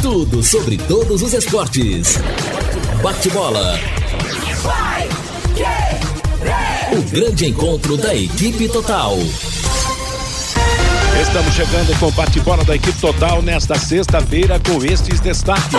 Tudo 0.00 0.40
sobre 0.40 0.76
todos 0.76 1.20
os 1.20 1.32
esportes. 1.32 2.20
Bate-bola. 3.02 3.76
O 6.92 7.10
grande 7.10 7.46
encontro 7.46 7.96
da 7.96 8.14
equipe 8.14 8.68
total. 8.68 9.18
Estamos 11.20 11.54
chegando 11.54 11.98
com 11.98 12.06
o 12.06 12.12
bate-bola 12.12 12.64
da 12.64 12.76
equipe 12.76 13.00
total 13.00 13.42
nesta 13.42 13.74
sexta-feira 13.74 14.60
com 14.60 14.84
estes 14.84 15.18
destaques. 15.18 15.72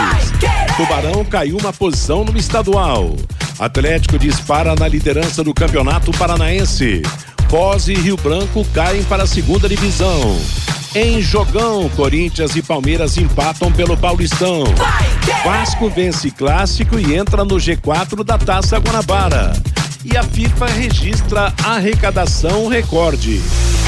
Tubarão 0.76 1.24
caiu 1.24 1.56
uma 1.56 1.72
posição 1.72 2.26
no 2.26 2.38
estadual. 2.38 3.16
Atlético 3.64 4.20
dispara 4.20 4.76
na 4.76 4.90
liderança 4.90 5.42
do 5.42 5.54
Campeonato 5.54 6.12
Paranaense. 6.12 7.02
Foz 7.50 7.88
e 7.88 7.94
Rio 7.94 8.18
Branco 8.18 8.66
caem 8.74 9.02
para 9.04 9.24
a 9.24 9.28
segunda 9.28 9.70
divisão. 9.70 10.38
Em 10.94 11.22
jogão, 11.22 11.90
Corinthians 11.96 12.58
e 12.58 12.62
Palmeiras 12.62 13.16
empatam 13.16 13.72
pelo 13.72 13.96
Paulistão. 13.96 14.66
Vasco 15.46 15.90
vence 15.90 16.30
clássico 16.30 17.00
e 17.00 17.16
entra 17.16 17.46
no 17.46 17.56
G4 17.56 18.22
da 18.22 18.38
Taça 18.38 18.78
Guanabara. 18.80 19.54
E 20.04 20.18
a 20.18 20.24
FIFA 20.24 20.66
registra 20.66 21.54
arrecadação 21.64 22.68
recorde. 22.68 23.42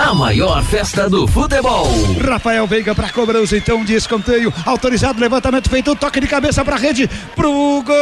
A 0.00 0.14
maior 0.14 0.64
festa 0.64 1.10
do 1.10 1.26
futebol. 1.28 1.86
Rafael 2.26 2.66
Veiga 2.66 2.94
para 2.94 3.10
cobrança, 3.10 3.54
então 3.54 3.84
de 3.84 3.94
escanteio. 3.94 4.50
Autorizado, 4.64 5.20
levantamento 5.20 5.68
feito, 5.68 5.94
toque 5.94 6.18
de 6.20 6.26
cabeça 6.26 6.64
para 6.64 6.76
rede. 6.76 7.06
Pro 7.36 7.82
gol! 7.82 7.94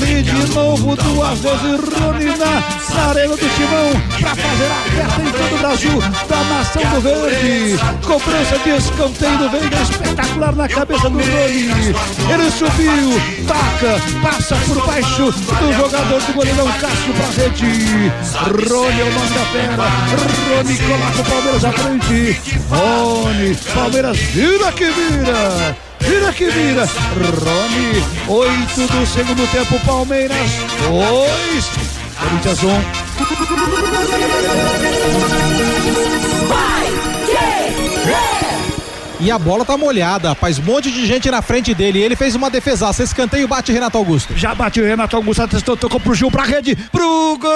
Ele 0.00 0.19
de 0.40 0.54
novo, 0.54 0.96
duas 0.96 1.38
vezes, 1.38 1.80
Rony 2.00 2.24
na, 2.38 2.94
na 2.94 3.10
arena 3.10 3.36
do 3.36 3.48
Timão, 3.56 3.90
pra 4.20 4.34
fazer 4.34 4.70
a 4.70 4.82
festa 4.90 5.22
em 5.22 5.32
todo 5.32 5.54
o 5.54 5.58
Brasil, 5.58 6.02
da 6.28 6.44
nação 6.44 6.82
do 6.82 7.00
verde. 7.00 7.78
Cobrança 8.06 8.58
de 8.58 8.70
escanteio 8.70 9.38
do 9.38 9.50
Veiga, 9.50 9.82
espetacular 9.82 10.56
na 10.56 10.68
cabeça 10.68 11.10
do 11.10 11.18
Rony. 11.18 11.94
Ele 12.32 12.50
subiu, 12.50 13.46
taca, 13.46 14.00
passa 14.22 14.56
por 14.66 14.86
baixo 14.86 15.30
do 15.30 15.72
jogador 15.72 16.20
do 16.20 16.32
goleirão 16.32 16.68
Cássio 16.72 17.14
pra 17.14 17.42
rede. 17.42 18.12
Rony 18.68 19.00
é 19.00 19.04
o 19.04 19.12
nome 19.12 19.30
da 19.30 19.44
fera. 19.52 19.88
Rony 20.56 20.78
coloca 20.78 21.20
o 21.20 21.24
Palmeiras 21.24 21.64
à 21.64 21.72
frente. 21.72 22.40
Rony, 22.70 23.56
Palmeiras 23.74 24.18
vira 24.18 24.72
que 24.72 24.90
vira. 24.90 25.89
Vira 26.00 26.32
que 26.32 26.50
vira. 26.50 26.84
Rony, 26.86 28.02
oito 28.28 28.86
do 28.92 29.06
segundo 29.06 29.46
tempo, 29.50 29.78
Palmeiras, 29.86 30.50
dois. 30.88 31.70
Corinthians 32.18 32.62
um. 32.62 32.80
E 39.22 39.30
a 39.30 39.38
bola 39.38 39.66
tá 39.66 39.76
molhada, 39.76 40.30
rapaz. 40.30 40.58
Um 40.58 40.62
monte 40.62 40.90
de 40.90 41.06
gente 41.06 41.30
na 41.30 41.42
frente 41.42 41.74
dele. 41.74 42.00
Ele 42.00 42.16
fez 42.16 42.34
uma 42.34 42.48
defesaça. 42.48 43.02
Escanteio 43.02 43.46
bate 43.46 43.70
Renato 43.70 43.98
Augusto. 43.98 44.34
Já 44.34 44.54
bateu 44.54 44.84
Renato 44.84 45.14
Augusto, 45.14 45.46
testou, 45.46 45.76
tocou 45.76 46.00
pro 46.00 46.14
Gil, 46.14 46.30
pra 46.30 46.44
rede, 46.44 46.74
pro 46.90 47.36
gol! 47.38 47.50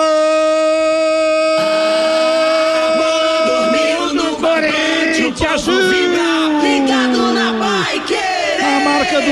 Dormiu 3.47 4.15
no 4.15 4.39
barbante, 4.39 5.33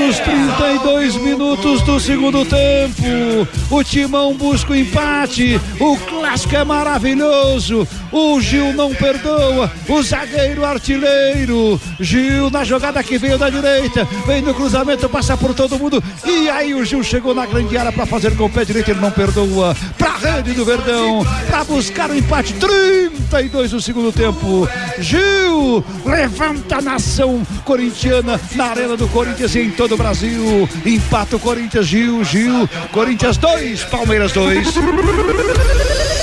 dos 0.07 0.19
32 0.19 1.15
minutos 1.15 1.81
do 1.83 1.97
segundo 1.97 2.43
tempo, 2.43 3.47
o 3.69 3.83
Timão 3.83 4.33
busca 4.33 4.73
o 4.73 4.75
empate. 4.75 5.59
O 5.79 5.95
clássico 5.97 6.55
é 6.55 6.63
maravilhoso. 6.63 7.87
O 8.11 8.39
Gil 8.41 8.73
não 8.73 8.93
perdoa. 8.93 9.71
O 9.87 10.03
zagueiro 10.03 10.65
artilheiro. 10.65 11.79
Gil 11.99 12.49
na 12.49 12.63
jogada 12.63 13.01
que 13.01 13.17
veio 13.17 13.37
da 13.37 13.49
direita. 13.49 14.05
Vem 14.27 14.41
no 14.41 14.53
cruzamento, 14.53 15.07
passa 15.07 15.37
por 15.37 15.53
todo 15.53 15.79
mundo. 15.79 16.03
E 16.25 16.49
aí 16.49 16.73
o 16.73 16.83
Gil 16.83 17.03
chegou 17.03 17.33
na 17.33 17.45
grande 17.45 17.77
área 17.77 17.91
para 17.91 18.05
fazer 18.05 18.35
com 18.35 18.45
o 18.45 18.49
pé 18.49 18.65
direito. 18.65 18.91
Ele 18.91 18.99
não 18.99 19.11
perdoa. 19.11 19.75
Pra 19.97 20.17
rede 20.17 20.53
do 20.53 20.65
Verdão. 20.65 21.25
Pra 21.47 21.63
buscar 21.63 22.09
o 22.09 22.15
empate. 22.15 22.53
32 22.53 23.71
do 23.71 23.81
segundo 23.81 24.11
tempo. 24.11 24.67
Gil 24.99 25.83
levanta 26.05 26.77
a 26.77 26.81
nação 26.81 27.41
corintiana 27.63 28.39
na 28.55 28.65
arena 28.65 28.97
do 28.97 29.07
Corinthians 29.07 29.55
em 29.55 29.71
todo 29.71 29.92
o 29.93 29.97
Brasil. 29.97 30.69
Empata 30.85 31.35
o 31.35 31.39
Corinthians, 31.39 31.85
Gil, 31.85 32.23
Gil. 32.23 32.69
Corinthians 32.91 33.37
2, 33.37 33.83
Palmeiras 33.85 34.31
2. 34.31 36.22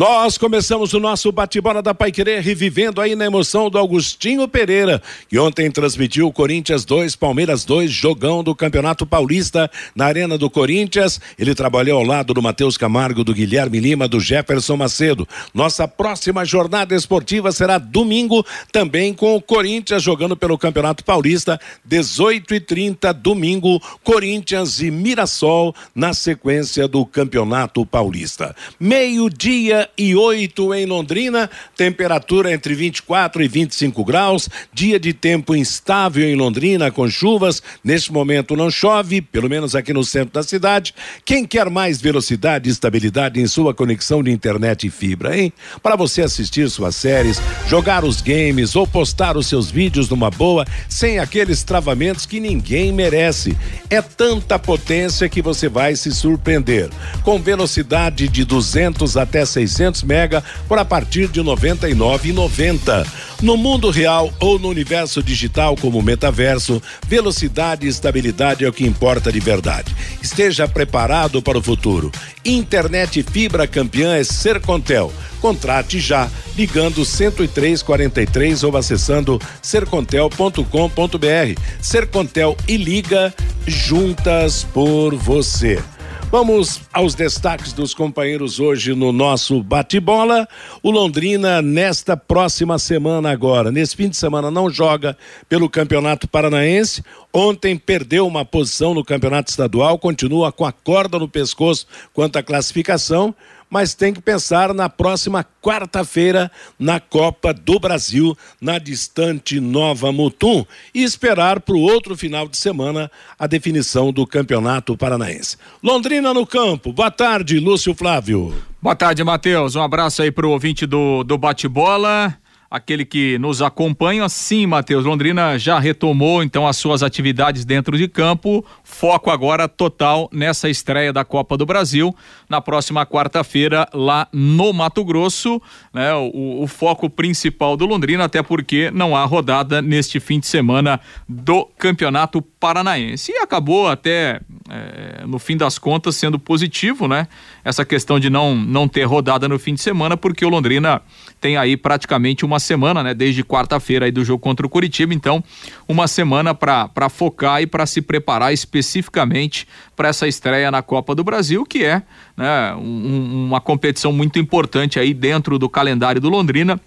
Nós 0.00 0.38
começamos 0.38 0.94
o 0.94 0.98
nosso 0.98 1.30
bate-bola 1.30 1.82
da 1.82 1.92
Paiquerê, 1.92 2.40
revivendo 2.40 3.02
aí 3.02 3.14
na 3.14 3.26
emoção 3.26 3.68
do 3.68 3.76
Augustinho 3.76 4.48
Pereira, 4.48 5.02
que 5.28 5.38
ontem 5.38 5.70
transmitiu 5.70 6.26
o 6.26 6.32
Corinthians 6.32 6.86
2, 6.86 7.16
Palmeiras 7.16 7.66
2, 7.66 7.90
jogão 7.90 8.42
do 8.42 8.54
Campeonato 8.54 9.04
Paulista 9.04 9.70
na 9.94 10.06
Arena 10.06 10.38
do 10.38 10.48
Corinthians. 10.48 11.20
Ele 11.38 11.54
trabalhou 11.54 11.98
ao 11.98 12.06
lado 12.06 12.32
do 12.32 12.40
Matheus 12.40 12.78
Camargo, 12.78 13.22
do 13.22 13.34
Guilherme 13.34 13.78
Lima, 13.78 14.08
do 14.08 14.18
Jefferson 14.18 14.74
Macedo. 14.74 15.28
Nossa 15.52 15.86
próxima 15.86 16.46
jornada 16.46 16.94
esportiva 16.94 17.52
será 17.52 17.76
domingo, 17.76 18.42
também 18.72 19.12
com 19.12 19.36
o 19.36 19.42
Corinthians 19.42 20.02
jogando 20.02 20.34
pelo 20.34 20.56
Campeonato 20.56 21.04
Paulista, 21.04 21.60
18 21.84 22.54
e 22.54 22.60
30 22.60 23.12
domingo, 23.12 23.78
Corinthians 24.02 24.80
e 24.80 24.90
Mirassol 24.90 25.74
na 25.94 26.14
sequência 26.14 26.88
do 26.88 27.04
Campeonato 27.04 27.84
Paulista. 27.84 28.56
Meio-dia 28.80 29.89
e 29.96 30.14
8 30.14 30.74
em 30.74 30.86
Londrina, 30.86 31.50
temperatura 31.76 32.52
entre 32.52 32.74
24 32.74 33.42
e 33.42 33.48
25 33.48 34.04
graus, 34.04 34.48
dia 34.72 35.00
de 35.00 35.12
tempo 35.12 35.54
instável 35.54 36.28
em 36.28 36.34
Londrina 36.34 36.90
com 36.90 37.08
chuvas. 37.08 37.62
Neste 37.82 38.12
momento 38.12 38.54
não 38.56 38.70
chove, 38.70 39.20
pelo 39.20 39.48
menos 39.48 39.74
aqui 39.74 39.92
no 39.92 40.04
centro 40.04 40.34
da 40.34 40.42
cidade. 40.42 40.94
Quem 41.24 41.46
quer 41.46 41.70
mais 41.70 42.00
velocidade 42.00 42.68
e 42.68 42.72
estabilidade 42.72 43.40
em 43.40 43.46
sua 43.46 43.72
conexão 43.72 44.22
de 44.22 44.30
internet 44.30 44.86
e 44.86 44.90
fibra, 44.90 45.38
hein? 45.38 45.52
Para 45.82 45.96
você 45.96 46.22
assistir 46.22 46.68
suas 46.68 46.96
séries, 46.96 47.40
jogar 47.66 48.04
os 48.04 48.20
games 48.20 48.76
ou 48.76 48.86
postar 48.86 49.36
os 49.36 49.46
seus 49.46 49.70
vídeos 49.70 50.08
numa 50.08 50.30
boa, 50.30 50.66
sem 50.88 51.18
aqueles 51.18 51.62
travamentos 51.62 52.26
que 52.26 52.40
ninguém 52.40 52.92
merece. 52.92 53.56
É 53.88 54.02
tanta 54.02 54.58
potência 54.58 55.28
que 55.28 55.40
você 55.40 55.68
vai 55.68 55.96
se 55.96 56.12
surpreender. 56.12 56.90
Com 57.22 57.40
velocidade 57.40 58.28
de 58.28 58.44
200 58.44 59.16
até 59.16 59.44
600 59.44 59.69
mega 60.02 60.42
por 60.68 60.78
a 60.78 60.84
partir 60.84 61.28
de 61.28 61.40
R$ 61.40 61.46
99,90. 61.46 63.06
No 63.42 63.56
mundo 63.56 63.90
real 63.90 64.30
ou 64.38 64.58
no 64.58 64.68
universo 64.68 65.22
digital 65.22 65.74
como 65.74 66.02
metaverso, 66.02 66.82
velocidade 67.06 67.86
e 67.86 67.88
estabilidade 67.88 68.64
é 68.64 68.68
o 68.68 68.72
que 68.72 68.86
importa 68.86 69.32
de 69.32 69.40
verdade. 69.40 69.94
Esteja 70.22 70.68
preparado 70.68 71.40
para 71.40 71.56
o 71.56 71.62
futuro. 71.62 72.12
Internet 72.44 73.22
fibra 73.22 73.66
campeã 73.66 74.14
é 74.14 74.24
Sercontel. 74.24 75.10
Contrate 75.40 76.00
já, 76.00 76.28
ligando 76.54 77.02
10343 77.04 78.62
ou 78.62 78.76
acessando 78.76 79.40
sercontel.com.br. 79.62 81.60
Sercontel 81.80 82.56
e 82.68 82.76
liga 82.76 83.34
juntas 83.66 84.64
por 84.64 85.14
você. 85.14 85.82
Vamos 86.30 86.82
aos 86.92 87.16
destaques 87.16 87.72
dos 87.72 87.92
companheiros 87.92 88.60
hoje 88.60 88.94
no 88.94 89.10
nosso 89.10 89.64
bate-bola. 89.64 90.48
O 90.80 90.88
Londrina, 90.92 91.60
nesta 91.60 92.16
próxima 92.16 92.78
semana 92.78 93.32
agora, 93.32 93.72
nesse 93.72 93.96
fim 93.96 94.08
de 94.08 94.16
semana, 94.16 94.48
não 94.48 94.70
joga 94.70 95.18
pelo 95.48 95.68
Campeonato 95.68 96.28
Paranaense. 96.28 97.02
Ontem 97.34 97.76
perdeu 97.76 98.28
uma 98.28 98.44
posição 98.44 98.94
no 98.94 99.04
Campeonato 99.04 99.50
Estadual, 99.50 99.98
continua 99.98 100.52
com 100.52 100.64
a 100.64 100.70
corda 100.70 101.18
no 101.18 101.26
pescoço 101.26 101.84
quanto 102.14 102.36
à 102.36 102.44
classificação 102.44 103.34
mas 103.70 103.94
tem 103.94 104.12
que 104.12 104.20
pensar 104.20 104.74
na 104.74 104.88
próxima 104.88 105.46
quarta-feira 105.62 106.50
na 106.78 106.98
Copa 106.98 107.54
do 107.54 107.78
Brasil, 107.78 108.36
na 108.60 108.78
distante 108.78 109.60
Nova 109.60 110.10
Mutum, 110.10 110.66
e 110.92 111.04
esperar 111.04 111.60
para 111.60 111.76
o 111.76 111.80
outro 111.80 112.16
final 112.16 112.48
de 112.48 112.56
semana 112.56 113.10
a 113.38 113.46
definição 113.46 114.12
do 114.12 114.26
Campeonato 114.26 114.96
Paranaense. 114.96 115.56
Londrina 115.82 116.34
no 116.34 116.44
campo. 116.44 116.92
Boa 116.92 117.10
tarde, 117.10 117.60
Lúcio 117.60 117.94
Flávio. 117.94 118.54
Boa 118.82 118.96
tarde, 118.96 119.22
Matheus. 119.22 119.76
Um 119.76 119.82
abraço 119.82 120.22
aí 120.22 120.32
para 120.32 120.46
o 120.46 120.50
ouvinte 120.50 120.86
do, 120.86 121.22
do 121.22 121.38
bate-bola 121.38 122.36
aquele 122.70 123.04
que 123.04 123.36
nos 123.38 123.60
acompanha. 123.60 124.28
Sim, 124.28 124.66
Matheus, 124.66 125.04
Londrina 125.04 125.58
já 125.58 125.80
retomou 125.80 126.42
então 126.42 126.66
as 126.66 126.76
suas 126.76 127.02
atividades 127.02 127.64
dentro 127.64 127.98
de 127.98 128.06
campo. 128.06 128.64
Foco 128.84 129.30
agora 129.30 129.66
total 129.66 130.28
nessa 130.32 130.68
estreia 130.68 131.12
da 131.12 131.24
Copa 131.24 131.56
do 131.56 131.66
Brasil 131.66 132.14
na 132.48 132.60
próxima 132.60 133.04
quarta-feira 133.04 133.88
lá 133.92 134.28
no 134.32 134.72
Mato 134.72 135.04
Grosso, 135.04 135.60
né? 135.92 136.14
O, 136.14 136.62
o, 136.62 136.66
foco 136.66 137.10
principal 137.10 137.76
do 137.76 137.86
Londrina, 137.86 138.24
até 138.24 138.42
porque 138.42 138.90
não 138.92 139.16
há 139.16 139.24
rodada 139.24 139.82
neste 139.82 140.20
fim 140.20 140.38
de 140.38 140.46
semana 140.46 141.00
do 141.28 141.64
Campeonato 141.76 142.40
Paranaense. 142.40 143.32
E 143.32 143.38
acabou 143.38 143.88
até 143.88 144.40
é, 144.68 145.24
no 145.26 145.38
fim 145.38 145.56
das 145.56 145.78
contas 145.78 146.14
sendo 146.14 146.38
positivo, 146.38 147.08
né? 147.08 147.26
Essa 147.64 147.84
questão 147.84 148.20
de 148.20 148.30
não 148.30 148.54
não 148.54 148.86
ter 148.86 149.04
rodada 149.04 149.48
no 149.48 149.58
fim 149.58 149.74
de 149.74 149.80
semana, 149.80 150.16
porque 150.16 150.44
o 150.44 150.48
Londrina 150.48 151.02
tem 151.40 151.56
aí 151.56 151.76
praticamente 151.76 152.44
uma 152.44 152.60
semana, 152.60 153.02
né? 153.02 153.14
Desde 153.14 153.42
quarta-feira 153.42 154.04
aí 154.04 154.12
do 154.12 154.24
jogo 154.24 154.42
contra 154.42 154.66
o 154.66 154.68
Curitiba, 154.68 155.14
então 155.14 155.42
uma 155.88 156.06
semana 156.06 156.54
para 156.54 157.08
focar 157.08 157.62
e 157.62 157.66
para 157.66 157.86
se 157.86 158.02
preparar 158.02 158.52
especificamente 158.52 159.66
para 159.96 160.08
essa 160.08 160.28
estreia 160.28 160.70
na 160.70 160.82
Copa 160.82 161.14
do 161.14 161.24
Brasil, 161.24 161.64
que 161.64 161.84
é 161.84 162.02
né, 162.36 162.74
um, 162.74 163.46
uma 163.46 163.60
competição 163.60 164.12
muito 164.12 164.38
importante 164.38 164.98
aí 164.98 165.14
dentro 165.14 165.58
do 165.58 165.68
calendário 165.68 166.20
do 166.20 166.28
Londrina 166.28 166.80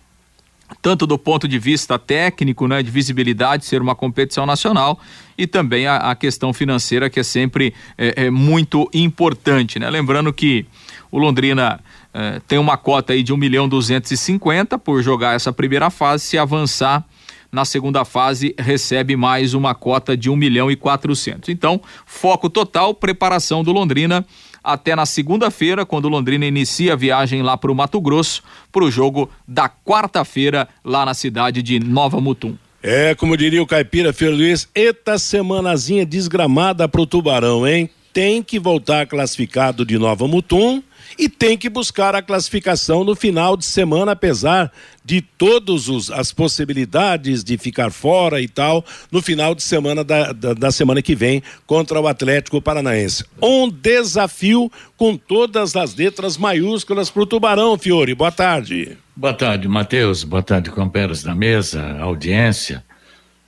tanto 0.81 1.05
do 1.05 1.17
ponto 1.17 1.47
de 1.47 1.59
vista 1.59 1.99
técnico, 1.99 2.67
né, 2.67 2.81
de 2.81 2.89
visibilidade, 2.89 3.65
ser 3.65 3.81
uma 3.81 3.93
competição 3.93 4.45
nacional, 4.45 4.99
e 5.37 5.45
também 5.45 5.85
a, 5.85 5.97
a 5.97 6.15
questão 6.15 6.51
financeira, 6.51 7.09
que 7.09 7.19
é 7.19 7.23
sempre 7.23 7.73
é, 7.97 8.25
é 8.25 8.29
muito 8.31 8.89
importante. 8.93 9.77
Né? 9.77 9.89
Lembrando 9.89 10.33
que 10.33 10.65
o 11.11 11.19
Londrina 11.19 11.79
é, 12.13 12.39
tem 12.47 12.59
uma 12.59 12.77
cota 12.77 13.13
aí 13.13 13.23
de 13.23 13.33
1 13.33 13.37
milhão 13.37 13.67
250 13.67 14.77
por 14.77 15.01
jogar 15.01 15.35
essa 15.35 15.51
primeira 15.51 15.89
fase. 15.89 16.25
Se 16.25 16.37
avançar 16.37 17.03
na 17.51 17.65
segunda 17.65 18.05
fase, 18.05 18.53
recebe 18.57 19.15
mais 19.15 19.53
uma 19.53 19.73
cota 19.73 20.15
de 20.15 20.29
1 20.29 20.35
milhão 20.35 20.71
e 20.71 20.75
400. 20.75 21.49
Então, 21.49 21.81
foco 22.05 22.49
total, 22.49 22.93
preparação 22.93 23.63
do 23.63 23.71
Londrina 23.71 24.25
até 24.63 24.95
na 24.95 25.05
segunda-feira, 25.05 25.85
quando 25.85 26.05
o 26.05 26.09
Londrina 26.09 26.45
inicia 26.45 26.93
a 26.93 26.95
viagem 26.95 27.41
lá 27.41 27.57
para 27.57 27.71
o 27.71 27.75
Mato 27.75 27.99
Grosso, 27.99 28.41
para 28.71 28.83
o 28.83 28.89
jogo 28.89 29.29
da 29.45 29.67
quarta-feira, 29.67 30.69
lá 30.85 31.05
na 31.05 31.13
cidade 31.13 31.61
de 31.61 31.79
Nova 31.79 32.21
Mutum. 32.21 32.55
É, 32.81 33.13
como 33.15 33.35
diria 33.35 33.61
o 33.61 33.67
caipira 33.67 34.13
Filho 34.13 34.35
Luiz, 34.35 34.69
eita 34.73 35.17
semanazinha 35.17 36.05
desgramada 36.05 36.87
pro 36.87 37.05
Tubarão, 37.05 37.67
hein? 37.67 37.89
Tem 38.13 38.41
que 38.41 38.59
voltar 38.59 39.05
classificado 39.05 39.85
de 39.85 39.97
Nova 39.97 40.27
Mutum 40.27 40.81
e 41.17 41.29
tem 41.29 41.57
que 41.57 41.69
buscar 41.69 42.15
a 42.15 42.21
classificação 42.21 43.03
no 43.03 43.15
final 43.15 43.55
de 43.55 43.65
semana, 43.65 44.13
apesar 44.13 44.71
de 45.05 45.21
todas 45.21 46.09
as 46.11 46.31
possibilidades 46.31 47.43
de 47.43 47.57
ficar 47.57 47.91
fora 47.91 48.41
e 48.41 48.47
tal, 48.47 48.85
no 49.11 49.21
final 49.21 49.53
de 49.53 49.61
semana 49.61 50.03
da, 50.03 50.31
da, 50.31 50.53
da, 50.53 50.71
semana 50.71 51.01
que 51.01 51.13
vem 51.13 51.43
contra 51.67 51.99
o 51.99 52.07
Atlético 52.07 52.61
Paranaense. 52.61 53.25
Um 53.41 53.69
desafio 53.69 54.71
com 54.95 55.17
todas 55.17 55.75
as 55.75 55.95
letras 55.95 56.37
maiúsculas 56.37 57.09
para 57.09 57.23
o 57.23 57.25
Tubarão, 57.25 57.77
Fiore. 57.77 58.15
Boa 58.15 58.31
tarde. 58.31 58.97
Boa 59.15 59.33
tarde, 59.33 59.67
Matheus. 59.67 60.23
Boa 60.23 60.41
tarde, 60.41 60.71
companheiros 60.71 61.21
da 61.21 61.35
mesa, 61.35 61.97
audiência. 61.99 62.83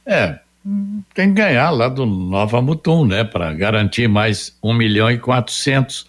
É, 0.06 0.39
tem 1.13 1.29
que 1.29 1.41
ganhar 1.41 1.69
lá 1.69 1.88
do 1.88 2.06
Nova 2.06 2.61
Mutum, 2.61 3.06
né, 3.06 3.23
para 3.23 3.53
garantir 3.53 4.07
mais 4.07 4.57
um 4.61 4.73
milhão 4.73 5.09
e 5.09 5.18
quatrocentos 5.18 6.06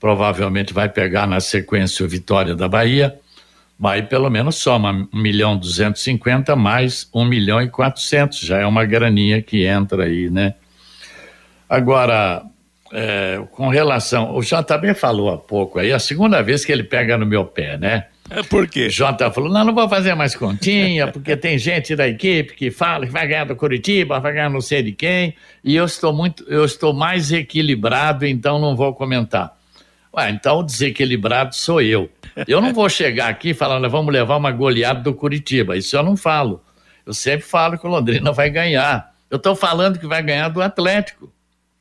provavelmente 0.00 0.72
vai 0.72 0.88
pegar 0.88 1.26
na 1.26 1.38
sequência 1.38 2.04
o 2.04 2.08
Vitória 2.08 2.56
da 2.56 2.66
Bahia, 2.66 3.14
mas 3.78 4.04
pelo 4.06 4.30
menos 4.30 4.56
soma 4.56 5.06
1 5.12 5.20
milhão 5.20 5.56
250 5.56 6.56
mais 6.56 7.08
1 7.14 7.24
milhão 7.26 7.60
e 7.60 7.68
400, 7.68 8.40
já 8.40 8.58
é 8.58 8.66
uma 8.66 8.84
graninha 8.84 9.42
que 9.42 9.66
entra 9.66 10.04
aí, 10.04 10.30
né? 10.30 10.54
Agora, 11.68 12.42
é, 12.92 13.40
com 13.52 13.68
relação, 13.68 14.34
o 14.34 14.40
JB 14.40 14.94
falou 14.94 15.30
há 15.30 15.38
pouco 15.38 15.78
aí, 15.78 15.92
a 15.92 15.98
segunda 15.98 16.42
vez 16.42 16.64
que 16.64 16.72
ele 16.72 16.82
pega 16.82 17.16
no 17.16 17.26
meu 17.26 17.44
pé, 17.44 17.76
né? 17.76 18.06
É 18.30 18.44
por 18.44 18.68
quê? 18.68 18.86
O 18.86 18.90
Jota 18.90 19.30
falou: 19.30 19.50
não, 19.50 19.64
não 19.64 19.74
vou 19.74 19.88
fazer 19.88 20.14
mais 20.14 20.36
continha, 20.36 21.08
porque 21.08 21.36
tem 21.36 21.58
gente 21.58 21.96
da 21.96 22.06
equipe 22.06 22.54
que 22.54 22.70
fala 22.70 23.04
que 23.04 23.12
vai 23.12 23.26
ganhar 23.26 23.44
do 23.44 23.56
Curitiba, 23.56 24.20
vai 24.20 24.32
ganhar 24.32 24.48
não 24.48 24.60
sei 24.60 24.82
de 24.82 24.92
quem, 24.92 25.34
e 25.64 25.74
eu 25.74 25.84
estou 25.84 26.12
muito, 26.12 26.44
eu 26.48 26.64
estou 26.64 26.94
mais 26.94 27.32
equilibrado, 27.32 28.24
então 28.24 28.58
não 28.60 28.76
vou 28.76 28.94
comentar. 28.94 29.59
Ué, 30.16 30.30
então 30.30 30.58
o 30.58 30.62
desequilibrado 30.62 31.54
sou 31.54 31.80
eu. 31.80 32.10
Eu 32.46 32.60
não 32.60 32.72
vou 32.72 32.88
chegar 32.88 33.28
aqui 33.28 33.54
falando, 33.54 33.88
vamos 33.88 34.12
levar 34.12 34.36
uma 34.36 34.50
goleada 34.50 35.00
do 35.00 35.14
Curitiba. 35.14 35.76
Isso 35.76 35.96
eu 35.96 36.02
não 36.02 36.16
falo. 36.16 36.62
Eu 37.06 37.14
sempre 37.14 37.46
falo 37.46 37.78
que 37.78 37.86
o 37.86 37.90
Londrina 37.90 38.32
vai 38.32 38.50
ganhar. 38.50 39.12
Eu 39.30 39.36
estou 39.36 39.54
falando 39.54 39.98
que 39.98 40.06
vai 40.06 40.22
ganhar 40.22 40.48
do 40.48 40.60
Atlético, 40.60 41.32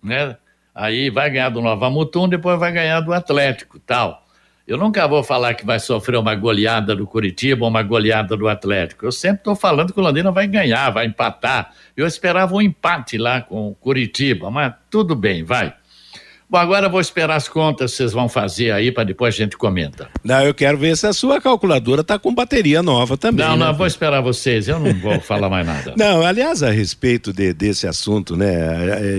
né? 0.04 0.38
Aí 0.74 1.10
vai 1.10 1.30
ganhar 1.30 1.50
do 1.50 1.62
Nova 1.62 1.90
Mutum, 1.90 2.30
depois 2.30 2.60
vai 2.60 2.72
ganhar 2.72 3.02
do 3.02 3.12
Atlético, 3.12 3.80
tal. 3.80 4.24
Eu 4.70 4.78
nunca 4.78 5.08
vou 5.08 5.24
falar 5.24 5.56
que 5.56 5.66
vai 5.66 5.80
sofrer 5.80 6.16
uma 6.18 6.36
goleada 6.36 6.96
do 6.96 7.08
Curitiba 7.08 7.64
ou 7.64 7.70
uma 7.72 7.82
goleada 7.82 8.38
do 8.38 8.48
Atlético. 8.48 9.04
Eu 9.04 9.12
sempre 9.12 9.40
estou 9.40 9.56
falando 9.56 9.92
que 9.92 10.00
o 10.00 10.04
Londrina 10.04 10.32
vai 10.32 10.46
ganhar, 10.46 10.92
vai 10.92 11.08
empatar. 11.08 11.74
Eu 11.98 12.06
esperava 12.06 12.54
um 12.54 12.62
empate 12.62 13.18
lá 13.18 13.42
com 13.42 13.70
o 13.70 13.74
Curitiba, 13.74 14.52
mas 14.52 14.72
tudo 14.88 15.16
bem, 15.16 15.44
vai. 15.44 15.74
Bom, 16.52 16.58
agora 16.58 16.88
eu 16.88 16.90
vou 16.90 17.00
esperar 17.00 17.36
as 17.36 17.48
contas 17.48 17.92
que 17.92 17.98
vocês 17.98 18.12
vão 18.12 18.28
fazer 18.28 18.72
aí 18.72 18.92
para 18.92 19.04
depois 19.04 19.36
a 19.36 19.38
gente 19.38 19.56
comenta. 19.56 20.10
Não, 20.24 20.42
eu 20.42 20.52
quero 20.52 20.80
ver 20.80 20.98
se 20.98 21.06
a 21.06 21.14
sua 21.14 21.40
calculadora 21.40 22.02
está 22.02 22.18
com 22.18 22.34
bateria 22.34 22.82
nova 22.82 23.16
também. 23.16 23.46
Não, 23.46 23.56
né? 23.56 23.68
não, 23.68 23.76
vou 23.76 23.86
esperar 23.86 24.20
vocês, 24.22 24.68
eu 24.68 24.80
não 24.80 24.92
vou 24.96 25.22
falar 25.22 25.48
mais 25.48 25.68
nada. 25.68 25.94
Não, 26.00 26.26
aliás, 26.26 26.64
a 26.64 26.72
respeito 26.72 27.32
de, 27.32 27.54
desse 27.54 27.86
assunto, 27.86 28.36
né, 28.36 28.50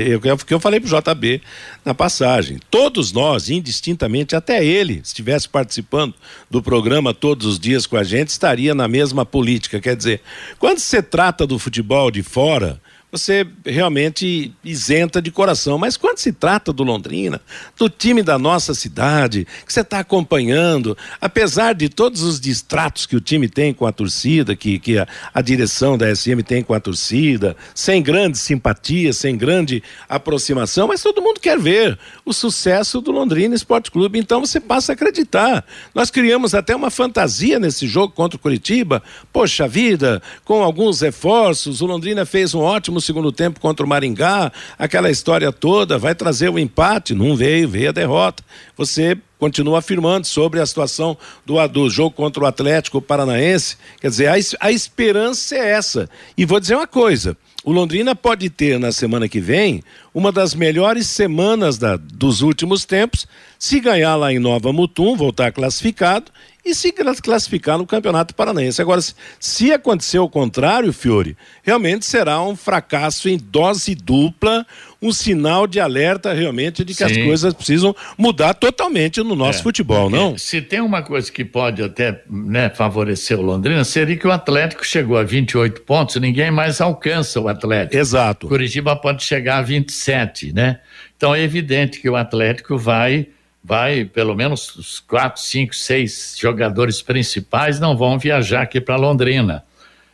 eu, 0.09 0.21
eu, 0.25 0.39
eu 0.49 0.61
falei 0.61 0.81
pro 0.81 0.89
JB 0.89 1.41
na 1.85 1.95
passagem, 1.95 2.59
todos 2.69 3.13
nós, 3.13 3.49
indistintamente, 3.49 4.35
até 4.35 4.65
ele, 4.65 4.95
se 4.95 5.11
estivesse 5.11 5.49
participando 5.49 6.15
do 6.51 6.61
programa 6.61 7.15
todos 7.15 7.47
os 7.47 7.61
dias 7.61 7.87
com 7.87 7.97
a 7.97 8.03
gente, 8.03 8.29
estaria 8.29 8.75
na 8.75 8.89
mesma 8.89 9.25
política, 9.25 9.79
quer 9.81 9.95
dizer, 9.95 10.21
quando 10.59 10.81
você 10.81 11.01
trata 11.01 11.47
do 11.47 11.59
futebol 11.61 12.11
de 12.11 12.23
fora, 12.23 12.81
você 13.11 13.47
realmente 13.67 14.53
isenta 14.65 15.21
de 15.21 15.31
coração. 15.31 15.79
Mas 15.79 15.97
quando 15.97 16.19
se 16.19 16.33
trata 16.33 16.73
do 16.73 16.85
Londrina, 16.85 17.41
do 17.77 17.89
time 17.89 18.23
da 18.23 18.39
nossa 18.39 18.73
cidade, 18.75 19.47
que 19.67 19.73
você 19.73 19.81
está 19.81 19.99
acompanhando, 19.99 20.97
apesar 21.21 21.75
de 21.75 21.89
todos 21.89 22.23
os 22.23 22.41
distratos 22.41 23.07
que 23.07 23.17
o 23.17 23.21
time 23.21 23.49
tem 23.49 23.75
com 23.75 23.87
a 23.87 23.93
torcida, 23.93 24.55
que, 24.55 24.79
que 24.79 24.99
a, 24.99 25.09
a 25.35 25.43
direção 25.43 25.99
da 25.99 26.15
SM 26.15 26.43
tem 26.43 26.63
com 26.63 26.73
a 26.73 26.81
torcida, 26.81 27.57
sem 27.75 28.03
grande 28.03 28.39
simpatia, 28.39 29.13
sem 29.13 29.37
grande 29.37 29.83
aproximação, 30.09 30.87
mas 30.89 31.03
todo 31.03 31.23
mundo 31.23 31.41
quer 31.41 31.59
ver 31.59 31.99
o 32.25 32.33
sucesso 32.33 33.01
do 33.01 33.11
Londrina 33.11 33.55
Esporte 33.55 33.91
Clube. 33.91 34.19
Então 34.19 34.41
você 34.41 34.61
passa 34.61 34.93
a 34.93 34.95
acreditar. 34.95 35.65
Nós 35.95 36.11
criamos 36.11 36.55
até 36.55 36.77
uma 36.77 36.91
fantasia 36.91 37.59
nesse 37.59 37.87
jogo 37.89 38.13
contra 38.15 38.37
o 38.37 38.41
Curitiba. 38.41 39.03
Poxa 39.33 39.67
vida, 39.67 40.23
com 40.45 40.63
alguns 40.63 41.01
reforços, 41.01 41.81
o 41.81 41.87
Londrina 41.87 42.25
fez 42.25 42.55
um 42.55 42.61
ótimo 42.61 43.00
no 43.01 43.03
segundo 43.03 43.33
tempo 43.33 43.59
contra 43.59 43.85
o 43.85 43.89
Maringá, 43.89 44.53
aquela 44.79 45.11
história 45.11 45.51
toda, 45.51 45.99
vai 45.99 46.15
trazer 46.15 46.51
o 46.51 46.59
empate, 46.59 47.15
não 47.15 47.35
veio, 47.35 47.67
veio 47.67 47.89
a 47.89 47.93
derrota. 47.93 48.45
Você 48.77 49.17
continua 49.39 49.79
afirmando 49.79 50.27
sobre 50.27 50.61
a 50.61 50.67
situação 50.67 51.17
do, 51.47 51.67
do 51.69 51.89
jogo 51.89 52.15
contra 52.15 52.45
o 52.45 52.47
Atlético 52.47 53.01
Paranaense. 53.01 53.79
Quer 53.99 54.11
dizer, 54.11 54.27
a, 54.27 54.35
a 54.61 54.71
esperança 54.71 55.57
é 55.57 55.71
essa. 55.71 56.11
E 56.37 56.45
vou 56.45 56.61
dizer 56.61 56.75
uma 56.75 56.87
coisa: 56.87 57.35
o 57.65 57.73
Londrina 57.73 58.15
pode 58.15 58.51
ter 58.51 58.79
na 58.79 58.93
semana 58.93 59.27
que 59.27 59.41
vem 59.41 59.83
uma 60.13 60.31
das 60.31 60.55
melhores 60.55 61.07
semanas 61.07 61.79
da, 61.79 61.97
dos 61.97 62.43
últimos 62.43 62.85
tempos, 62.85 63.27
se 63.59 63.81
ganhar 63.81 64.15
lá 64.17 64.31
em 64.31 64.39
Nova 64.39 64.75
Mutum, 64.75 65.17
voltar 65.17 65.53
classificado 65.53 66.31
e 66.65 66.75
se 66.75 66.93
classificar 66.93 67.79
no 67.79 67.87
Campeonato 67.87 68.35
Paranaense. 68.35 68.81
Agora, 68.81 69.01
se 69.39 69.73
acontecer 69.73 70.19
o 70.19 70.29
contrário, 70.29 70.93
Fiore, 70.93 71.37
realmente 71.63 72.05
será 72.05 72.43
um 72.43 72.55
fracasso 72.55 73.29
em 73.29 73.39
dose 73.39 73.95
dupla, 73.95 74.67
um 75.01 75.13
sinal 75.13 75.67
de 75.67 75.81
alerta 75.81 76.33
realmente 76.33 76.85
de 76.85 76.95
que 76.95 77.07
Sim. 77.07 77.21
as 77.21 77.27
coisas 77.27 77.55
precisam 77.55 77.95
mudar 78.19 78.55
totalmente 78.55 79.23
no 79.23 79.35
nosso 79.35 79.61
é, 79.61 79.63
futebol, 79.63 80.11
não? 80.11 80.37
Se 80.37 80.61
tem 80.61 80.81
uma 80.81 81.03
coisa 81.03 81.33
que 81.33 81.45
pode 81.45 81.83
até 81.83 82.23
né, 82.29 82.69
favorecer 82.69 83.39
o 83.39 83.43
Londrina, 83.43 83.83
seria 83.85 84.17
que 84.17 84.27
o 84.27 84.33
Atlético 84.33 84.85
chegou 84.85 85.17
a 85.17 85.23
28 85.23 85.81
pontos, 85.83 86.17
ninguém 86.17 86.51
mais 86.51 86.81
alcança 86.81 87.41
o 87.41 87.49
Atlético. 87.49 87.97
Exato. 87.97 88.49
Curitiba 88.49 88.95
pode 88.95 89.23
chegar 89.23 89.59
a 89.59 89.63
27, 89.63 90.53
né? 90.53 90.81
Então 91.17 91.35
é 91.35 91.43
evidente 91.43 92.01
que 92.01 92.09
o 92.09 92.17
Atlético 92.17 92.77
vai 92.77 93.29
vai, 93.63 94.05
pelo 94.05 94.35
menos 94.35 94.75
os 94.77 95.01
quatro, 95.01 95.41
cinco, 95.41 95.75
seis 95.75 96.37
jogadores 96.39 97.03
principais 97.03 97.79
não 97.79 97.97
vão 97.97 98.19
viajar 98.19 98.63
aqui 98.63 98.81
para 98.81 98.97
Londrina. 98.97 99.65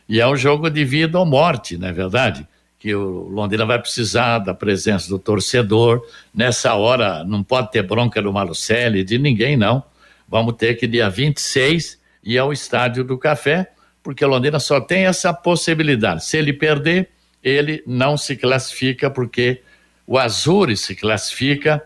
E 0.07 0.19
é 0.19 0.27
um 0.27 0.35
jogo 0.35 0.69
de 0.69 0.85
vida 0.85 1.19
ou 1.19 1.25
morte, 1.25 1.77
não 1.77 1.87
é 1.87 1.91
verdade? 1.91 2.47
Que 2.79 2.93
o 2.93 3.27
Londrina 3.29 3.65
vai 3.65 3.79
precisar 3.79 4.39
da 4.39 4.53
presença 4.53 5.09
do 5.09 5.17
torcedor. 5.17 6.01
Nessa 6.33 6.75
hora, 6.75 7.23
não 7.23 7.43
pode 7.43 7.71
ter 7.71 7.83
bronca 7.83 8.21
do 8.21 8.31
Malucelli, 8.31 9.03
de 9.03 9.17
ninguém, 9.17 9.57
não. 9.57 9.83
Vamos 10.27 10.55
ter 10.55 10.75
que, 10.75 10.87
dia 10.87 11.09
26, 11.09 11.99
ir 12.23 12.37
ao 12.37 12.53
Estádio 12.53 13.03
do 13.03 13.17
Café, 13.17 13.71
porque 14.03 14.23
o 14.23 14.27
Londrina 14.27 14.59
só 14.59 14.79
tem 14.79 15.05
essa 15.05 15.33
possibilidade. 15.33 16.23
Se 16.23 16.37
ele 16.37 16.53
perder, 16.53 17.09
ele 17.43 17.83
não 17.87 18.17
se 18.17 18.35
classifica, 18.35 19.09
porque 19.09 19.61
o 20.05 20.17
Azures 20.17 20.81
se 20.81 20.95
classifica 20.95 21.83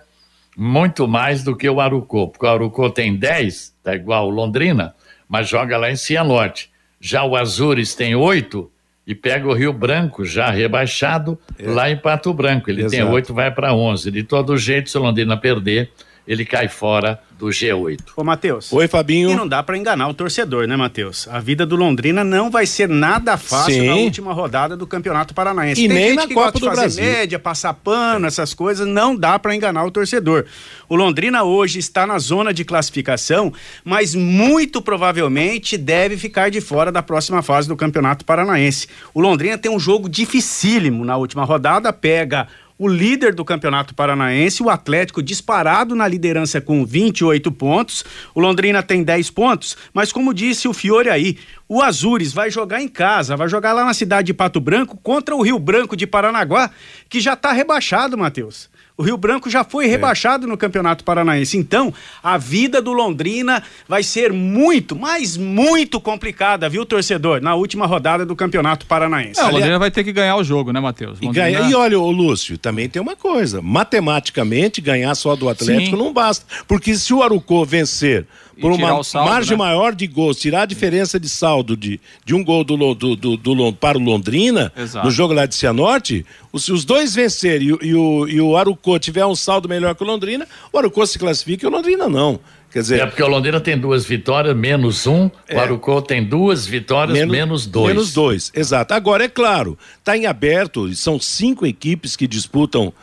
muito 0.57 1.07
mais 1.07 1.43
do 1.43 1.55
que 1.55 1.69
o 1.69 1.79
Arucô, 1.79 2.27
porque 2.27 2.45
o 2.45 2.49
Arucô 2.49 2.89
tem 2.89 3.15
10, 3.15 3.75
tá 3.83 3.95
igual 3.95 4.29
Londrina, 4.29 4.93
mas 5.27 5.47
joga 5.47 5.77
lá 5.77 5.91
em 5.91 5.95
Cianorte. 5.95 6.69
Já 6.99 7.23
o 7.23 7.35
Azures 7.35 7.95
tem 7.95 8.15
8 8.15 8.69
e 9.07 9.15
pega 9.15 9.47
o 9.47 9.53
Rio 9.53 9.73
Branco, 9.73 10.23
já 10.23 10.51
rebaixado, 10.51 11.39
é. 11.57 11.69
lá 11.69 11.89
em 11.89 11.97
Pato 11.97 12.33
Branco. 12.33 12.69
Ele 12.69 12.81
Exato. 12.81 12.91
tem 12.91 13.03
8, 13.03 13.33
vai 13.33 13.49
para 13.49 13.73
11. 13.73 14.11
De 14.11 14.23
todo 14.23 14.57
jeito, 14.57 14.89
se 14.89 14.97
o 14.97 15.01
Londrina 15.01 15.35
perder, 15.35 15.91
ele 16.27 16.45
cai 16.45 16.67
fora 16.67 17.19
do 17.37 17.47
G8. 17.47 17.99
Ô, 18.15 18.23
Matheus. 18.23 18.71
Oi, 18.71 18.87
Fabinho. 18.87 19.31
E 19.31 19.35
não 19.35 19.47
dá 19.47 19.63
para 19.63 19.75
enganar 19.75 20.07
o 20.07 20.13
torcedor, 20.13 20.67
né, 20.67 20.75
Matheus? 20.75 21.27
A 21.27 21.39
vida 21.39 21.65
do 21.65 21.75
Londrina 21.75 22.23
não 22.23 22.51
vai 22.51 22.67
ser 22.67 22.87
nada 22.87 23.35
fácil 23.35 23.73
Sim. 23.73 23.87
na 23.87 23.95
última 23.95 24.31
rodada 24.31 24.77
do 24.77 24.85
Campeonato 24.85 25.33
Paranaense. 25.33 25.83
E 25.83 25.87
Tem 25.87 25.97
nem 25.97 26.13
na 26.13 26.27
que 26.27 26.35
Copa 26.35 26.51
do 26.51 26.65
fazer 26.67 26.75
Brasil. 26.81 27.03
média, 27.03 27.39
passar 27.39 27.73
pano, 27.73 28.27
essas 28.27 28.53
coisas, 28.53 28.87
não 28.87 29.15
dá 29.15 29.39
para 29.39 29.55
enganar 29.55 29.83
o 29.83 29.89
torcedor. 29.89 30.45
O 30.87 30.95
Londrina 30.95 31.43
hoje 31.43 31.79
está 31.79 32.05
na 32.05 32.19
zona 32.19 32.53
de 32.53 32.63
classificação, 32.63 33.51
mas 33.83 34.13
muito 34.13 34.79
provavelmente 34.79 35.77
deve 35.79 36.17
ficar 36.17 36.51
de 36.51 36.61
fora 36.61 36.91
da 36.91 37.01
próxima 37.01 37.41
fase 37.41 37.67
do 37.67 37.75
Campeonato 37.75 38.23
Paranaense. 38.23 38.87
O 39.15 39.19
Londrina 39.19 39.57
tem 39.57 39.71
um 39.71 39.79
jogo 39.79 40.07
dificílimo 40.07 41.03
na 41.03 41.17
última 41.17 41.43
rodada, 41.43 41.91
pega 41.91 42.47
o 42.81 42.87
líder 42.87 43.35
do 43.35 43.45
Campeonato 43.45 43.93
Paranaense, 43.93 44.63
o 44.63 44.69
Atlético 44.69 45.21
disparado 45.21 45.93
na 45.93 46.07
liderança 46.07 46.59
com 46.59 46.83
28 46.83 47.51
pontos. 47.51 48.03
O 48.33 48.39
Londrina 48.39 48.81
tem 48.81 49.03
10 49.03 49.29
pontos, 49.29 49.77
mas 49.93 50.11
como 50.11 50.33
disse 50.33 50.67
o 50.67 50.73
Fiore 50.73 51.07
aí, 51.07 51.37
o 51.69 51.79
Azures 51.79 52.33
vai 52.33 52.49
jogar 52.49 52.81
em 52.81 52.87
casa, 52.87 53.37
vai 53.37 53.47
jogar 53.47 53.73
lá 53.73 53.85
na 53.85 53.93
cidade 53.93 54.25
de 54.25 54.33
Pato 54.33 54.59
Branco 54.59 54.97
contra 54.97 55.35
o 55.35 55.43
Rio 55.43 55.59
Branco 55.59 55.95
de 55.95 56.07
Paranaguá, 56.07 56.71
que 57.07 57.19
já 57.19 57.33
está 57.33 57.51
rebaixado, 57.51 58.17
Matheus. 58.17 58.67
O 58.97 59.03
Rio 59.03 59.17
Branco 59.17 59.49
já 59.49 59.63
foi 59.63 59.85
é. 59.85 59.87
rebaixado 59.87 60.47
no 60.47 60.57
Campeonato 60.57 61.03
Paranaense. 61.03 61.57
Então, 61.57 61.93
a 62.21 62.37
vida 62.37 62.81
do 62.81 62.91
Londrina 62.91 63.63
vai 63.87 64.03
ser 64.03 64.31
muito, 64.31 64.95
mas 64.95 65.37
muito 65.37 65.99
complicada, 65.99 66.69
viu, 66.69 66.85
torcedor? 66.85 67.41
Na 67.41 67.55
última 67.55 67.85
rodada 67.85 68.25
do 68.25 68.35
Campeonato 68.35 68.85
Paranaense. 68.85 69.39
É, 69.39 69.45
o 69.45 69.51
Londrina 69.51 69.79
vai 69.79 69.91
ter 69.91 70.03
que 70.03 70.11
ganhar 70.11 70.35
o 70.35 70.43
jogo, 70.43 70.71
né, 70.71 70.79
Matheus? 70.79 71.17
E, 71.21 71.27
ganha... 71.29 71.61
e 71.61 71.73
olha, 71.73 71.99
o 71.99 72.11
Lúcio, 72.11 72.57
também 72.57 72.87
tem 72.87 73.01
uma 73.01 73.15
coisa. 73.15 73.61
Matematicamente, 73.61 74.81
ganhar 74.81 75.15
só 75.15 75.35
do 75.35 75.49
Atlético 75.49 75.97
Sim. 75.97 76.03
não 76.03 76.13
basta. 76.13 76.45
Porque 76.67 76.95
se 76.95 77.13
o 77.13 77.23
Arucô 77.23 77.65
vencer 77.65 78.25
por 78.61 78.71
uma 78.71 79.03
saldo, 79.03 79.29
margem 79.29 79.57
né? 79.57 79.63
maior 79.63 79.93
de 79.93 80.07
gols, 80.07 80.37
tirar 80.37 80.61
a 80.61 80.65
diferença 80.65 81.19
de 81.19 81.27
saldo 81.27 81.75
de, 81.75 81.99
de 82.23 82.35
um 82.35 82.43
gol 82.43 82.63
do, 82.63 82.77
do, 82.93 83.15
do, 83.15 83.37
do 83.37 83.73
para 83.73 83.97
o 83.97 84.01
Londrina, 84.01 84.71
Exato. 84.77 85.05
no 85.05 85.11
jogo 85.11 85.33
lá 85.33 85.45
de 85.45 85.55
Cianorte, 85.55 86.25
os, 86.51 86.67
os 86.69 86.85
dois 86.85 87.15
vencerem 87.15 87.69
e, 87.81 87.87
e, 87.87 87.95
o, 87.95 88.27
e 88.27 88.39
o 88.39 88.55
Arucô 88.55 88.97
tiver 88.99 89.25
um 89.25 89.35
saldo 89.35 89.67
melhor 89.67 89.95
que 89.95 90.03
o 90.03 90.07
Londrina, 90.07 90.47
o 90.71 90.77
Arucô 90.77 91.05
se 91.05 91.17
classifica 91.17 91.65
e 91.65 91.67
o 91.67 91.71
Londrina 91.71 92.07
não. 92.07 92.39
Quer 92.71 92.79
dizer, 92.79 93.01
é 93.01 93.05
porque 93.05 93.21
o 93.21 93.27
Londrina 93.27 93.59
tem 93.59 93.77
duas 93.77 94.05
vitórias, 94.05 94.55
menos 94.55 95.05
um. 95.05 95.29
É, 95.45 95.57
o 95.57 95.59
Arucô 95.59 96.01
tem 96.01 96.23
duas 96.23 96.65
vitórias, 96.65 97.17
menos, 97.17 97.31
menos 97.31 97.65
dois. 97.65 97.87
Menos 97.87 98.13
dois, 98.13 98.51
exato. 98.55 98.93
Agora, 98.93 99.25
é 99.25 99.27
claro, 99.27 99.77
está 99.99 100.15
em 100.15 100.25
aberto, 100.25 100.93
são 100.95 101.19
cinco 101.19 101.65
equipes 101.65 102.15
que 102.15 102.25
disputam 102.25 102.93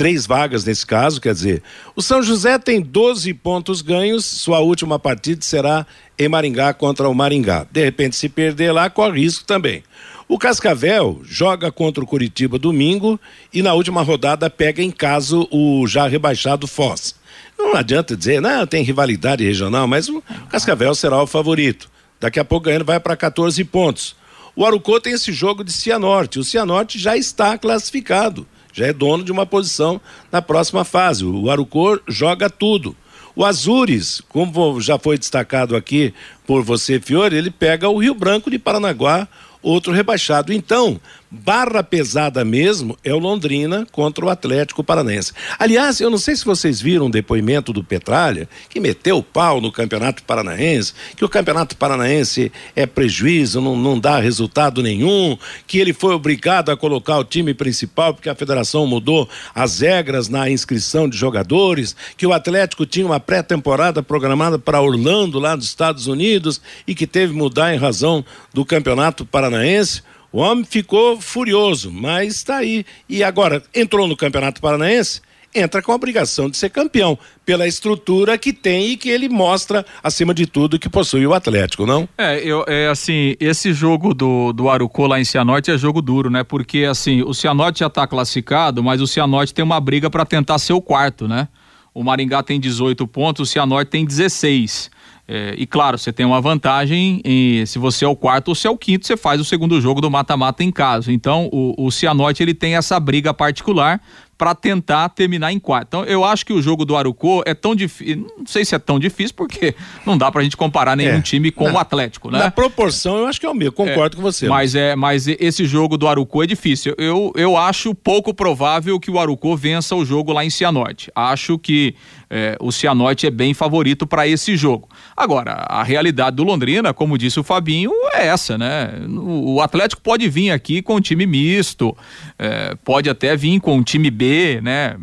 três 0.00 0.24
vagas 0.24 0.64
nesse 0.64 0.86
caso, 0.86 1.20
quer 1.20 1.34
dizer, 1.34 1.62
o 1.94 2.00
São 2.00 2.22
José 2.22 2.58
tem 2.58 2.80
12 2.80 3.34
pontos 3.34 3.82
ganhos, 3.82 4.24
sua 4.24 4.58
última 4.58 4.98
partida 4.98 5.42
será 5.42 5.86
em 6.18 6.26
Maringá 6.26 6.72
contra 6.72 7.06
o 7.06 7.14
Maringá. 7.14 7.66
De 7.70 7.84
repente, 7.84 8.16
se 8.16 8.26
perder 8.26 8.72
lá, 8.72 8.88
corre 8.88 9.20
risco 9.20 9.44
também. 9.44 9.84
O 10.26 10.38
Cascavel 10.38 11.20
joga 11.22 11.70
contra 11.70 12.02
o 12.02 12.06
Curitiba 12.06 12.58
domingo 12.58 13.20
e 13.52 13.60
na 13.60 13.74
última 13.74 14.00
rodada 14.00 14.48
pega 14.48 14.82
em 14.82 14.90
caso 14.90 15.46
o 15.50 15.86
já 15.86 16.08
rebaixado 16.08 16.66
Foz. 16.66 17.14
Não 17.58 17.76
adianta 17.76 18.16
dizer, 18.16 18.40
não, 18.40 18.66
tem 18.66 18.82
rivalidade 18.82 19.44
regional, 19.44 19.86
mas 19.86 20.08
o 20.08 20.22
Cascavel 20.48 20.94
será 20.94 21.22
o 21.22 21.26
favorito. 21.26 21.90
Daqui 22.18 22.40
a 22.40 22.44
pouco 22.44 22.64
ganhando 22.64 22.86
vai 22.86 22.98
para 22.98 23.18
14 23.18 23.62
pontos. 23.64 24.16
O 24.56 24.64
Arucô 24.64 24.98
tem 24.98 25.12
esse 25.12 25.30
jogo 25.30 25.62
de 25.62 25.74
Cianorte. 25.74 26.38
O 26.38 26.44
Cianorte 26.44 26.98
já 26.98 27.18
está 27.18 27.58
classificado 27.58 28.46
já 28.72 28.86
é 28.86 28.92
dono 28.92 29.24
de 29.24 29.32
uma 29.32 29.46
posição 29.46 30.00
na 30.30 30.40
próxima 30.40 30.84
fase. 30.84 31.24
O 31.24 31.50
Arucor 31.50 32.00
joga 32.08 32.48
tudo. 32.48 32.96
O 33.34 33.44
Azures, 33.44 34.20
como 34.28 34.80
já 34.80 34.98
foi 34.98 35.16
destacado 35.16 35.76
aqui 35.76 36.12
por 36.46 36.62
você, 36.62 37.00
Fiore, 37.00 37.36
ele 37.36 37.50
pega 37.50 37.88
o 37.88 37.98
Rio 37.98 38.14
Branco 38.14 38.50
de 38.50 38.58
Paranaguá, 38.58 39.28
outro 39.62 39.92
rebaixado. 39.92 40.52
Então, 40.52 41.00
barra 41.30 41.82
pesada 41.82 42.44
mesmo 42.44 42.98
é 43.04 43.14
o 43.14 43.18
Londrina 43.18 43.86
contra 43.92 44.24
o 44.24 44.28
Atlético 44.28 44.82
Paranaense. 44.82 45.32
Aliás, 45.58 46.00
eu 46.00 46.10
não 46.10 46.18
sei 46.18 46.34
se 46.34 46.44
vocês 46.44 46.80
viram 46.80 47.06
o 47.06 47.10
depoimento 47.10 47.72
do 47.72 47.84
Petralha, 47.84 48.48
que 48.68 48.80
meteu 48.80 49.18
o 49.18 49.22
pau 49.22 49.60
no 49.60 49.70
Campeonato 49.70 50.24
Paranaense, 50.24 50.92
que 51.16 51.24
o 51.24 51.28
Campeonato 51.28 51.76
Paranaense 51.76 52.50
é 52.74 52.84
prejuízo, 52.84 53.60
não, 53.60 53.76
não 53.76 53.98
dá 53.98 54.18
resultado 54.18 54.82
nenhum, 54.82 55.38
que 55.66 55.78
ele 55.78 55.92
foi 55.92 56.14
obrigado 56.14 56.70
a 56.70 56.76
colocar 56.76 57.18
o 57.18 57.24
time 57.24 57.54
principal 57.54 58.12
porque 58.12 58.28
a 58.28 58.34
federação 58.34 58.86
mudou 58.86 59.28
as 59.54 59.80
regras 59.80 60.28
na 60.28 60.50
inscrição 60.50 61.08
de 61.08 61.16
jogadores, 61.16 61.94
que 62.16 62.26
o 62.26 62.32
Atlético 62.32 62.84
tinha 62.84 63.06
uma 63.06 63.20
pré-temporada 63.20 64.02
programada 64.02 64.58
para 64.58 64.80
Orlando, 64.80 65.38
lá 65.38 65.54
nos 65.54 65.66
Estados 65.66 66.06
Unidos, 66.06 66.60
e 66.86 66.94
que 66.94 67.06
teve 67.06 67.32
que 67.32 67.38
mudar 67.38 67.72
em 67.72 67.78
razão 67.78 68.24
do 68.52 68.64
Campeonato 68.64 69.24
Paranaense. 69.24 70.02
O 70.32 70.38
homem 70.38 70.64
ficou 70.64 71.20
furioso, 71.20 71.90
mas 71.92 72.36
está 72.36 72.58
aí. 72.58 72.84
E 73.08 73.22
agora, 73.22 73.62
entrou 73.74 74.06
no 74.06 74.16
Campeonato 74.16 74.60
Paranaense, 74.60 75.20
entra 75.52 75.82
com 75.82 75.90
a 75.90 75.94
obrigação 75.96 76.48
de 76.48 76.56
ser 76.56 76.70
campeão, 76.70 77.18
pela 77.44 77.66
estrutura 77.66 78.38
que 78.38 78.52
tem 78.52 78.90
e 78.90 78.96
que 78.96 79.08
ele 79.08 79.28
mostra, 79.28 79.84
acima 80.02 80.32
de 80.32 80.46
tudo, 80.46 80.78
que 80.78 80.88
possui 80.88 81.26
o 81.26 81.34
Atlético, 81.34 81.84
não? 81.84 82.08
É, 82.16 82.38
eu, 82.38 82.64
é 82.68 82.88
assim, 82.88 83.34
esse 83.40 83.72
jogo 83.72 84.14
do, 84.14 84.52
do 84.52 84.70
Arucô 84.70 85.06
lá 85.08 85.20
em 85.20 85.24
Cianorte 85.24 85.70
é 85.70 85.76
jogo 85.76 86.00
duro, 86.00 86.30
né? 86.30 86.44
Porque, 86.44 86.84
assim, 86.84 87.22
o 87.22 87.34
Cianorte 87.34 87.80
já 87.80 87.88
está 87.88 88.06
classificado, 88.06 88.82
mas 88.82 89.00
o 89.00 89.06
Cianorte 89.06 89.52
tem 89.52 89.64
uma 89.64 89.80
briga 89.80 90.08
para 90.08 90.24
tentar 90.24 90.58
ser 90.58 90.72
o 90.72 90.80
quarto, 90.80 91.26
né? 91.26 91.48
O 91.92 92.04
Maringá 92.04 92.40
tem 92.40 92.60
18 92.60 93.04
pontos, 93.08 93.48
o 93.48 93.52
Cianorte 93.52 93.90
tem 93.90 94.04
16. 94.04 94.90
É, 95.32 95.54
e 95.56 95.64
claro, 95.64 95.96
você 95.96 96.12
tem 96.12 96.26
uma 96.26 96.40
vantagem 96.40 97.20
em, 97.24 97.64
se 97.64 97.78
você 97.78 98.04
é 98.04 98.08
o 98.08 98.16
quarto 98.16 98.48
ou 98.48 98.54
se 98.56 98.66
é 98.66 98.70
o 98.70 98.76
quinto, 98.76 99.06
você 99.06 99.16
faz 99.16 99.40
o 99.40 99.44
segundo 99.44 99.80
jogo 99.80 100.00
do 100.00 100.10
mata-mata 100.10 100.64
em 100.64 100.72
casa. 100.72 101.12
Então, 101.12 101.48
o, 101.52 101.86
o 101.86 101.92
Cianorte 101.92 102.42
ele 102.42 102.52
tem 102.52 102.74
essa 102.74 102.98
briga 102.98 103.32
particular 103.32 104.00
para 104.36 104.54
tentar 104.56 105.08
terminar 105.10 105.52
em 105.52 105.58
quarto. 105.60 105.86
Então, 105.86 106.04
eu 106.04 106.24
acho 106.24 106.44
que 106.46 106.52
o 106.52 106.60
jogo 106.60 106.84
do 106.84 106.96
Arucô 106.96 107.44
é 107.46 107.54
tão 107.54 107.76
difícil, 107.76 108.26
não 108.38 108.46
sei 108.46 108.64
se 108.64 108.74
é 108.74 108.78
tão 108.78 108.98
difícil, 108.98 109.36
porque 109.36 109.74
não 110.04 110.18
dá 110.18 110.32
pra 110.32 110.42
gente 110.42 110.56
comparar 110.56 110.96
nenhum 110.96 111.18
é. 111.18 111.20
time 111.20 111.52
com 111.52 111.64
na, 111.64 111.74
o 111.74 111.78
Atlético, 111.78 112.28
né? 112.28 112.38
Na 112.38 112.50
proporção, 112.50 113.18
eu 113.18 113.26
acho 113.26 113.38
que 113.38 113.46
é 113.46 113.50
o 113.50 113.54
mesmo, 113.54 113.72
concordo 113.72 114.14
é, 114.14 114.16
com 114.16 114.22
você. 114.22 114.48
Mas 114.48 114.74
é, 114.74 114.96
mas 114.96 115.28
esse 115.28 115.64
jogo 115.66 115.96
do 115.96 116.08
Arucô 116.08 116.42
é 116.42 116.46
difícil. 116.46 116.94
Eu, 116.98 117.32
eu 117.36 117.56
acho 117.56 117.94
pouco 117.94 118.34
provável 118.34 118.98
que 118.98 119.10
o 119.10 119.20
Arucô 119.20 119.54
vença 119.56 119.94
o 119.94 120.04
jogo 120.06 120.32
lá 120.32 120.42
em 120.42 120.50
Cianorte. 120.50 121.12
Acho 121.14 121.58
que 121.58 121.94
é, 122.30 122.56
o 122.60 122.70
Cianorte 122.70 123.26
é 123.26 123.30
bem 123.30 123.52
favorito 123.52 124.06
para 124.06 124.26
esse 124.26 124.56
jogo. 124.56 124.88
Agora, 125.16 125.52
a 125.68 125.82
realidade 125.82 126.36
do 126.36 126.44
Londrina, 126.44 126.94
como 126.94 127.18
disse 127.18 127.40
o 127.40 127.42
Fabinho, 127.42 127.90
é 128.14 128.28
essa, 128.28 128.56
né? 128.56 128.92
O, 129.08 129.60
Atlético 129.60 130.00
pode 130.00 130.28
vir 130.28 130.50
aqui 130.50 130.80
com 130.80 130.96
um 130.96 131.00
time 131.00 131.26
misto, 131.26 131.96
é, 132.38 132.74
pode 132.84 133.10
até 133.10 133.36
vir 133.36 133.60
com 133.60 133.76
um 133.76 133.82
time 133.82 134.10
B 134.10 134.60
né? 134.60 134.96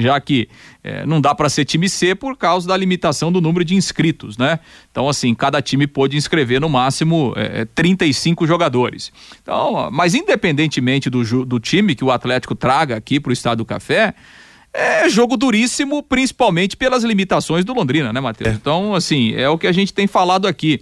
Já 0.00 0.20
que 0.20 0.48
é, 0.82 1.04
não 1.04 1.20
dá 1.20 1.34
para 1.34 1.48
ser 1.48 1.64
time 1.64 1.88
C 1.88 2.14
por 2.14 2.36
causa 2.36 2.66
da 2.66 2.76
limitação 2.76 3.30
do 3.30 3.40
número 3.40 3.64
de 3.64 3.74
inscritos, 3.74 4.36
né? 4.36 4.60
Então, 4.90 5.08
assim, 5.08 5.34
cada 5.34 5.60
time 5.60 5.86
pôde 5.86 6.16
inscrever 6.16 6.60
no 6.60 6.68
máximo 6.68 7.32
é, 7.36 7.64
35 7.66 8.46
jogadores. 8.46 9.12
Então, 9.42 9.90
mas 9.92 10.14
independentemente 10.14 11.10
do, 11.10 11.44
do 11.44 11.60
time 11.60 11.94
que 11.94 12.04
o 12.04 12.10
Atlético 12.10 12.54
traga 12.54 12.96
aqui 12.96 13.20
para 13.20 13.30
o 13.30 13.32
Estado 13.32 13.58
do 13.58 13.64
Café, 13.64 14.14
é 14.72 15.08
jogo 15.08 15.36
duríssimo, 15.36 16.02
principalmente 16.02 16.76
pelas 16.76 17.02
limitações 17.02 17.64
do 17.64 17.72
Londrina, 17.72 18.12
né, 18.12 18.20
Matheus? 18.20 18.52
É. 18.52 18.54
Então, 18.54 18.94
assim, 18.94 19.34
é 19.34 19.48
o 19.48 19.58
que 19.58 19.66
a 19.66 19.72
gente 19.72 19.92
tem 19.92 20.06
falado 20.06 20.46
aqui. 20.46 20.80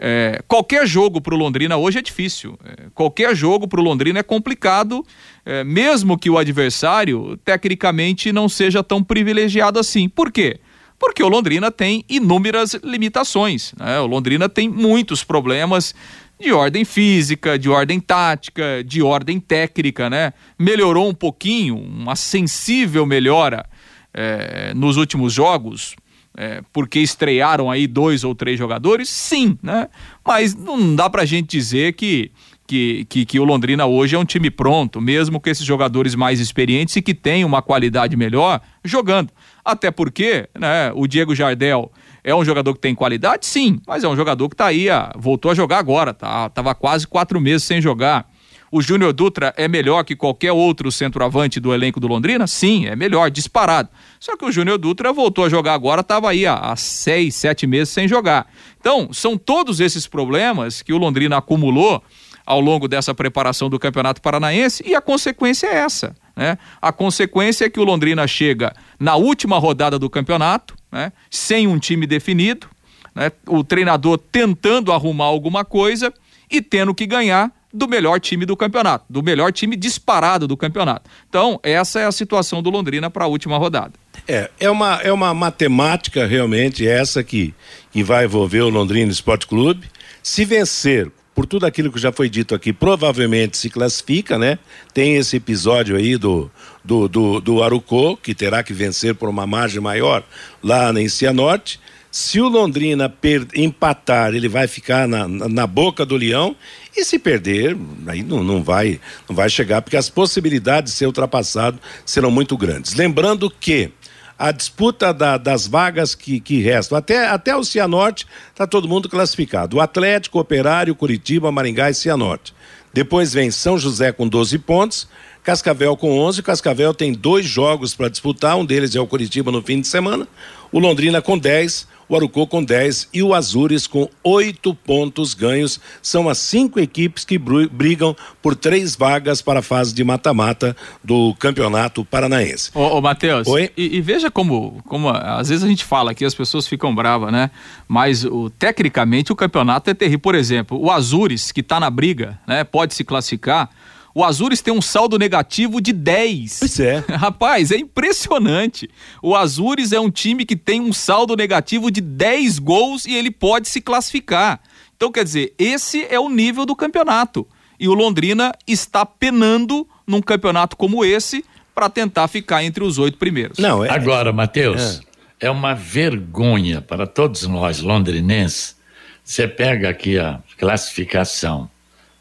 É, 0.00 0.40
qualquer 0.46 0.86
jogo 0.86 1.20
para 1.20 1.34
o 1.34 1.36
Londrina 1.36 1.76
hoje 1.76 1.98
é 1.98 2.02
difícil. 2.02 2.58
É, 2.64 2.84
qualquer 2.94 3.34
jogo 3.34 3.66
para 3.66 3.80
o 3.80 3.82
Londrina 3.82 4.20
é 4.20 4.22
complicado, 4.22 5.04
é, 5.44 5.64
mesmo 5.64 6.16
que 6.16 6.30
o 6.30 6.38
adversário 6.38 7.36
tecnicamente 7.44 8.32
não 8.32 8.48
seja 8.48 8.82
tão 8.82 9.02
privilegiado 9.02 9.78
assim. 9.78 10.08
Por 10.08 10.30
quê? 10.30 10.60
Porque 10.98 11.22
o 11.22 11.28
Londrina 11.28 11.70
tem 11.70 12.04
inúmeras 12.08 12.74
limitações. 12.82 13.72
Né? 13.78 14.00
O 14.00 14.06
Londrina 14.06 14.48
tem 14.48 14.68
muitos 14.68 15.22
problemas 15.22 15.94
de 16.40 16.52
ordem 16.52 16.84
física, 16.84 17.58
de 17.58 17.68
ordem 17.68 17.98
tática, 18.00 18.82
de 18.84 19.02
ordem 19.02 19.40
técnica, 19.40 20.08
né? 20.08 20.32
Melhorou 20.58 21.08
um 21.08 21.14
pouquinho, 21.14 21.76
uma 21.76 22.14
sensível 22.14 23.04
melhora 23.04 23.66
é, 24.14 24.72
nos 24.74 24.96
últimos 24.96 25.32
jogos, 25.32 25.96
é, 26.36 26.62
porque 26.72 27.00
estrearam 27.00 27.70
aí 27.70 27.86
dois 27.86 28.22
ou 28.22 28.34
três 28.34 28.58
jogadores, 28.58 29.08
sim, 29.08 29.58
né? 29.62 29.88
Mas 30.24 30.54
não 30.54 30.94
dá 30.94 31.10
pra 31.10 31.24
gente 31.24 31.48
dizer 31.48 31.94
que, 31.94 32.30
que, 32.66 33.04
que, 33.08 33.24
que 33.26 33.40
o 33.40 33.44
Londrina 33.44 33.86
hoje 33.86 34.14
é 34.14 34.18
um 34.18 34.24
time 34.24 34.50
pronto, 34.50 35.00
mesmo 35.00 35.40
com 35.40 35.50
esses 35.50 35.64
jogadores 35.64 36.14
mais 36.14 36.38
experientes 36.38 36.94
e 36.94 37.02
que 37.02 37.14
tem 37.14 37.44
uma 37.44 37.60
qualidade 37.60 38.16
melhor 38.16 38.60
jogando. 38.84 39.32
Até 39.68 39.90
porque, 39.90 40.48
né, 40.58 40.90
o 40.94 41.06
Diego 41.06 41.34
Jardel 41.34 41.92
é 42.24 42.34
um 42.34 42.42
jogador 42.42 42.72
que 42.72 42.80
tem 42.80 42.94
qualidade, 42.94 43.44
sim, 43.44 43.78
mas 43.86 44.02
é 44.02 44.08
um 44.08 44.16
jogador 44.16 44.48
que 44.48 44.56
tá 44.56 44.64
aí, 44.64 44.88
ah, 44.88 45.12
voltou 45.14 45.50
a 45.50 45.54
jogar 45.54 45.76
agora, 45.76 46.14
tá? 46.14 46.48
Tava 46.48 46.74
quase 46.74 47.06
quatro 47.06 47.38
meses 47.38 47.64
sem 47.64 47.78
jogar. 47.78 48.26
O 48.72 48.80
Júnior 48.80 49.12
Dutra 49.12 49.52
é 49.58 49.68
melhor 49.68 50.04
que 50.04 50.16
qualquer 50.16 50.52
outro 50.52 50.90
centroavante 50.90 51.60
do 51.60 51.74
elenco 51.74 52.00
do 52.00 52.08
Londrina? 52.08 52.46
Sim, 52.46 52.86
é 52.86 52.96
melhor, 52.96 53.30
disparado. 53.30 53.90
Só 54.18 54.38
que 54.38 54.46
o 54.46 54.50
Júnior 54.50 54.78
Dutra 54.78 55.12
voltou 55.12 55.44
a 55.44 55.50
jogar 55.50 55.74
agora, 55.74 56.00
estava 56.00 56.30
aí 56.30 56.46
há, 56.46 56.74
seis, 56.74 57.34
sete 57.34 57.66
meses 57.66 57.90
sem 57.90 58.08
jogar. 58.08 58.46
Então, 58.80 59.12
são 59.12 59.36
todos 59.36 59.80
esses 59.80 60.06
problemas 60.06 60.80
que 60.80 60.94
o 60.94 60.98
Londrina 60.98 61.36
acumulou 61.36 62.02
ao 62.48 62.60
longo 62.60 62.88
dessa 62.88 63.14
preparação 63.14 63.68
do 63.68 63.78
Campeonato 63.78 64.22
Paranaense 64.22 64.82
e 64.86 64.94
a 64.94 65.02
consequência 65.02 65.66
é 65.66 65.76
essa. 65.80 66.16
Né? 66.34 66.56
A 66.80 66.90
consequência 66.90 67.66
é 67.66 67.68
que 67.68 67.78
o 67.78 67.84
Londrina 67.84 68.26
chega 68.26 68.72
na 68.98 69.16
última 69.16 69.58
rodada 69.58 69.98
do 69.98 70.08
campeonato, 70.08 70.74
né? 70.90 71.12
sem 71.30 71.66
um 71.66 71.78
time 71.78 72.06
definido, 72.06 72.66
né? 73.14 73.30
o 73.46 73.62
treinador 73.62 74.16
tentando 74.16 74.94
arrumar 74.94 75.26
alguma 75.26 75.62
coisa 75.62 76.10
e 76.50 76.62
tendo 76.62 76.94
que 76.94 77.06
ganhar 77.06 77.52
do 77.70 77.86
melhor 77.86 78.18
time 78.18 78.46
do 78.46 78.56
campeonato, 78.56 79.04
do 79.10 79.22
melhor 79.22 79.52
time 79.52 79.76
disparado 79.76 80.48
do 80.48 80.56
campeonato. 80.56 81.02
Então, 81.28 81.60
essa 81.62 82.00
é 82.00 82.06
a 82.06 82.12
situação 82.12 82.62
do 82.62 82.70
Londrina 82.70 83.10
para 83.10 83.26
a 83.26 83.28
última 83.28 83.58
rodada. 83.58 83.92
É, 84.26 84.50
é 84.58 84.70
uma, 84.70 84.94
é 85.02 85.12
uma 85.12 85.34
matemática 85.34 86.26
realmente 86.26 86.88
essa 86.88 87.22
que, 87.22 87.54
que 87.92 88.02
vai 88.02 88.24
envolver 88.24 88.62
o 88.62 88.70
Londrina 88.70 89.12
Esporte 89.12 89.46
Clube. 89.46 89.86
Se 90.22 90.46
vencer, 90.46 91.12
por 91.38 91.46
tudo 91.46 91.66
aquilo 91.66 91.92
que 91.92 92.00
já 92.00 92.10
foi 92.10 92.28
dito 92.28 92.52
aqui, 92.52 92.72
provavelmente 92.72 93.56
se 93.56 93.70
classifica, 93.70 94.36
né? 94.36 94.58
Tem 94.92 95.14
esse 95.14 95.36
episódio 95.36 95.94
aí 95.94 96.16
do, 96.16 96.50
do, 96.84 97.06
do, 97.06 97.40
do 97.40 97.62
Arucô, 97.62 98.16
que 98.16 98.34
terá 98.34 98.60
que 98.64 98.72
vencer 98.72 99.14
por 99.14 99.28
uma 99.28 99.46
margem 99.46 99.80
maior 99.80 100.24
lá 100.60 100.92
na 100.92 101.08
Cianorte. 101.08 101.78
Se 102.10 102.40
o 102.40 102.48
Londrina 102.48 103.14
empatar, 103.54 104.34
ele 104.34 104.48
vai 104.48 104.66
ficar 104.66 105.06
na, 105.06 105.28
na, 105.28 105.48
na, 105.48 105.64
boca 105.64 106.04
do 106.04 106.16
leão. 106.16 106.56
E 106.96 107.04
se 107.04 107.20
perder, 107.20 107.76
aí 108.08 108.24
não, 108.24 108.42
não, 108.42 108.60
vai, 108.60 109.00
não 109.28 109.36
vai 109.36 109.48
chegar, 109.48 109.80
porque 109.80 109.96
as 109.96 110.10
possibilidades 110.10 110.92
de 110.92 110.98
ser 110.98 111.06
ultrapassado 111.06 111.78
serão 112.04 112.32
muito 112.32 112.56
grandes. 112.56 112.94
Lembrando 112.94 113.48
que 113.48 113.92
a 114.38 114.52
disputa 114.52 115.12
da, 115.12 115.36
das 115.36 115.66
vagas 115.66 116.14
que, 116.14 116.38
que 116.38 116.60
restam, 116.60 116.96
até, 116.96 117.26
até 117.26 117.56
o 117.56 117.64
Cianorte, 117.64 118.26
está 118.50 118.66
todo 118.66 118.88
mundo 118.88 119.08
classificado. 119.08 119.76
O 119.76 119.80
Atlético, 119.80 120.38
Operário, 120.38 120.94
Curitiba, 120.94 121.50
Maringá 121.50 121.90
e 121.90 121.94
Cianorte. 121.94 122.54
Depois 122.94 123.32
vem 123.32 123.50
São 123.50 123.76
José 123.76 124.12
com 124.12 124.28
12 124.28 124.58
pontos, 124.58 125.08
Cascavel 125.42 125.96
com 125.96 126.18
11. 126.18 126.42
Cascavel 126.42 126.94
tem 126.94 127.12
dois 127.12 127.46
jogos 127.46 127.94
para 127.94 128.08
disputar, 128.08 128.56
um 128.56 128.64
deles 128.64 128.94
é 128.94 129.00
o 129.00 129.06
Curitiba 129.06 129.50
no 129.50 129.62
fim 129.62 129.80
de 129.80 129.88
semana. 129.88 130.28
O 130.70 130.78
Londrina 130.78 131.20
com 131.20 131.38
10, 131.38 131.88
o 132.08 132.16
Arucô 132.16 132.46
com 132.46 132.64
10 132.64 133.08
e 133.12 133.22
o 133.22 133.34
Azures 133.34 133.86
com 133.86 134.08
oito 134.24 134.74
pontos 134.74 135.34
ganhos. 135.34 135.80
São 136.00 136.28
as 136.28 136.38
cinco 136.38 136.80
equipes 136.80 137.24
que 137.24 137.38
brigam 137.38 138.16
por 138.40 138.54
três 138.54 138.96
vagas 138.96 139.42
para 139.42 139.60
a 139.60 139.62
fase 139.62 139.94
de 139.94 140.02
mata-mata 140.02 140.76
do 141.04 141.34
Campeonato 141.38 142.04
Paranaense. 142.04 142.70
Ô, 142.74 142.98
ô 142.98 143.00
Matheus, 143.00 143.46
e, 143.76 143.96
e, 143.96 144.00
veja 144.00 144.30
como, 144.30 144.82
como 144.86 145.08
às 145.10 145.48
vezes 145.48 145.64
a 145.64 145.68
gente 145.68 145.84
fala 145.84 146.12
aqui, 146.12 146.24
as 146.24 146.34
pessoas 146.34 146.66
ficam 146.66 146.94
bravas, 146.94 147.32
né? 147.32 147.50
Mas 147.86 148.24
o, 148.24 148.50
tecnicamente 148.50 149.32
o 149.32 149.36
campeonato 149.36 149.90
é 149.90 149.94
terrível. 149.94 150.20
Por 150.20 150.34
exemplo, 150.34 150.80
o 150.80 150.90
Azures, 150.90 151.52
que 151.52 151.60
está 151.60 151.78
na 151.78 151.90
briga, 151.90 152.38
né? 152.46 152.64
Pode 152.64 152.94
se 152.94 153.04
classificar 153.04 153.70
o 154.18 154.24
Azures 154.24 154.60
tem 154.60 154.74
um 154.74 154.82
saldo 154.82 155.16
negativo 155.16 155.80
de 155.80 155.92
10. 155.92 156.58
Pois 156.58 156.80
é. 156.80 157.04
Rapaz, 157.14 157.70
é 157.70 157.76
impressionante. 157.76 158.90
O 159.22 159.36
Azures 159.36 159.92
é 159.92 160.00
um 160.00 160.10
time 160.10 160.44
que 160.44 160.56
tem 160.56 160.80
um 160.80 160.92
saldo 160.92 161.36
negativo 161.36 161.88
de 161.88 162.00
10 162.00 162.58
gols 162.58 163.04
e 163.04 163.14
ele 163.14 163.30
pode 163.30 163.68
se 163.68 163.80
classificar. 163.80 164.58
Então, 164.96 165.12
quer 165.12 165.22
dizer, 165.22 165.54
esse 165.56 166.04
é 166.10 166.18
o 166.18 166.28
nível 166.28 166.66
do 166.66 166.74
campeonato. 166.74 167.46
E 167.78 167.86
o 167.86 167.94
Londrina 167.94 168.52
está 168.66 169.06
penando 169.06 169.86
num 170.04 170.20
campeonato 170.20 170.76
como 170.76 171.04
esse 171.04 171.44
para 171.72 171.88
tentar 171.88 172.26
ficar 172.26 172.64
entre 172.64 172.82
os 172.82 172.98
oito 172.98 173.18
primeiros. 173.18 173.56
Não, 173.58 173.84
é... 173.84 173.88
Agora, 173.88 174.32
Matheus, 174.32 175.00
é. 175.40 175.46
é 175.46 175.50
uma 175.50 175.74
vergonha 175.74 176.82
para 176.82 177.06
todos 177.06 177.46
nós 177.46 177.78
londrinenses. 177.78 178.74
Você 179.22 179.46
pega 179.46 179.88
aqui 179.88 180.18
a 180.18 180.40
classificação 180.58 181.70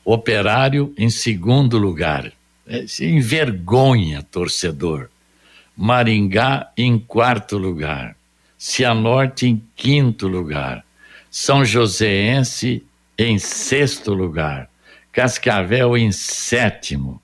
Operário 0.09 0.93
em 0.97 1.09
segundo 1.09 1.77
lugar. 1.77 2.31
É, 2.65 2.85
envergonha, 3.01 4.23
torcedor. 4.23 5.09
Maringá 5.75 6.71
em 6.77 6.97
quarto 6.97 7.57
lugar. 7.57 8.15
Cianorte 8.57 9.47
em 9.47 9.61
quinto 9.75 10.25
lugar. 10.25 10.85
São 11.29 11.65
Joséense 11.65 12.85
em 13.17 13.37
sexto 13.37 14.13
lugar. 14.13 14.69
Cascavel 15.11 15.97
em 15.97 16.13
sétimo. 16.13 17.21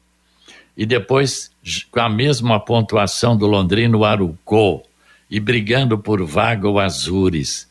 E 0.75 0.85
depois, 0.85 1.51
com 1.89 2.01
a 2.01 2.09
mesma 2.09 2.59
pontuação 2.59 3.37
do 3.37 3.47
Londrino 3.47 4.03
Arucô. 4.03 4.83
E 5.31 5.39
brigando 5.39 5.97
por 5.97 6.21
vaga 6.25 6.67
o 6.67 6.77
Azures. 6.77 7.65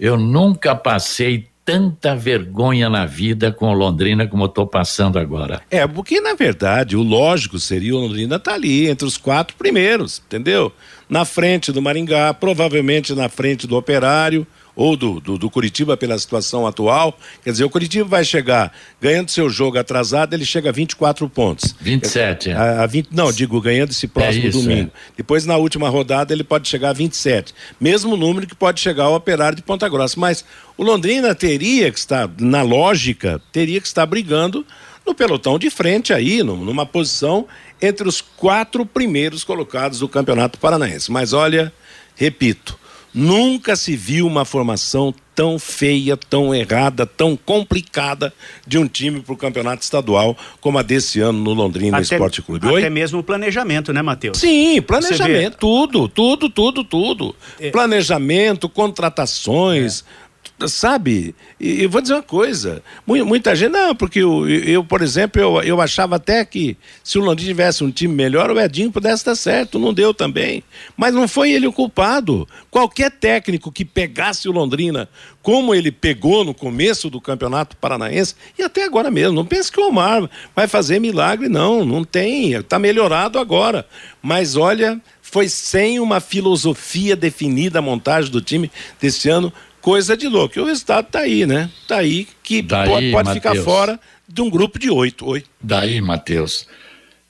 Eu 0.00 0.16
nunca 0.16 0.74
passei 0.74 1.50
tanta 1.64 2.14
vergonha 2.14 2.90
na 2.90 3.06
vida 3.06 3.50
com 3.50 3.72
Londrina 3.72 4.26
como 4.26 4.44
eu 4.44 4.48
estou 4.48 4.66
passando 4.66 5.18
agora. 5.18 5.62
É, 5.70 5.86
porque 5.86 6.20
na 6.20 6.34
verdade 6.34 6.96
o 6.96 7.02
lógico 7.02 7.58
seria 7.58 7.94
o 7.94 8.00
Londrina 8.00 8.36
estar 8.36 8.50
tá 8.50 8.56
ali 8.56 8.88
entre 8.88 9.06
os 9.06 9.16
quatro 9.16 9.56
primeiros, 9.56 10.22
entendeu? 10.26 10.72
Na 11.08 11.24
frente 11.24 11.72
do 11.72 11.80
Maringá, 11.80 12.34
provavelmente 12.34 13.14
na 13.14 13.28
frente 13.28 13.66
do 13.66 13.76
Operário, 13.76 14.46
ou 14.76 14.96
do, 14.96 15.20
do, 15.20 15.38
do, 15.38 15.50
Curitiba 15.50 15.96
pela 15.96 16.18
situação 16.18 16.66
atual. 16.66 17.18
Quer 17.42 17.52
dizer, 17.52 17.64
o 17.64 17.70
Curitiba 17.70 18.08
vai 18.08 18.24
chegar 18.24 18.72
ganhando 19.00 19.30
seu 19.30 19.48
jogo 19.48 19.78
atrasado, 19.78 20.34
ele 20.34 20.44
chega 20.44 20.70
a 20.70 20.72
24 20.72 21.28
pontos. 21.28 21.74
27, 21.80 22.50
é. 22.50 22.54
A, 22.54 22.82
a 22.82 22.86
20, 22.86 23.08
não, 23.12 23.32
digo, 23.32 23.60
ganhando 23.60 23.90
esse 23.90 24.08
próximo 24.08 24.44
é 24.44 24.48
isso, 24.48 24.60
domingo. 24.60 24.90
É. 24.94 25.12
Depois, 25.16 25.46
na 25.46 25.56
última 25.56 25.88
rodada, 25.88 26.32
ele 26.32 26.44
pode 26.44 26.68
chegar 26.68 26.90
a 26.90 26.92
27. 26.92 27.54
Mesmo 27.80 28.16
número 28.16 28.46
que 28.46 28.54
pode 28.54 28.80
chegar 28.80 29.04
ao 29.04 29.14
Operário 29.14 29.56
de 29.56 29.62
Ponta 29.62 29.88
Grossa. 29.88 30.18
Mas 30.18 30.44
o 30.76 30.82
Londrina 30.82 31.34
teria 31.34 31.90
que 31.90 31.98
estar, 31.98 32.28
na 32.38 32.62
lógica, 32.62 33.40
teria 33.52 33.80
que 33.80 33.86
estar 33.86 34.04
brigando 34.06 34.66
no 35.06 35.14
pelotão 35.14 35.58
de 35.58 35.68
frente 35.70 36.12
aí, 36.12 36.42
numa 36.42 36.86
posição 36.86 37.46
entre 37.80 38.08
os 38.08 38.20
quatro 38.20 38.86
primeiros 38.86 39.44
colocados 39.44 39.98
do 39.98 40.08
Campeonato 40.08 40.58
Paranaense. 40.58 41.12
Mas 41.12 41.32
olha, 41.32 41.72
repito, 42.16 42.78
Nunca 43.14 43.76
se 43.76 43.94
viu 43.94 44.26
uma 44.26 44.44
formação 44.44 45.14
tão 45.34 45.58
feia, 45.58 46.16
tão 46.16 46.54
errada, 46.54 47.06
tão 47.06 47.36
complicada 47.36 48.32
de 48.66 48.78
um 48.78 48.86
time 48.86 49.20
para 49.20 49.32
o 49.32 49.36
campeonato 49.36 49.82
estadual 49.82 50.36
como 50.60 50.78
a 50.78 50.82
desse 50.82 51.20
ano 51.20 51.38
no 51.38 51.52
Londrina 51.52 51.98
até, 51.98 52.14
Esporte 52.14 52.40
Clube. 52.40 52.66
Oi? 52.66 52.80
Até 52.80 52.90
mesmo 52.90 53.18
o 53.18 53.22
planejamento, 53.22 53.92
né, 53.92 54.02
Matheus? 54.02 54.38
Sim, 54.38 54.80
planejamento, 54.82 55.56
tudo, 55.58 56.08
tudo, 56.08 56.48
tudo, 56.48 56.84
tudo. 56.84 57.36
É. 57.60 57.70
Planejamento, 57.70 58.68
contratações. 58.68 60.04
É 60.20 60.23
sabe? 60.66 61.34
E 61.58 61.86
vou 61.86 62.00
dizer 62.00 62.14
uma 62.14 62.22
coisa: 62.22 62.82
muita 63.06 63.54
gente, 63.54 63.72
não, 63.72 63.94
porque 63.94 64.20
eu, 64.20 64.48
eu 64.48 64.84
por 64.84 65.02
exemplo, 65.02 65.40
eu, 65.40 65.62
eu 65.62 65.80
achava 65.80 66.16
até 66.16 66.44
que 66.44 66.76
se 67.02 67.18
o 67.18 67.22
Londrina 67.22 67.50
tivesse 67.50 67.84
um 67.84 67.90
time 67.90 68.14
melhor, 68.14 68.50
o 68.50 68.60
Edinho 68.60 68.92
pudesse 68.92 69.24
dar 69.24 69.34
certo, 69.34 69.78
não 69.78 69.92
deu 69.92 70.14
também. 70.14 70.62
Mas 70.96 71.14
não 71.14 71.26
foi 71.26 71.52
ele 71.52 71.66
o 71.66 71.72
culpado. 71.72 72.48
Qualquer 72.70 73.10
técnico 73.10 73.72
que 73.72 73.84
pegasse 73.84 74.48
o 74.48 74.52
Londrina 74.52 75.08
como 75.44 75.74
ele 75.74 75.92
pegou 75.92 76.42
no 76.42 76.54
começo 76.54 77.10
do 77.10 77.20
Campeonato 77.20 77.76
Paranaense, 77.76 78.34
e 78.58 78.62
até 78.62 78.82
agora 78.82 79.10
mesmo, 79.10 79.34
não 79.34 79.44
pense 79.44 79.70
que 79.70 79.78
o 79.78 79.88
Omar 79.88 80.26
vai 80.56 80.66
fazer 80.66 80.98
milagre, 80.98 81.50
não, 81.50 81.84
não 81.84 82.02
tem, 82.02 82.54
está 82.54 82.78
melhorado 82.78 83.38
agora. 83.38 83.86
Mas 84.22 84.56
olha, 84.56 84.98
foi 85.20 85.46
sem 85.46 86.00
uma 86.00 86.18
filosofia 86.18 87.14
definida 87.14 87.78
a 87.78 87.82
montagem 87.82 88.30
do 88.30 88.40
time 88.40 88.70
desse 88.98 89.28
ano 89.28 89.52
coisa 89.84 90.16
de 90.16 90.26
louco. 90.26 90.58
E 90.58 90.62
o 90.62 90.64
resultado 90.64 91.04
está 91.04 91.20
aí, 91.20 91.44
né? 91.44 91.70
Está 91.82 91.98
aí 91.98 92.26
que 92.42 92.62
Daí, 92.62 92.88
pode, 92.88 93.10
pode 93.10 93.32
ficar 93.34 93.54
fora 93.56 94.00
de 94.26 94.40
um 94.40 94.48
grupo 94.48 94.78
de 94.78 94.88
oito. 94.88 95.26
Oi. 95.26 95.44
Daí, 95.60 96.00
Matheus, 96.00 96.66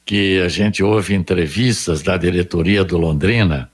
que 0.07 0.41
a 0.41 0.49
gente 0.49 0.81
ouve 0.81 1.15
entrevistas 1.15 2.01
da 2.01 2.17
diretoria 2.17 2.85
do 2.85 2.97
Londrina, 2.97 3.69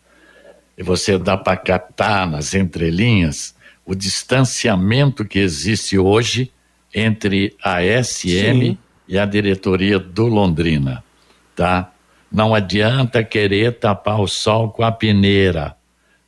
e 0.78 0.82
você 0.82 1.18
dá 1.18 1.36
para 1.36 1.58
captar 1.58 2.26
nas 2.26 2.54
entrelinhas 2.54 3.54
o 3.84 3.94
distanciamento 3.94 5.26
que 5.26 5.38
existe 5.38 5.98
hoje 5.98 6.50
entre 6.94 7.54
a 7.62 7.82
SM 7.82 8.04
Sim. 8.04 8.78
e 9.06 9.18
a 9.18 9.26
diretoria 9.26 9.98
do 9.98 10.26
Londrina, 10.26 11.04
tá? 11.54 11.92
Não 12.32 12.54
adianta 12.54 13.22
querer 13.22 13.78
tapar 13.78 14.20
o 14.22 14.26
sol 14.26 14.70
com 14.70 14.82
a 14.82 14.90
peneira, 14.90 15.76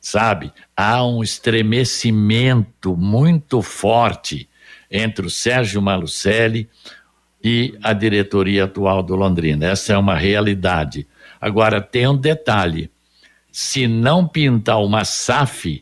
sabe? 0.03 0.51
Há 0.75 1.03
um 1.05 1.23
estremecimento 1.23 2.95
muito 2.95 3.61
forte 3.61 4.49
entre 4.91 5.25
o 5.25 5.29
Sérgio 5.29 5.81
Malucelli 5.81 6.69
e 7.41 7.73
a 7.81 7.93
diretoria 7.93 8.65
atual 8.65 9.01
do 9.01 9.15
Londrina. 9.15 9.65
Essa 9.65 9.93
é 9.93 9.97
uma 9.97 10.15
realidade. 10.15 11.07
Agora, 11.39 11.81
tem 11.81 12.05
um 12.05 12.17
detalhe: 12.17 12.91
se 13.49 13.87
não 13.87 14.27
pintar 14.27 14.83
uma 14.83 15.05
SAF, 15.05 15.81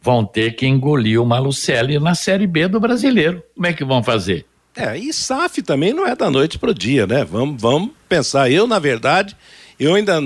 vão 0.00 0.24
ter 0.24 0.56
que 0.56 0.66
engolir 0.66 1.20
o 1.20 1.26
Malucelli 1.26 1.98
na 1.98 2.14
Série 2.14 2.46
B 2.46 2.66
do 2.68 2.80
brasileiro. 2.80 3.42
Como 3.54 3.66
é 3.66 3.74
que 3.74 3.84
vão 3.84 4.02
fazer? 4.02 4.46
É, 4.74 4.96
e 4.96 5.12
SAF 5.12 5.60
também 5.60 5.92
não 5.92 6.06
é 6.06 6.16
da 6.16 6.30
noite 6.30 6.58
para 6.58 6.70
o 6.70 6.74
dia, 6.74 7.06
né? 7.06 7.22
Vamos, 7.22 7.60
vamos 7.60 7.90
pensar. 8.08 8.50
Eu, 8.50 8.66
na 8.66 8.78
verdade, 8.78 9.36
eu 9.84 9.94
ainda, 9.94 10.20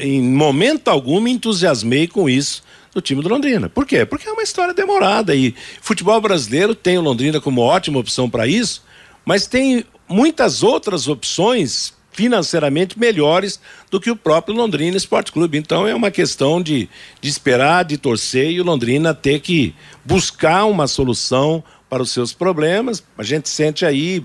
em 0.00 0.22
momento 0.22 0.88
algum, 0.88 1.20
me 1.20 1.30
entusiasmei 1.30 2.06
com 2.06 2.28
isso 2.28 2.62
do 2.92 3.00
time 3.00 3.22
do 3.22 3.28
Londrina. 3.28 3.68
Por 3.68 3.86
quê? 3.86 4.04
Porque 4.04 4.28
é 4.28 4.32
uma 4.32 4.42
história 4.42 4.74
demorada 4.74 5.34
e 5.34 5.54
futebol 5.80 6.20
brasileiro 6.20 6.74
tem 6.74 6.98
o 6.98 7.02
Londrina 7.02 7.40
como 7.40 7.60
ótima 7.60 7.98
opção 7.98 8.28
para 8.28 8.46
isso, 8.46 8.84
mas 9.24 9.46
tem 9.46 9.84
muitas 10.08 10.62
outras 10.62 11.08
opções 11.08 11.94
financeiramente 12.12 12.98
melhores 12.98 13.60
do 13.90 14.00
que 14.00 14.10
o 14.10 14.16
próprio 14.16 14.54
Londrina 14.54 14.96
Esporte 14.96 15.32
Clube. 15.32 15.56
Então 15.56 15.86
é 15.86 15.94
uma 15.94 16.10
questão 16.10 16.60
de, 16.60 16.88
de 17.20 17.28
esperar, 17.28 17.84
de 17.84 17.96
torcer 17.96 18.50
e 18.50 18.60
o 18.60 18.64
Londrina 18.64 19.14
ter 19.14 19.40
que 19.40 19.74
buscar 20.04 20.64
uma 20.64 20.86
solução 20.86 21.62
para 21.88 22.02
os 22.02 22.10
seus 22.10 22.32
problemas. 22.32 23.02
A 23.16 23.22
gente 23.22 23.48
sente 23.48 23.86
aí 23.86 24.22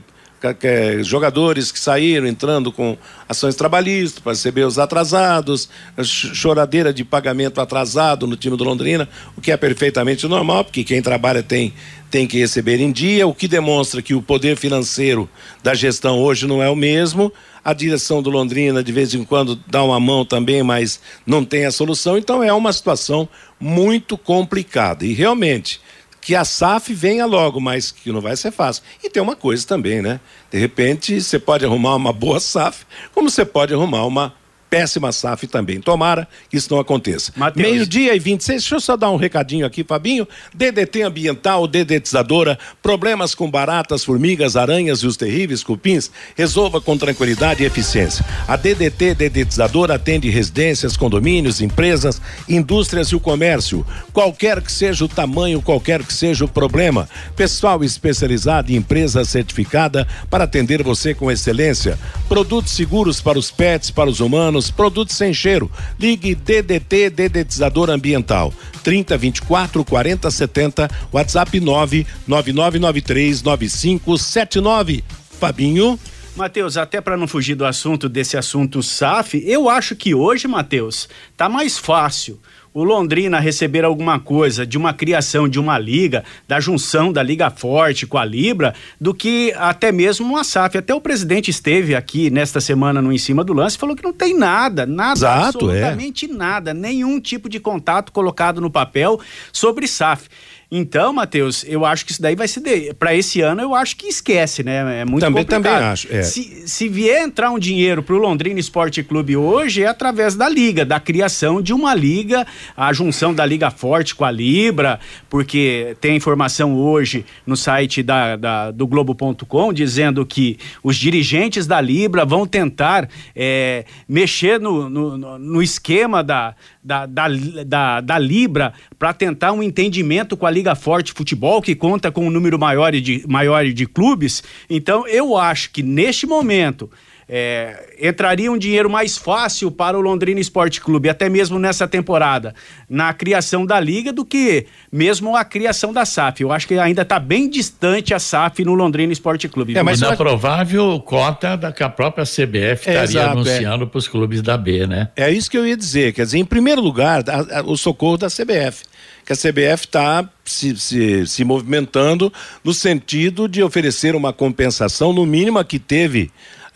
jogadores 1.03 1.71
que 1.71 1.79
saíram 1.79 2.27
entrando 2.27 2.71
com 2.71 2.97
ações 3.27 3.55
trabalhistas 3.55 4.19
para 4.19 4.33
receber 4.33 4.63
os 4.63 4.77
atrasados, 4.77 5.69
choradeira 6.03 6.93
de 6.93 7.03
pagamento 7.03 7.59
atrasado 7.59 8.27
no 8.27 8.35
time 8.35 8.55
do 8.55 8.63
Londrina, 8.63 9.09
o 9.35 9.41
que 9.41 9.51
é 9.51 9.57
perfeitamente 9.57 10.27
normal, 10.27 10.63
porque 10.63 10.83
quem 10.83 11.01
trabalha 11.01 11.41
tem, 11.41 11.73
tem 12.11 12.27
que 12.27 12.37
receber 12.37 12.79
em 12.79 12.91
dia, 12.91 13.25
o 13.27 13.33
que 13.33 13.47
demonstra 13.47 14.01
que 14.01 14.13
o 14.13 14.21
poder 14.21 14.55
financeiro 14.55 15.29
da 15.63 15.73
gestão 15.73 16.19
hoje 16.19 16.47
não 16.47 16.61
é 16.61 16.69
o 16.69 16.75
mesmo. 16.75 17.31
A 17.63 17.73
direção 17.73 18.21
do 18.21 18.29
Londrina 18.29 18.83
de 18.83 18.91
vez 18.91 19.15
em 19.15 19.23
quando 19.23 19.59
dá 19.67 19.83
uma 19.83 19.99
mão 19.99 20.23
também, 20.23 20.61
mas 20.61 20.99
não 21.25 21.43
tem 21.43 21.65
a 21.65 21.71
solução, 21.71 22.15
então 22.15 22.43
é 22.43 22.53
uma 22.53 22.71
situação 22.71 23.27
muito 23.59 24.15
complicada. 24.17 25.03
E 25.03 25.13
realmente, 25.13 25.81
que 26.25 26.33
a 26.35 26.43
SAF 26.43 26.91
venha 26.91 27.23
logo, 27.27 27.61
mas 27.61 27.91
que 27.91 28.11
não 28.11 28.19
vai 28.19 28.35
ser 28.35 28.49
fácil. 28.49 28.81
E 29.03 29.11
tem 29.11 29.21
uma 29.21 29.35
coisa 29.35 29.65
também, 29.67 30.01
né? 30.01 30.19
De 30.49 30.57
repente, 30.57 31.21
você 31.21 31.37
pode 31.37 31.63
arrumar 31.63 31.93
uma 31.95 32.11
boa 32.11 32.39
SAF, 32.39 32.83
como 33.13 33.29
você 33.29 33.45
pode 33.45 33.75
arrumar 33.75 34.07
uma 34.07 34.33
péssima 34.75 35.09
SAF 35.09 35.47
também. 35.47 35.79
Tomara 35.79 36.27
que 36.49 36.57
isso 36.57 36.67
não 36.69 36.81
aconteça. 36.81 37.31
Meio-dia 37.55 38.13
e 38.13 38.19
26, 38.19 38.61
deixa 38.61 38.75
eu 38.75 38.81
só 38.81 38.97
dar 38.97 39.09
um 39.09 39.15
recadinho 39.15 39.65
aqui, 39.65 39.85
Fabinho. 39.85 40.27
DDT 40.53 41.03
Ambiental, 41.03 41.65
dedetizadora, 41.65 42.59
problemas 42.83 43.33
com 43.33 43.49
baratas, 43.49 44.03
formigas, 44.03 44.57
aranhas 44.57 44.99
e 44.99 45.07
os 45.07 45.15
terríveis 45.15 45.63
cupins, 45.63 46.11
resolva 46.35 46.81
com 46.81 46.97
tranquilidade 46.97 47.63
e 47.63 47.65
eficiência. 47.65 48.25
A 48.45 48.57
DDT 48.57 49.15
Dedetizadora 49.15 49.95
atende 49.95 50.29
residências, 50.29 50.97
condomínios, 50.97 51.61
empresas, 51.61 52.21
indústrias 52.49 53.07
e 53.07 53.15
o 53.15 53.19
comércio. 53.21 53.85
Qualquer 54.11 54.61
que 54.61 54.71
seja 54.71 55.05
o 55.05 55.07
tamanho, 55.07 55.61
qualquer 55.61 56.03
que 56.03 56.13
seja 56.13 56.43
o 56.43 56.49
problema. 56.49 57.07
Pessoal 57.33 57.81
especializado 57.81 58.73
em 58.73 58.75
empresa 58.75 59.23
certificada 59.23 60.05
para 60.29 60.43
atender 60.43 60.83
você 60.83 61.13
com 61.13 61.31
excelência. 61.31 61.97
Produtos 62.27 62.73
seguros 62.73 63.21
para 63.21 63.39
os 63.39 63.49
pets, 63.49 63.89
para 63.89 64.09
os 64.09 64.19
humanos 64.19 64.64
produtos 64.69 65.15
sem 65.15 65.33
cheiro. 65.33 65.71
Ligue 65.99 66.35
DDT 66.35 67.09
Dedetizador 67.09 67.89
Ambiental 67.89 68.53
30 68.83 69.17
24 69.17 69.83
40 69.83 70.31
70, 70.31 70.89
WhatsApp 71.11 71.59
99993 71.59 73.41
9579. 73.41 75.03
Fabinho. 75.39 75.99
Matheus, 76.35 76.75
até 76.75 76.99
para 76.99 77.15
não 77.15 77.27
fugir 77.27 77.55
do 77.55 77.65
assunto 77.65 78.09
desse 78.09 78.35
assunto 78.35 78.83
SAF, 78.83 79.41
eu 79.45 79.69
acho 79.69 79.95
que 79.95 80.13
hoje, 80.13 80.47
Matheus, 80.47 81.07
tá 81.37 81.47
mais 81.47 81.77
fácil 81.77 82.39
o 82.75 82.83
Londrina 82.83 83.39
receber 83.39 83.85
alguma 83.85 84.19
coisa 84.19 84.67
de 84.67 84.77
uma 84.77 84.93
criação 84.93 85.47
de 85.47 85.57
uma 85.57 85.79
liga, 85.79 86.25
da 86.45 86.59
junção 86.59 87.09
da 87.09 87.23
Liga 87.23 87.49
Forte 87.49 88.05
com 88.05 88.17
a 88.17 88.25
Libra, 88.25 88.75
do 88.99 89.13
que 89.13 89.53
até 89.55 89.93
mesmo 89.93 90.27
uma 90.27 90.43
SAF. 90.43 90.77
Até 90.77 90.93
o 90.93 90.99
presidente 90.99 91.49
esteve 91.49 91.95
aqui 91.95 92.29
nesta 92.29 92.59
semana 92.59 93.01
no 93.01 93.13
Em 93.13 93.17
Cima 93.17 93.45
do 93.45 93.53
Lance 93.53 93.77
e 93.77 93.79
falou 93.79 93.95
que 93.95 94.03
não 94.03 94.11
tem 94.11 94.37
nada, 94.37 94.85
nada, 94.85 95.17
Exato, 95.17 95.71
é. 95.71 95.77
absolutamente 95.77 96.25
é. 96.25 96.33
nada, 96.33 96.73
nenhum 96.73 97.17
tipo 97.21 97.47
de 97.47 97.61
contato 97.61 98.11
colocado 98.11 98.59
no 98.59 98.69
papel 98.69 99.21
sobre 99.53 99.87
SAF. 99.87 100.27
Então, 100.69 101.13
Matheus, 101.13 101.63
eu 101.67 101.85
acho 101.85 102.05
que 102.05 102.11
isso 102.11 102.21
daí 102.21 102.35
vai 102.35 102.47
ser 102.47 102.93
para 102.95 103.15
esse 103.15 103.41
ano, 103.41 103.61
eu 103.61 103.75
acho 103.75 103.95
que 103.95 104.07
esquece, 104.07 104.63
né? 104.63 105.01
É 105.01 105.05
muito 105.05 105.21
também, 105.21 105.43
complicado. 105.43 105.63
Também 105.63 105.87
acho. 105.87 106.13
É. 106.13 106.23
Se, 106.23 106.67
se 106.67 106.89
vier 106.89 107.23
entrar 107.23 107.51
um 107.51 107.59
dinheiro 107.59 108.01
para 108.01 108.15
o 108.15 108.17
Londrina 108.17 108.59
Esporte 108.59 109.03
Clube 109.03 109.37
hoje, 109.37 109.83
é 109.83 109.87
através 109.87 110.35
da 110.35 110.49
liga, 110.49 110.83
da 110.83 110.99
criação 110.99 111.61
de 111.61 111.73
uma 111.73 111.93
liga, 111.93 112.45
a 112.75 112.91
junção 112.91 113.33
da 113.33 113.45
Liga 113.45 113.69
Forte 113.69 114.15
com 114.15 114.25
a 114.25 114.31
Libra, 114.31 114.99
porque 115.29 115.95
tem 116.01 116.15
informação 116.15 116.75
hoje 116.75 117.25
no 117.45 117.55
site 117.55 118.01
da, 118.01 118.35
da 118.35 118.71
do 118.71 118.87
Globo.com 118.87 119.71
dizendo 119.71 120.25
que 120.25 120.57
os 120.83 120.97
dirigentes 120.97 121.67
da 121.67 121.79
Libra 121.79 122.25
vão 122.25 122.47
tentar 122.47 123.07
é, 123.35 123.85
mexer 124.07 124.59
no, 124.59 124.89
no, 124.89 125.37
no 125.37 125.61
esquema 125.61 126.23
da, 126.23 126.55
da, 126.85 127.07
da, 127.07 127.27
da, 127.65 128.01
da 128.01 128.19
Libra 128.19 128.71
para 128.99 129.11
tentar 129.11 129.51
um 129.51 129.63
entendimento 129.63 130.37
com 130.37 130.45
a 130.45 130.51
Liga 130.51 130.75
Forte 130.75 131.11
Futebol, 131.11 131.61
que 131.61 131.73
conta 131.73 132.11
com 132.11 132.27
um 132.27 132.29
número 132.29 132.59
maior 132.59 132.91
de, 132.91 133.25
maior 133.27 133.65
de 133.65 133.87
clubes. 133.87 134.43
Então, 134.69 135.07
eu 135.07 135.35
acho 135.35 135.71
que 135.71 135.81
neste 135.81 136.27
momento 136.27 136.89
é, 137.27 137.95
entraria 137.99 138.51
um 138.51 138.57
dinheiro 138.57 138.89
mais 138.89 139.17
fácil 139.17 139.71
para 139.71 139.97
o 139.97 140.01
Londrina 140.01 140.39
Esporte 140.39 140.79
Clube, 140.79 141.09
até 141.09 141.27
mesmo 141.27 141.57
nessa 141.57 141.87
temporada, 141.87 142.53
na 142.87 143.13
criação 143.13 143.65
da 143.65 143.79
liga, 143.79 144.13
do 144.13 144.23
que 144.23 144.67
mesmo 144.91 145.35
a 145.35 145.43
criação 145.43 145.91
da 145.91 146.05
SAF. 146.05 146.41
Eu 146.41 146.51
acho 146.51 146.67
que 146.67 146.77
ainda 146.77 147.01
está 147.01 147.19
bem 147.19 147.49
distante 147.49 148.13
a 148.13 148.19
SAF 148.19 148.63
no 148.63 148.75
Londrina 148.75 149.11
Esporte 149.11 149.47
Clube. 149.49 149.75
É, 149.75 149.81
mas 149.81 149.99
na 149.99 150.15
provável 150.15 150.99
cota 150.99 151.55
da 151.57 151.71
que 151.71 151.83
a 151.83 151.89
própria 151.89 152.25
CBF 152.25 152.89
estaria 152.89 153.03
Exato, 153.03 153.17
é. 153.17 153.31
anunciando 153.31 153.83
é. 153.85 153.87
para 153.87 153.97
os 153.97 154.07
clubes 154.07 154.41
da 154.41 154.57
B, 154.57 154.85
né? 154.85 155.09
É 155.15 155.31
isso 155.31 155.49
que 155.49 155.57
eu 155.57 155.65
ia 155.65 155.75
dizer. 155.75 156.13
Quer 156.13 156.25
dizer, 156.25 156.37
em 156.37 156.45
primeiro 156.45 156.81
lugar, 156.81 157.23
a, 157.27 157.59
a, 157.59 157.63
o 157.63 157.75
socorro 157.75 158.17
da 158.17 158.27
CBF 158.27 158.83
que 159.25 159.33
a 159.33 159.35
CBF 159.35 159.85
está 159.85 160.29
se, 160.45 160.77
se, 160.77 161.25
se 161.25 161.43
movimentando 161.43 162.31
no 162.63 162.71
sentido 162.75 163.47
de 163.47 163.63
oferecer 163.63 164.15
uma 164.15 164.31
compensação, 164.31 165.11
no 165.11 165.25
mínimo 165.25 165.57
a 165.57 165.65
que 165.65 165.79
teve 165.79 166.31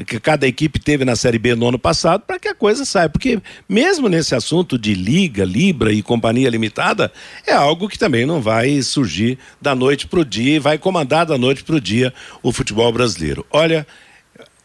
que 0.05 0.19
cada 0.19 0.47
equipe 0.47 0.79
teve 0.79 1.03
na 1.03 1.15
Série 1.15 1.37
B 1.37 1.55
no 1.55 1.67
ano 1.67 1.79
passado, 1.79 2.23
para 2.25 2.39
que 2.39 2.47
a 2.47 2.55
coisa 2.55 2.85
saia. 2.85 3.09
Porque 3.09 3.41
mesmo 3.67 4.07
nesse 4.07 4.33
assunto 4.33 4.77
de 4.77 4.93
Liga, 4.93 5.43
Libra 5.43 5.91
e 5.91 6.01
Companhia 6.01 6.49
Limitada, 6.49 7.11
é 7.45 7.53
algo 7.53 7.89
que 7.89 7.99
também 7.99 8.25
não 8.25 8.41
vai 8.41 8.81
surgir 8.81 9.37
da 9.61 9.75
noite 9.75 10.07
para 10.07 10.19
o 10.19 10.25
dia 10.25 10.55
e 10.55 10.59
vai 10.59 10.77
comandar 10.77 11.25
da 11.25 11.37
noite 11.37 11.63
para 11.63 11.75
o 11.75 11.81
dia 11.81 12.13
o 12.41 12.51
futebol 12.51 12.91
brasileiro. 12.91 13.45
Olha, 13.51 13.85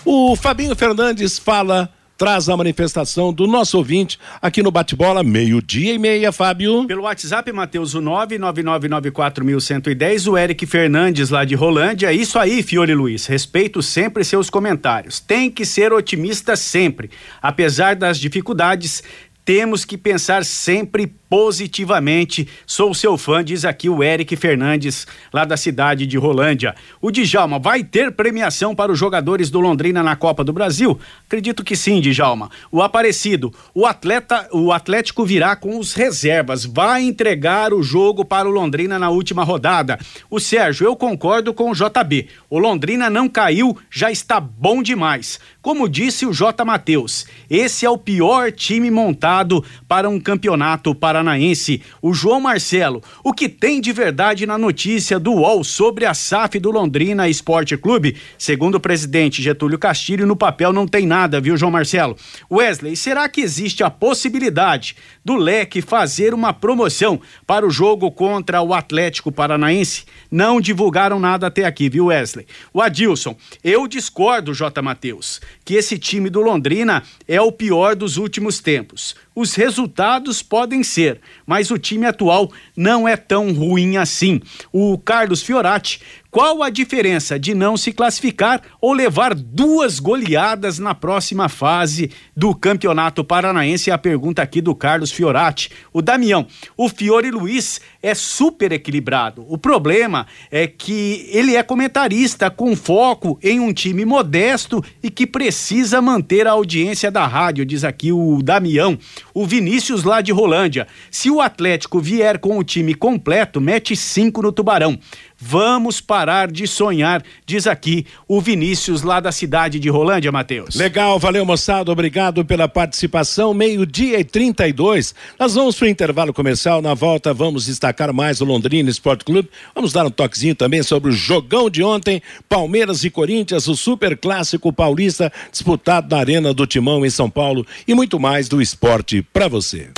O 0.04 0.36
Fabinho 0.36 0.76
Fernandes 0.76 1.38
fala 1.38 1.89
traz 2.21 2.47
a 2.49 2.55
manifestação 2.55 3.34
do 3.34 3.47
nosso 3.47 3.79
ouvinte 3.79 4.19
aqui 4.39 4.62
no 4.62 4.69
Bate-Bola, 4.69 5.23
meio-dia 5.23 5.95
e 5.95 5.97
meia, 5.97 6.31
Fábio. 6.31 6.86
Pelo 6.86 7.01
WhatsApp, 7.01 7.51
Matheus, 7.51 7.95
o 7.95 7.99
99994110, 7.99 10.31
o 10.31 10.38
Eric 10.38 10.63
Fernandes, 10.67 11.31
lá 11.31 11.43
de 11.43 11.55
Rolândia. 11.55 12.12
É 12.12 12.13
isso 12.13 12.38
aí, 12.38 12.62
Fiore 12.62 12.93
Luiz. 12.93 13.25
Respeito 13.25 13.81
sempre 13.81 14.23
seus 14.23 14.51
comentários. 14.51 15.19
Tem 15.19 15.49
que 15.49 15.65
ser 15.65 15.91
otimista 15.91 16.55
sempre. 16.55 17.10
Apesar 17.41 17.95
das 17.95 18.19
dificuldades, 18.19 19.01
temos 19.43 19.84
que 19.84 19.97
pensar 19.97 20.45
sempre 20.45 21.12
positivamente. 21.32 22.46
Sou 22.67 22.94
seu 22.94 23.17
fã, 23.17 23.41
diz 23.41 23.63
aqui 23.63 23.88
o 23.88 24.04
Eric 24.04 24.36
Fernandes, 24.36 25.08
lá 25.32 25.46
da 25.46 25.56
cidade 25.56 26.06
de 26.06 26.17
Rolândia. 26.17 26.76
O 27.02 27.10
Djalma, 27.10 27.58
vai 27.58 27.86
ter 27.86 28.12
premiação 28.12 28.76
para 28.76 28.91
os 28.91 29.00
jogadores 29.00 29.50
do 29.50 29.62
Londrina 29.62 30.04
na 30.04 30.13
Copa 30.17 30.44
do 30.44 30.52
Brasil? 30.52 31.00
Acredito 31.26 31.63
que 31.63 31.74
sim, 31.74 32.02
Djalma. 32.02 32.52
O 32.70 32.82
Aparecido, 32.82 33.54
o 33.74 33.86
atleta, 33.86 34.50
o 34.52 34.74
Atlético 34.74 35.26
virá 35.26 35.56
com 35.56 35.80
os 35.80 35.94
reservas, 35.94 36.65
vai 36.65 37.04
entregar 37.04 37.74
o 37.74 37.82
jogo 37.82 38.26
para 38.26 38.50
o 38.50 38.52
Londrina 38.52 39.00
na 39.00 39.10
última 39.10 39.46
rodada. 39.46 39.98
O 40.30 40.38
Sérgio, 40.38 40.86
eu 40.86 40.98
concordo 40.98 41.54
com 41.54 41.72
o 41.72 41.74
JB. 41.74 42.28
O 42.50 42.60
Londrina 42.60 43.10
não 43.10 43.30
caiu, 43.30 43.78
já 43.89 44.12
está 44.12 44.38
bom 44.38 44.84
demais. 44.84 45.39
Como 45.62 45.88
disse 45.88 46.26
o 46.26 46.34
J. 46.34 46.65
Matheus, 46.65 47.26
esse 47.50 47.86
é 47.86 47.89
o 47.89 47.98
pior 47.98 48.52
time 48.52 48.91
montado 48.91 49.63
para 49.88 50.10
um 50.10 50.20
campeonato 50.20 50.94
para 50.94 51.20
Paranaense, 51.21 51.84
o 52.01 52.13
João 52.13 52.41
Marcelo. 52.41 53.01
O 53.23 53.31
que 53.31 53.47
tem 53.47 53.79
de 53.79 53.93
verdade 53.93 54.47
na 54.47 54.57
notícia 54.57 55.19
do 55.19 55.34
UOL 55.34 55.63
sobre 55.63 56.05
a 56.05 56.13
SAF 56.15 56.60
do 56.60 56.71
Londrina 56.71 57.29
Esporte 57.29 57.77
Clube? 57.77 58.17
Segundo 58.38 58.75
o 58.75 58.79
presidente 58.79 59.41
Getúlio 59.41 59.77
Castilho, 59.77 60.25
no 60.25 60.36
papel 60.36 60.73
não 60.73 60.88
tem 60.88 61.05
nada, 61.05 61.39
viu, 61.39 61.55
João 61.55 61.71
Marcelo? 61.71 62.17
Wesley, 62.51 62.95
será 62.95 63.29
que 63.29 63.41
existe 63.41 63.84
a 63.84 63.89
possibilidade 63.91 64.95
do 65.23 65.36
Leque 65.36 65.81
fazer 65.81 66.34
uma 66.34 66.51
promoção 66.53 67.21
para 67.45 67.65
o 67.65 67.69
jogo 67.69 68.12
contra 68.12 68.62
o 68.62 68.73
Atlético 68.73 69.31
Paranaense? 69.31 70.05
Não 70.31 70.60
divulgaram 70.60 71.19
nada 71.19 71.47
até 71.47 71.65
aqui, 71.65 71.88
viu, 71.88 72.07
Wesley? 72.07 72.47
O 72.73 72.81
Adilson, 72.81 73.36
eu 73.63 73.88
discordo, 73.88 74.55
J. 74.55 74.81
Matheus, 74.81 75.39
que 75.63 75.75
esse 75.75 75.99
time 75.99 76.31
do 76.31 76.41
Londrina 76.41 77.03
é 77.27 77.39
o 77.39 77.51
pior 77.51 77.95
dos 77.95 78.17
últimos 78.17 78.60
tempos. 78.60 79.15
Os 79.41 79.56
resultados 79.56 80.43
podem 80.43 80.84
ser, 80.84 81.19
mas 81.47 81.71
o 81.71 81.80
time 81.80 82.06
atual 82.06 82.51
não 82.77 83.08
é 83.08 83.17
tão 83.17 83.51
ruim 83.51 83.97
assim. 83.97 84.39
O 84.71 84.99
Carlos 84.99 85.41
Fiorati 85.41 85.99
qual 86.32 86.63
a 86.63 86.70
diferença 86.70 87.38
de 87.38 87.54
não 87.54 87.76
se 87.76 87.91
classificar 87.91 88.62
ou 88.80 88.94
levar 88.94 89.36
duas 89.36 90.00
goleadas 90.00 90.80
na 90.80 90.96
próxima 90.96 91.50
fase 91.50 92.10
do 92.36 92.56
Campeonato 92.56 93.22
Paranaense? 93.22 93.89
É 93.89 93.94
a 93.94 93.98
pergunta 93.98 94.41
aqui 94.41 94.62
do 94.62 94.74
Carlos 94.74 95.12
Fiorati. 95.12 95.70
O 95.91 96.02
Damião, 96.02 96.48
o 96.78 96.88
Fiore 96.88 97.30
Luiz 97.30 97.82
é 98.02 98.15
super 98.15 98.72
equilibrado. 98.72 99.46
O 99.50 99.58
problema 99.58 100.26
é 100.50 100.67
que 100.67 101.28
ele 101.34 101.58
é 101.58 101.62
comentarista 101.62 102.50
com 102.50 102.78
foco 102.78 103.38
em 103.44 103.60
um 103.60 103.74
time 103.74 104.06
modesto 104.06 104.82
e 105.04 105.10
que 105.10 105.28
precisa 105.28 106.02
manter 106.02 106.48
a 106.48 106.52
audiência 106.52 107.12
da 107.12 107.28
rádio, 107.28 107.65
diz 107.65 107.84
aqui 107.84 108.13
o 108.13 108.41
Damião. 108.41 108.98
O 109.34 109.46
Vinícius 109.46 110.06
lá 110.06 110.22
de 110.22 110.32
Rolândia. 110.32 110.88
Se 111.12 111.30
o 111.30 111.41
Atlético 111.41 112.00
vier 112.00 112.39
com 112.39 112.58
o 112.58 112.63
time 112.63 112.94
completo, 112.94 113.60
mete 113.60 113.98
cinco 113.98 114.41
no 114.41 114.54
Tubarão. 114.54 114.98
Vamos 115.43 115.99
parar 115.99 116.51
de 116.51 116.67
sonhar, 116.67 117.23
diz 117.47 117.65
aqui 117.65 118.06
o 118.27 118.39
Vinícius 118.39 119.01
lá 119.01 119.19
da 119.19 119.32
cidade 119.32 119.80
de 119.80 119.89
Rolândia, 119.89 120.32
Matheus. 120.32 120.75
Legal, 120.75 121.17
valeu 121.17 121.43
moçada, 121.43 121.91
obrigado 121.91 122.45
pela 122.45 122.67
participação. 122.67 123.51
Meio-dia 123.51 124.19
e 124.19 124.23
32. 124.23 125.15
Nós 125.39 125.56
vamos 125.56 125.75
para 125.75 125.86
o 125.86 125.89
intervalo 125.89 126.32
comercial. 126.32 126.80
Na 126.80 126.93
volta, 126.93 127.34
vamos 127.34 127.65
destacar 127.65 128.13
mais 128.13 128.39
o 128.39 128.45
Londrina 128.45 128.89
Esporte 128.89 129.25
Clube. 129.25 129.49
Vamos 129.73 129.91
dar 129.91 130.06
um 130.06 130.12
toquezinho 130.12 130.54
também 130.54 130.84
sobre 130.84 131.10
o 131.10 131.13
jogão 131.13 131.71
de 131.71 131.82
ontem: 131.82 132.21
Palmeiras 132.47 133.04
e 133.04 133.10
Corinthians, 133.10 133.67
o 133.67 133.75
super 133.75 134.15
clássico 134.15 134.71
paulista 134.71 135.34
disputado 135.51 136.08
na 136.13 136.21
Arena 136.21 136.54
do 136.54 136.67
Timão 136.67 137.04
em 137.04 137.10
São 137.10 137.30
Paulo 137.30 137.65
e 137.88 137.95
muito 137.95 138.19
mais 138.19 138.47
do 138.47 138.62
esporte 138.62 139.23
para 139.34 139.47
você. 139.47 139.89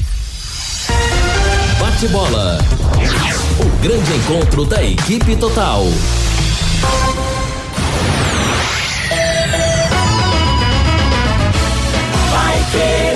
Bate 1.79 2.07
bola. 2.07 2.59
O 3.59 3.65
grande 3.81 4.13
encontro 4.15 4.65
da 4.65 4.83
equipe 4.83 5.35
total. 5.35 5.85
Vai 12.31 12.65
querer. 12.71 13.13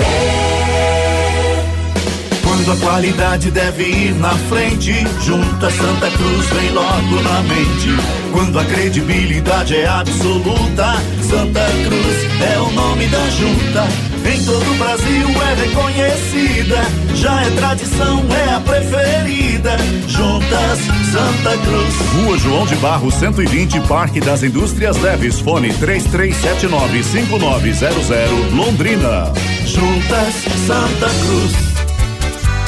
Quando 2.42 2.72
a 2.72 2.76
qualidade 2.76 3.50
deve 3.50 3.82
ir 3.82 4.14
na 4.14 4.30
frente, 4.48 4.92
junta 5.20 5.70
Santa 5.70 6.10
Cruz 6.10 6.46
vem 6.50 6.70
logo 6.70 7.22
na 7.22 7.42
mente. 7.42 7.88
Quando 8.32 8.60
a 8.60 8.64
credibilidade 8.64 9.76
é 9.76 9.88
absoluta, 9.88 10.94
Santa 11.28 11.66
Cruz 11.84 12.52
é 12.54 12.58
o 12.60 12.70
nome 12.70 13.06
da 13.08 13.28
junta 13.30 14.17
em 14.28 14.44
todo 14.44 14.70
o 14.70 14.74
Brasil 14.74 15.26
é 15.42 15.54
reconhecida. 15.54 16.76
Já 17.14 17.40
é 17.42 17.50
tradição, 17.50 18.22
é 18.30 18.50
a 18.54 18.60
preferida. 18.60 19.76
Juntas 20.06 20.78
Santa 21.10 21.58
Cruz. 21.58 21.94
Rua 22.14 22.38
João 22.38 22.64
de 22.66 22.76
Barro 22.76 23.10
120, 23.10 23.80
Parque 23.80 24.20
das 24.20 24.42
Indústrias 24.42 24.98
Leves. 24.98 25.40
Fone 25.40 25.72
33795900, 25.74 28.52
Londrina. 28.54 29.32
Juntas 29.64 30.34
Santa 30.66 31.08
Cruz. 31.24 31.77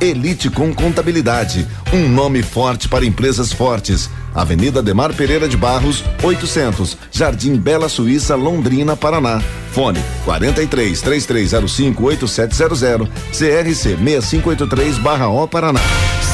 Elite 0.00 0.48
com 0.48 0.72
Contabilidade, 0.72 1.66
um 1.92 2.08
nome 2.08 2.42
forte 2.42 2.88
para 2.88 3.04
empresas 3.04 3.52
fortes. 3.52 4.08
Avenida 4.34 4.80
Demar 4.80 5.12
Pereira 5.12 5.48
de 5.48 5.56
Barros, 5.56 6.04
800, 6.22 6.96
Jardim 7.10 7.56
Bela 7.56 7.88
Suíça, 7.88 8.36
Londrina, 8.36 8.96
Paraná. 8.96 9.42
Fone 9.72 10.00
43 10.24 11.00
3305 11.00 12.04
8700, 12.04 13.08
CRC 13.32 13.96
6583/O 13.96 15.48
Paraná. 15.48 15.80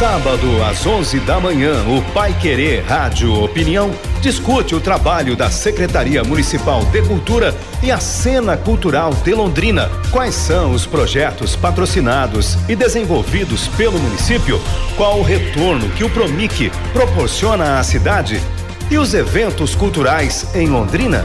Sábado 0.05 0.62
às 0.62 0.87
11 0.87 1.21
da 1.21 1.40
manhã, 1.40 1.83
o 1.88 2.03
Pai 2.12 2.37
Querer 2.38 2.85
Rádio 2.85 3.43
Opinião 3.43 3.90
discute 4.21 4.75
o 4.75 4.81
trabalho 4.81 5.35
da 5.35 5.51
Secretaria 5.51 6.23
Municipal 6.23 6.85
de 6.85 7.01
Cultura 7.01 7.55
e 7.83 7.90
a 7.90 7.99
cena 7.99 8.55
cultural 8.55 9.14
de 9.14 9.33
Londrina. 9.33 9.90
Quais 10.11 10.35
são 10.35 10.73
os 10.73 10.85
projetos 10.85 11.57
patrocinados 11.57 12.59
e 12.69 12.77
desenvolvidos 12.77 13.67
pelo 13.69 13.99
município? 13.99 14.61
Qual 14.95 15.21
o 15.21 15.23
retorno 15.23 15.88
que 15.88 16.05
o 16.05 16.11
Promic 16.11 16.71
proporciona 16.93 17.79
à 17.79 17.83
cidade? 17.83 18.43
E 18.90 18.99
os 18.99 19.14
eventos 19.14 19.75
culturais 19.75 20.55
em 20.55 20.69
Londrina? 20.69 21.25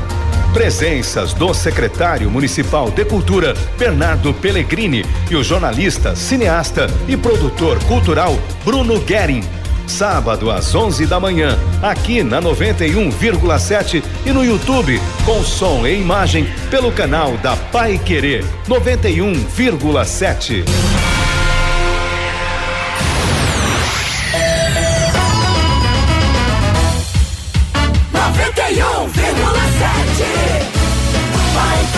Presenças 0.54 1.34
do 1.34 1.54
secretário 1.54 2.30
municipal 2.30 2.90
de 2.90 3.06
Cultura, 3.06 3.54
Bernardo 3.78 4.34
Pellegrini, 4.34 5.06
e 5.30 5.36
o 5.36 5.44
jornalista, 5.44 6.16
cineasta 6.16 6.88
e 7.08 7.16
produtor 7.16 7.78
cultural, 7.84 8.36
Bruno 8.66 9.00
Guerin. 9.00 9.44
sábado 9.86 10.52
às 10.52 10.74
11 10.76 11.06
da 11.08 11.20
manhã, 11.20 11.58
aqui 11.82 12.24
na 12.24 12.42
91,7 12.42 14.04
e 14.26 14.32
no 14.32 14.44
YouTube, 14.44 15.00
com 15.26 15.44
som 15.44 15.86
e 15.86 16.00
imagem 16.00 16.48
pelo 16.70 16.92
canal 16.92 17.38
da 17.38 17.56
Pai 17.56 17.98
Querer 17.98 18.44
91,7. 18.68 20.64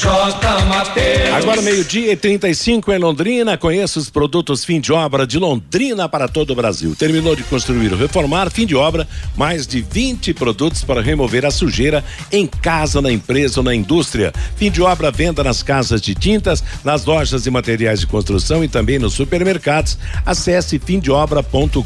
J. 0.00 0.64
Mateus. 0.64 1.34
Agora 1.34 1.60
meio-dia 1.60 2.12
e 2.12 2.16
35 2.16 2.90
em 2.90 2.96
Londrina. 2.96 3.58
Conheça 3.58 3.98
os 3.98 4.08
produtos 4.08 4.64
fim 4.64 4.80
de 4.80 4.94
obra 4.94 5.26
de 5.26 5.38
Londrina 5.38 6.08
para 6.08 6.26
todo 6.26 6.52
o 6.52 6.54
Brasil. 6.54 6.96
Terminou 6.96 7.36
de 7.36 7.42
construir 7.42 7.92
ou 7.92 7.98
reformar, 7.98 8.50
fim 8.50 8.64
de 8.64 8.74
obra, 8.74 9.06
mais 9.36 9.66
de 9.66 9.82
20 9.82 10.32
produtos 10.32 10.82
para 10.82 11.02
remover 11.02 11.44
a 11.44 11.50
sujeira 11.50 12.02
em 12.32 12.46
casa, 12.46 13.02
na 13.02 13.12
empresa 13.12 13.60
ou 13.60 13.64
na 13.64 13.74
indústria. 13.74 14.32
Fim 14.56 14.70
de 14.70 14.80
obra, 14.80 15.10
venda 15.10 15.44
nas 15.44 15.62
casas 15.62 16.00
de 16.00 16.14
tintas, 16.14 16.64
nas 16.82 17.04
lojas 17.04 17.42
de 17.42 17.50
materiais 17.50 18.00
de 18.00 18.06
construção 18.06 18.64
e 18.64 18.68
também 18.68 18.98
nos 18.98 19.12
supermercados. 19.12 19.98
Acesse 20.24 20.78
fimdeobra.com.br. 20.78 21.84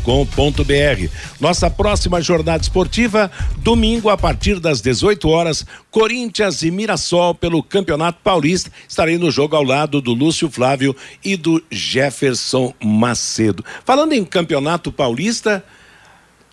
Nossa 1.41 1.69
próxima 1.69 2.23
jornada 2.23 2.63
esportiva, 2.63 3.29
domingo 3.57 4.09
a 4.09 4.17
partir 4.17 4.61
das 4.61 4.81
18 4.81 5.29
horas, 5.29 5.67
Corinthians 5.95 6.65
e 6.65 6.73
Mirassol 6.73 7.37
pelo 7.37 7.63
Campeonato 7.63 8.19
Paulista. 8.21 8.69
Estarei 8.89 9.17
no 9.17 9.31
jogo 9.31 9.55
ao 9.55 9.63
lado 9.63 10.01
do 10.01 10.13
Lúcio 10.13 10.51
Flávio 10.51 10.95
e 11.25 11.37
do 11.37 11.63
Jefferson 11.71 12.75
Macedo. 12.83 13.65
Falando 13.85 14.13
em 14.13 14.25
Campeonato 14.25 14.91
Paulista, 14.91 15.65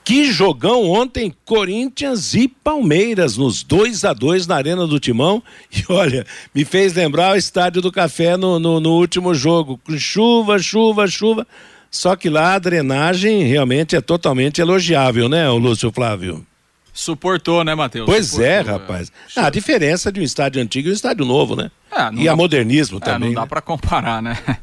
que 0.04 0.32
jogão 0.32 0.88
ontem, 0.88 1.34
Corinthians 1.44 2.36
e 2.36 2.48
Palmeiras, 2.48 3.36
nos 3.36 3.64
2 3.64 4.06
a 4.06 4.14
2 4.14 4.46
na 4.46 4.58
Arena 4.58 4.86
do 4.86 5.00
Timão. 5.00 5.42
E 5.76 5.84
olha, 5.90 6.24
me 6.54 6.64
fez 6.64 6.94
lembrar 6.94 7.34
o 7.34 7.36
Estádio 7.36 7.82
do 7.82 7.92
Café 7.92 8.38
no, 8.38 8.60
no, 8.60 8.80
no 8.80 8.92
último 8.92 9.34
jogo. 9.34 9.80
Com 9.84 9.98
chuva, 9.98 10.60
chuva, 10.60 11.08
chuva. 11.08 11.48
Só 11.90 12.16
que 12.16 12.30
lá 12.30 12.54
a 12.54 12.60
drenagem 12.60 13.42
realmente 13.42 13.96
é 13.96 14.02
totalmente 14.02 14.62
elogiável, 14.62 15.28
né, 15.28 15.50
Lúcio 15.50 15.92
Flávio? 15.92 16.46
Suportou, 16.94 17.64
né, 17.64 17.74
Matheus? 17.74 18.06
Pois 18.06 18.28
Suportou, 18.28 18.52
é, 18.52 18.62
rapaz. 18.62 19.12
Ah, 19.36 19.46
a 19.48 19.50
diferença 19.50 20.12
de 20.12 20.20
um 20.20 20.24
estádio 20.24 20.62
antigo 20.62 20.88
e 20.90 20.92
um 20.92 20.94
estádio 20.94 21.26
novo, 21.26 21.56
né? 21.56 21.72
É, 21.92 22.10
e 22.14 22.26
dá- 22.26 22.34
a 22.34 22.36
modernismo 22.36 22.98
É, 22.98 23.02
também. 23.02 23.30
não 23.30 23.36
dá 23.36 23.42
né? 23.42 23.48
pra 23.48 23.62
comparar, 23.62 24.22
né? 24.22 24.38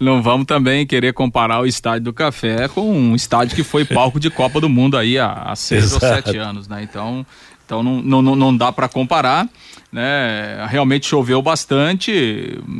Não 0.00 0.20
vamos 0.20 0.46
também 0.46 0.84
querer 0.84 1.12
comparar 1.12 1.60
o 1.60 1.66
estádio 1.66 2.04
do 2.06 2.12
Café 2.12 2.66
com 2.66 2.80
um 2.90 3.14
estádio 3.14 3.54
que 3.54 3.62
foi 3.62 3.84
palco 3.84 4.18
de 4.18 4.30
Copa 4.30 4.60
do 4.60 4.68
Mundo 4.68 4.96
aí 4.96 5.16
há, 5.16 5.30
há 5.32 5.54
seis 5.54 5.92
ou 5.92 5.98
Exato. 5.98 6.24
sete 6.24 6.36
anos, 6.38 6.66
né? 6.66 6.82
Então, 6.82 7.24
então 7.72 7.82
não, 7.82 8.20
não, 8.20 8.36
não- 8.36 8.54
dá 8.56 8.70
pra 8.70 8.86
comparar, 8.86 9.48
né? 9.90 10.66
Realmente 10.68 11.06
choveu 11.06 11.40
bastante. 11.40 12.12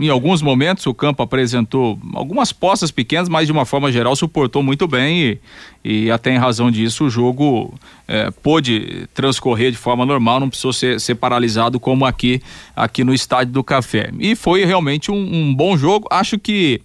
Em 0.01 0.09
alguns 0.11 0.43
momentos 0.43 0.87
o 0.87 0.93
campo 0.93 1.23
apresentou 1.23 1.99
algumas 2.13 2.53
poças 2.53 2.91
pequenas, 2.91 3.27
mas 3.29 3.47
de 3.47 3.53
uma 3.53 3.65
forma 3.65 3.91
geral 3.91 4.15
suportou 4.15 4.63
muito 4.63 4.87
bem 4.87 5.39
e, 5.83 6.05
e 6.07 6.11
até 6.11 6.35
em 6.35 6.37
razão 6.37 6.71
disso 6.71 7.05
o 7.07 7.11
jogo 7.11 7.73
eh, 8.07 8.31
pôde 8.43 9.09
transcorrer 9.15 9.71
de 9.71 9.79
forma 9.79 10.05
normal, 10.05 10.39
não 10.41 10.51
precisou 10.51 10.75
ser, 10.75 11.01
ser 11.01 11.15
paralisado 11.15 11.81
como 11.81 12.05
aqui, 12.05 12.43
aqui 12.77 13.03
no 13.03 13.15
estádio 13.15 13.55
do 13.55 13.65
Café. 13.65 14.11
E 14.19 14.37
foi 14.37 14.65
realmente 14.67 15.11
um, 15.11 15.17
um 15.17 15.55
bom 15.55 15.75
jogo. 15.75 16.07
Acho 16.11 16.39
que 16.39 16.83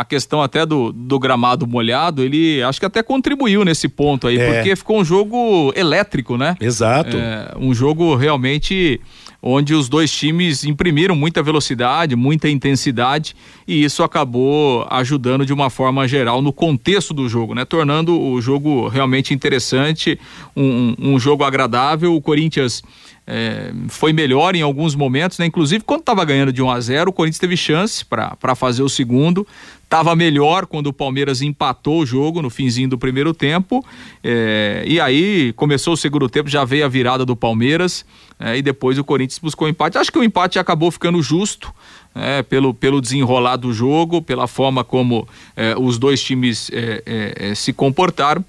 a 0.00 0.04
questão 0.04 0.40
até 0.40 0.64
do, 0.64 0.92
do 0.92 1.18
gramado 1.18 1.66
molhado, 1.66 2.22
ele 2.22 2.62
acho 2.62 2.78
que 2.78 2.86
até 2.86 3.02
contribuiu 3.02 3.64
nesse 3.64 3.88
ponto 3.88 4.28
aí, 4.28 4.38
É. 4.38 4.54
porque 4.54 4.76
ficou 4.76 5.00
um 5.00 5.04
jogo 5.04 5.72
elétrico, 5.74 6.36
né? 6.36 6.54
Exato. 6.60 7.16
É, 7.16 7.52
um 7.58 7.74
jogo 7.74 8.14
realmente 8.14 9.00
onde 9.42 9.74
os 9.74 9.88
dois 9.88 10.10
times 10.12 10.64
imprimiram 10.64 11.16
muita 11.16 11.42
velocidade, 11.42 12.14
muita 12.14 12.48
intensidade 12.48 13.34
e 13.66 13.82
isso 13.82 14.02
acabou 14.04 14.86
ajudando 14.90 15.44
de 15.44 15.52
uma 15.52 15.68
forma 15.68 16.06
geral 16.06 16.40
no 16.42 16.52
contexto 16.52 17.12
do 17.12 17.28
jogo, 17.28 17.52
né? 17.54 17.64
Tornando 17.64 18.20
o 18.20 18.40
jogo 18.40 18.86
realmente 18.88 19.34
interessante, 19.34 20.18
um, 20.56 20.62
um- 21.00 21.14
um 21.14 21.18
jogo 21.18 21.42
agradável. 21.42 22.14
O 22.14 22.20
Corinthians 22.22 22.82
é, 23.30 23.72
foi 23.88 24.10
melhor 24.10 24.56
em 24.56 24.62
alguns 24.62 24.94
momentos, 24.94 25.38
né? 25.38 25.44
Inclusive, 25.44 25.84
quando 25.84 26.00
estava 26.00 26.24
ganhando 26.24 26.50
de 26.50 26.62
1 26.62 26.70
a 26.70 26.80
0 26.80 27.10
o 27.10 27.12
Corinthians 27.12 27.38
teve 27.38 27.58
chance 27.58 28.02
para 28.02 28.54
fazer 28.54 28.82
o 28.82 28.88
segundo. 28.88 29.46
Tava 29.86 30.16
melhor 30.16 30.64
quando 30.64 30.86
o 30.86 30.92
Palmeiras 30.94 31.42
empatou 31.42 32.00
o 32.00 32.06
jogo 32.06 32.40
no 32.40 32.48
finzinho 32.48 32.88
do 32.88 32.96
primeiro 32.96 33.34
tempo. 33.34 33.84
é, 34.24 34.82
e 34.86 34.98
aí 34.98 35.52
começou 35.54 35.92
o 35.92 35.96
segundo 35.96 36.26
tempo, 36.28 36.48
já 36.48 36.64
veio 36.64 36.86
a 36.86 36.88
virada 36.88 37.26
do 37.26 37.36
Palmeiras. 37.36 38.02
é, 38.40 38.56
e 38.56 38.62
depois 38.62 38.96
o 38.98 39.04
Corinthians 39.04 39.38
buscou 39.38 39.66
o 39.66 39.70
empate. 39.70 39.98
Acho 39.98 40.10
que 40.10 40.18
o 40.18 40.24
empate 40.24 40.58
acabou 40.58 40.90
ficando 40.90 41.20
justo. 41.22 41.70
é, 42.14 42.42
pelo, 42.42 42.72
pelo 42.72 43.00
desenrolar 43.00 43.56
do 43.56 43.72
jogo, 43.74 44.22
pela 44.22 44.46
forma 44.46 44.82
como 44.82 45.28
é, 45.54 45.74
os 45.78 45.98
dois 45.98 46.22
times 46.22 46.70
é, 46.72 47.02
é, 47.04 47.50
é, 47.50 47.54
se 47.54 47.74
comportaram 47.74 48.42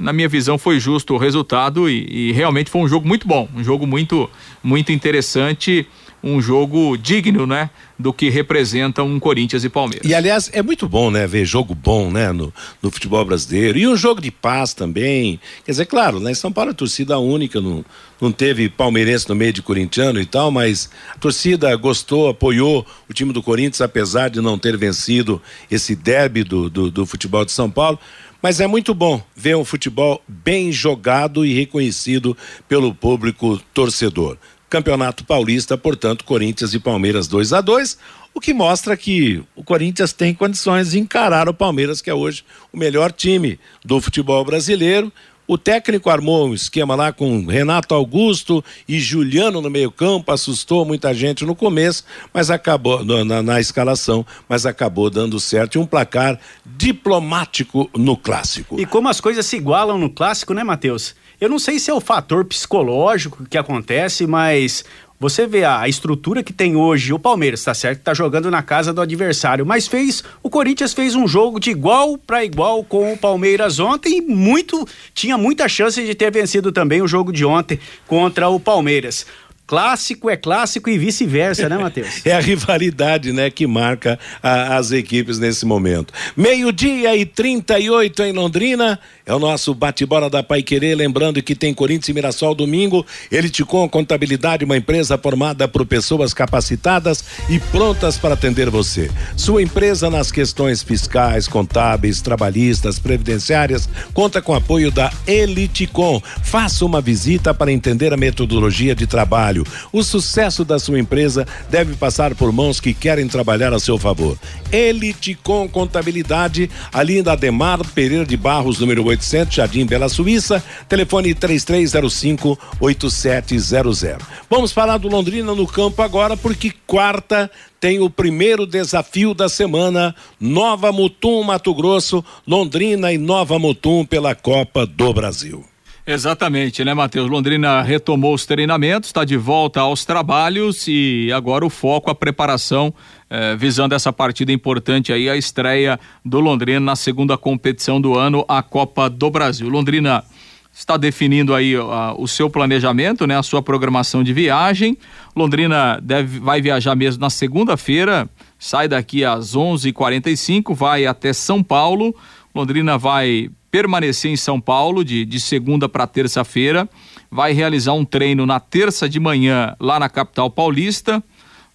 na 0.00 0.12
minha 0.12 0.28
visão 0.28 0.58
foi 0.58 0.80
justo 0.80 1.14
o 1.14 1.18
resultado 1.18 1.88
e, 1.88 2.30
e 2.30 2.32
realmente 2.32 2.70
foi 2.70 2.80
um 2.80 2.88
jogo 2.88 3.06
muito 3.06 3.28
bom, 3.28 3.48
um 3.54 3.62
jogo 3.62 3.86
muito 3.86 4.28
muito 4.62 4.90
interessante, 4.90 5.86
um 6.22 6.40
jogo 6.40 6.96
digno, 6.96 7.46
né, 7.46 7.70
do 7.98 8.12
que 8.12 8.28
representa 8.28 9.02
um 9.02 9.18
Corinthians 9.18 9.64
e 9.64 9.68
Palmeiras. 9.68 10.08
E 10.08 10.14
aliás, 10.14 10.50
é 10.52 10.62
muito 10.62 10.88
bom, 10.88 11.10
né, 11.10 11.26
ver 11.26 11.44
jogo 11.44 11.74
bom, 11.74 12.10
né, 12.10 12.30
no, 12.32 12.52
no 12.82 12.90
futebol 12.90 13.24
brasileiro. 13.24 13.78
E 13.78 13.88
um 13.88 13.96
jogo 13.96 14.20
de 14.20 14.30
paz 14.30 14.74
também. 14.74 15.40
Quer 15.64 15.72
dizer, 15.72 15.86
claro, 15.86 16.20
né, 16.20 16.34
São 16.34 16.52
Paulo 16.52 16.70
é 16.70 16.74
torcida 16.74 17.18
única, 17.18 17.60
não, 17.60 17.84
não 18.20 18.30
teve 18.30 18.68
palmeirense 18.68 19.28
no 19.28 19.34
meio 19.34 19.52
de 19.52 19.62
corintiano 19.62 20.20
e 20.20 20.26
tal, 20.26 20.50
mas 20.50 20.90
a 21.14 21.18
torcida 21.18 21.74
gostou, 21.76 22.28
apoiou 22.28 22.86
o 23.08 23.14
time 23.14 23.32
do 23.32 23.42
Corinthians, 23.42 23.80
apesar 23.80 24.28
de 24.28 24.40
não 24.40 24.58
ter 24.58 24.76
vencido 24.76 25.40
esse 25.70 25.96
derby 25.96 26.44
do, 26.44 26.68
do, 26.68 26.90
do 26.90 27.06
futebol 27.06 27.44
de 27.44 27.52
São 27.52 27.70
Paulo. 27.70 27.98
Mas 28.42 28.60
é 28.60 28.66
muito 28.66 28.94
bom 28.94 29.22
ver 29.36 29.56
um 29.56 29.64
futebol 29.64 30.22
bem 30.26 30.72
jogado 30.72 31.44
e 31.44 31.52
reconhecido 31.52 32.36
pelo 32.68 32.94
público 32.94 33.60
torcedor. 33.74 34.36
Campeonato 34.68 35.24
Paulista, 35.24 35.76
portanto, 35.76 36.24
Corinthians 36.24 36.72
e 36.72 36.78
Palmeiras 36.78 37.26
2 37.26 37.52
a 37.52 37.60
2 37.60 37.98
o 38.32 38.40
que 38.40 38.54
mostra 38.54 38.96
que 38.96 39.42
o 39.56 39.64
Corinthians 39.64 40.12
tem 40.12 40.32
condições 40.32 40.92
de 40.92 40.98
encarar 40.98 41.48
o 41.48 41.54
Palmeiras, 41.54 42.00
que 42.00 42.08
é 42.08 42.14
hoje 42.14 42.44
o 42.72 42.78
melhor 42.78 43.12
time 43.12 43.58
do 43.84 44.00
futebol 44.00 44.44
brasileiro. 44.44 45.12
O 45.50 45.58
técnico 45.58 46.08
armou 46.08 46.46
um 46.46 46.54
esquema 46.54 46.94
lá 46.94 47.12
com 47.12 47.44
Renato 47.44 47.92
Augusto 47.92 48.64
e 48.86 49.00
Juliano 49.00 49.60
no 49.60 49.68
meio-campo, 49.68 50.30
assustou 50.30 50.84
muita 50.84 51.12
gente 51.12 51.44
no 51.44 51.56
começo, 51.56 52.04
mas 52.32 52.52
acabou 52.52 53.04
na, 53.04 53.42
na 53.42 53.58
escalação, 53.58 54.24
mas 54.48 54.64
acabou 54.64 55.10
dando 55.10 55.40
certo 55.40 55.74
e 55.74 55.78
um 55.78 55.84
placar 55.84 56.38
diplomático 56.64 57.90
no 57.96 58.16
clássico. 58.16 58.80
E 58.80 58.86
como 58.86 59.08
as 59.08 59.20
coisas 59.20 59.44
se 59.44 59.56
igualam 59.56 59.98
no 59.98 60.08
clássico, 60.08 60.54
né, 60.54 60.62
Matheus? 60.62 61.16
Eu 61.40 61.48
não 61.48 61.58
sei 61.58 61.80
se 61.80 61.90
é 61.90 61.94
o 61.94 62.00
fator 62.00 62.44
psicológico 62.44 63.44
que 63.44 63.58
acontece, 63.58 64.28
mas 64.28 64.84
você 65.20 65.46
vê 65.46 65.62
a 65.64 65.86
estrutura 65.86 66.42
que 66.42 66.52
tem 66.52 66.74
hoje 66.74 67.12
o 67.12 67.18
Palmeiras, 67.18 67.62
tá 67.62 67.74
certo? 67.74 68.00
Tá 68.00 68.14
jogando 68.14 68.50
na 68.50 68.62
casa 68.62 68.90
do 68.92 69.02
adversário, 69.02 69.66
mas 69.66 69.86
fez 69.86 70.24
o 70.42 70.48
Corinthians 70.48 70.94
fez 70.94 71.14
um 71.14 71.28
jogo 71.28 71.60
de 71.60 71.70
igual 71.70 72.16
para 72.16 72.42
igual 72.42 72.82
com 72.82 73.12
o 73.12 73.18
Palmeiras 73.18 73.78
ontem 73.78 74.16
e 74.16 74.20
muito 74.22 74.88
tinha 75.14 75.36
muita 75.36 75.68
chance 75.68 76.02
de 76.02 76.14
ter 76.14 76.32
vencido 76.32 76.72
também 76.72 77.02
o 77.02 77.06
jogo 77.06 77.32
de 77.32 77.44
ontem 77.44 77.78
contra 78.06 78.48
o 78.48 78.58
Palmeiras. 78.58 79.26
Clássico 79.66 80.28
é 80.28 80.36
clássico 80.36 80.90
e 80.90 80.98
vice-versa, 80.98 81.68
né, 81.68 81.78
Matheus? 81.78 82.22
É 82.26 82.32
a 82.32 82.40
rivalidade, 82.40 83.32
né, 83.32 83.50
que 83.50 83.68
marca 83.68 84.18
a- 84.42 84.76
as 84.76 84.90
equipes 84.90 85.38
nesse 85.38 85.64
momento. 85.64 86.12
Meio-dia 86.36 87.14
e 87.14 87.24
38 87.24 88.22
em 88.24 88.32
Londrina. 88.32 88.98
É 89.30 89.32
o 89.32 89.38
nosso 89.38 89.72
bate-bola 89.72 90.28
da 90.28 90.42
Pai 90.42 90.60
Querer. 90.60 90.96
Lembrando 90.96 91.40
que 91.40 91.54
tem 91.54 91.72
Corinthians 91.72 92.08
e 92.08 92.12
Mirassol 92.12 92.52
domingo. 92.52 93.06
Eliticom 93.30 93.88
Contabilidade, 93.88 94.64
uma 94.64 94.76
empresa 94.76 95.16
formada 95.16 95.68
por 95.68 95.86
pessoas 95.86 96.34
capacitadas 96.34 97.22
e 97.48 97.60
prontas 97.60 98.18
para 98.18 98.34
atender 98.34 98.68
você. 98.68 99.08
Sua 99.36 99.62
empresa 99.62 100.10
nas 100.10 100.32
questões 100.32 100.82
fiscais, 100.82 101.46
contábeis, 101.46 102.20
trabalhistas, 102.20 102.98
previdenciárias, 102.98 103.88
conta 104.12 104.42
com 104.42 104.52
apoio 104.52 104.90
da 104.90 105.12
Eliticom. 105.28 106.20
Faça 106.42 106.84
uma 106.84 107.00
visita 107.00 107.54
para 107.54 107.70
entender 107.70 108.12
a 108.12 108.16
metodologia 108.16 108.96
de 108.96 109.06
trabalho. 109.06 109.64
O 109.92 110.02
sucesso 110.02 110.64
da 110.64 110.80
sua 110.80 110.98
empresa 110.98 111.46
deve 111.70 111.94
passar 111.94 112.34
por 112.34 112.50
mãos 112.50 112.80
que 112.80 112.92
querem 112.92 113.28
trabalhar 113.28 113.72
a 113.72 113.78
seu 113.78 113.96
favor. 113.96 114.36
Eliticom 114.72 115.68
Contabilidade, 115.68 116.68
ali 116.92 117.22
na 117.22 117.34
Ademar 117.34 117.78
Pereira 117.94 118.26
de 118.26 118.36
Barros, 118.36 118.80
número 118.80 119.04
800 119.20 119.54
Jardim 119.54 119.86
Bela 119.86 120.08
Suíça, 120.08 120.64
telefone 120.88 121.34
3305 121.34 122.58
8700. 122.80 124.26
Vamos 124.48 124.72
falar 124.72 124.96
do 124.96 125.08
Londrina 125.08 125.54
no 125.54 125.66
campo 125.66 126.02
agora 126.02 126.36
porque 126.36 126.72
quarta 126.86 127.50
tem 127.78 128.00
o 128.00 128.10
primeiro 128.10 128.66
desafio 128.66 129.34
da 129.34 129.48
semana, 129.48 130.14
Nova 130.38 130.90
Mutum, 130.90 131.42
Mato 131.42 131.74
Grosso, 131.74 132.24
Londrina 132.46 133.12
e 133.12 133.18
Nova 133.18 133.58
Mutum 133.58 134.04
pela 134.04 134.34
Copa 134.34 134.86
do 134.86 135.12
Brasil. 135.12 135.69
Exatamente, 136.12 136.84
né, 136.84 136.92
Matheus? 136.92 137.30
Londrina 137.30 137.82
retomou 137.82 138.34
os 138.34 138.44
treinamentos, 138.44 139.10
está 139.10 139.24
de 139.24 139.36
volta 139.36 139.80
aos 139.80 140.04
trabalhos 140.04 140.88
e 140.88 141.30
agora 141.32 141.64
o 141.64 141.70
foco, 141.70 142.10
a 142.10 142.14
preparação, 142.16 142.92
eh, 143.30 143.54
visando 143.54 143.94
essa 143.94 144.12
partida 144.12 144.50
importante 144.50 145.12
aí, 145.12 145.30
a 145.30 145.36
estreia 145.36 146.00
do 146.24 146.40
Londrina 146.40 146.80
na 146.80 146.96
segunda 146.96 147.38
competição 147.38 148.00
do 148.00 148.18
ano, 148.18 148.44
a 148.48 148.60
Copa 148.60 149.08
do 149.08 149.30
Brasil. 149.30 149.68
Londrina 149.68 150.24
está 150.72 150.96
definindo 150.96 151.54
aí 151.54 151.76
o 151.76 152.26
seu 152.26 152.50
planejamento, 152.50 153.24
né, 153.24 153.38
a 153.38 153.42
sua 153.42 153.62
programação 153.62 154.24
de 154.24 154.32
viagem. 154.32 154.98
Londrina 155.36 156.00
deve, 156.02 156.40
vai 156.40 156.60
viajar 156.60 156.96
mesmo 156.96 157.20
na 157.20 157.30
segunda-feira, 157.30 158.28
sai 158.58 158.88
daqui 158.88 159.24
às 159.24 159.54
11:45, 159.54 160.74
vai 160.74 161.06
até 161.06 161.32
São 161.32 161.62
Paulo. 161.62 162.14
Londrina 162.60 162.98
vai 162.98 163.50
permanecer 163.70 164.30
em 164.30 164.36
São 164.36 164.60
Paulo 164.60 165.04
de, 165.04 165.24
de 165.24 165.40
segunda 165.40 165.88
para 165.88 166.06
terça-feira, 166.06 166.88
vai 167.30 167.52
realizar 167.52 167.92
um 167.94 168.04
treino 168.04 168.44
na 168.44 168.60
terça 168.60 169.08
de 169.08 169.18
manhã 169.18 169.74
lá 169.80 169.98
na 169.98 170.08
capital 170.08 170.50
paulista, 170.50 171.22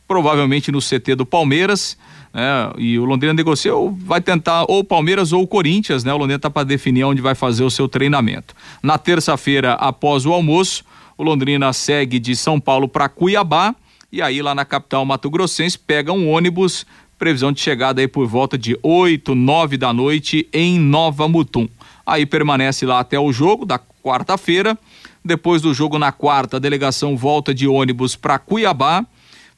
provavelmente 0.07 0.71
no 0.71 0.79
CT 0.79 1.15
do 1.15 1.25
Palmeiras. 1.25 1.97
Né? 2.31 2.73
E 2.77 2.99
o 2.99 3.05
Londrina 3.05 3.33
negociou, 3.33 3.97
vai 3.97 4.21
tentar 4.21 4.65
ou 4.67 4.83
Palmeiras 4.83 5.33
ou 5.33 5.47
Corinthians, 5.47 6.03
né? 6.03 6.13
O 6.13 6.17
Londrina 6.17 6.35
está 6.35 6.49
para 6.49 6.63
definir 6.63 7.03
onde 7.03 7.21
vai 7.21 7.33
fazer 7.33 7.63
o 7.63 7.71
seu 7.71 7.87
treinamento. 7.87 8.53
Na 8.83 8.97
terça-feira, 8.97 9.73
após 9.73 10.25
o 10.25 10.33
almoço, 10.33 10.83
o 11.17 11.23
Londrina 11.23 11.71
segue 11.73 12.19
de 12.19 12.35
São 12.35 12.59
Paulo 12.59 12.87
para 12.87 13.09
Cuiabá 13.09 13.73
e 14.11 14.21
aí 14.21 14.41
lá 14.41 14.55
na 14.55 14.63
capital 14.63 15.03
Mato 15.05 15.29
Grossense 15.29 15.77
pega 15.77 16.13
um 16.13 16.29
ônibus, 16.29 16.85
previsão 17.17 17.51
de 17.51 17.61
chegada 17.61 18.01
aí 18.01 18.07
por 18.07 18.27
volta 18.27 18.57
de 18.57 18.77
8, 18.81 19.33
9 19.33 19.77
da 19.77 19.93
noite 19.93 20.47
em 20.51 20.79
Nova 20.79 21.27
Mutum. 21.27 21.67
Aí 22.05 22.25
permanece 22.25 22.85
lá 22.85 22.99
até 22.99 23.19
o 23.19 23.31
jogo 23.31 23.65
da 23.65 23.79
quarta-feira. 24.03 24.77
Depois 25.23 25.61
do 25.61 25.73
jogo 25.73 25.97
na 25.97 26.11
quarta, 26.11 26.57
a 26.57 26.59
delegação 26.59 27.17
volta 27.17 27.53
de 27.53 27.67
ônibus 27.67 28.15
para 28.15 28.37
Cuiabá, 28.37 29.03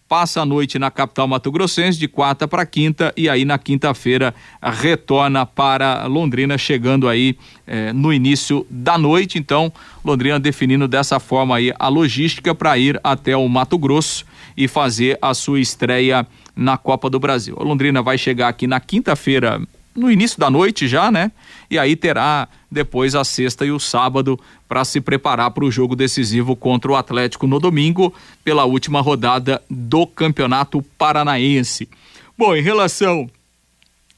passa 0.08 0.42
a 0.42 0.46
noite 0.46 0.80
na 0.80 0.90
capital 0.90 1.28
mato-grossense 1.28 2.00
de 2.00 2.08
quarta 2.08 2.48
para 2.48 2.66
quinta 2.66 3.14
e 3.18 3.28
aí 3.28 3.44
na 3.44 3.58
quinta-feira 3.58 4.34
retorna 4.62 5.46
para 5.46 6.06
Londrina, 6.06 6.58
chegando 6.58 7.10
aí 7.10 7.38
eh, 7.66 7.92
no 7.92 8.14
início 8.14 8.66
da 8.70 8.98
noite. 8.98 9.38
Então, 9.38 9.72
Londrina 10.06 10.40
definindo 10.40 10.88
dessa 10.88 11.20
forma 11.20 11.58
aí 11.58 11.74
a 11.78 11.90
logística 11.90 12.56
para 12.56 12.78
ir 12.78 13.00
até 13.04 13.36
o 13.36 13.48
Mato 13.50 13.78
Grosso 13.78 14.26
e 14.56 14.68
fazer 14.68 15.18
a 15.22 15.34
sua 15.34 15.60
estreia 15.60 16.26
na 16.58 16.78
Copa 16.78 17.10
do 17.10 17.20
Brasil. 17.20 17.56
A 17.60 17.64
Londrina 17.64 18.02
vai 18.02 18.18
chegar 18.18 18.48
aqui 18.50 18.68
na 18.68 18.80
quinta-feira 18.80 19.62
no 19.96 20.12
início 20.12 20.40
da 20.40 20.50
noite 20.50 20.88
já, 20.88 21.12
né? 21.12 21.32
E 21.72 21.78
aí 21.80 21.96
terá 21.96 22.48
depois 22.70 23.16
a 23.16 23.24
sexta 23.24 23.66
e 23.66 23.72
o 23.72 23.80
sábado 23.80 24.40
para 24.68 24.86
se 24.86 25.02
preparar 25.02 25.52
para 25.52 25.66
o 25.66 25.72
jogo 25.72 25.96
decisivo 25.96 26.56
contra 26.56 26.92
o 26.92 26.96
Atlético 26.96 27.48
no 27.48 27.60
domingo, 27.60 28.14
pela 28.44 28.66
última 28.66 29.02
rodada 29.02 29.62
do 29.70 30.06
Campeonato 30.06 30.84
Paranaense. 30.98 31.90
Bom, 32.38 32.56
em 32.56 32.62
relação 32.62 33.28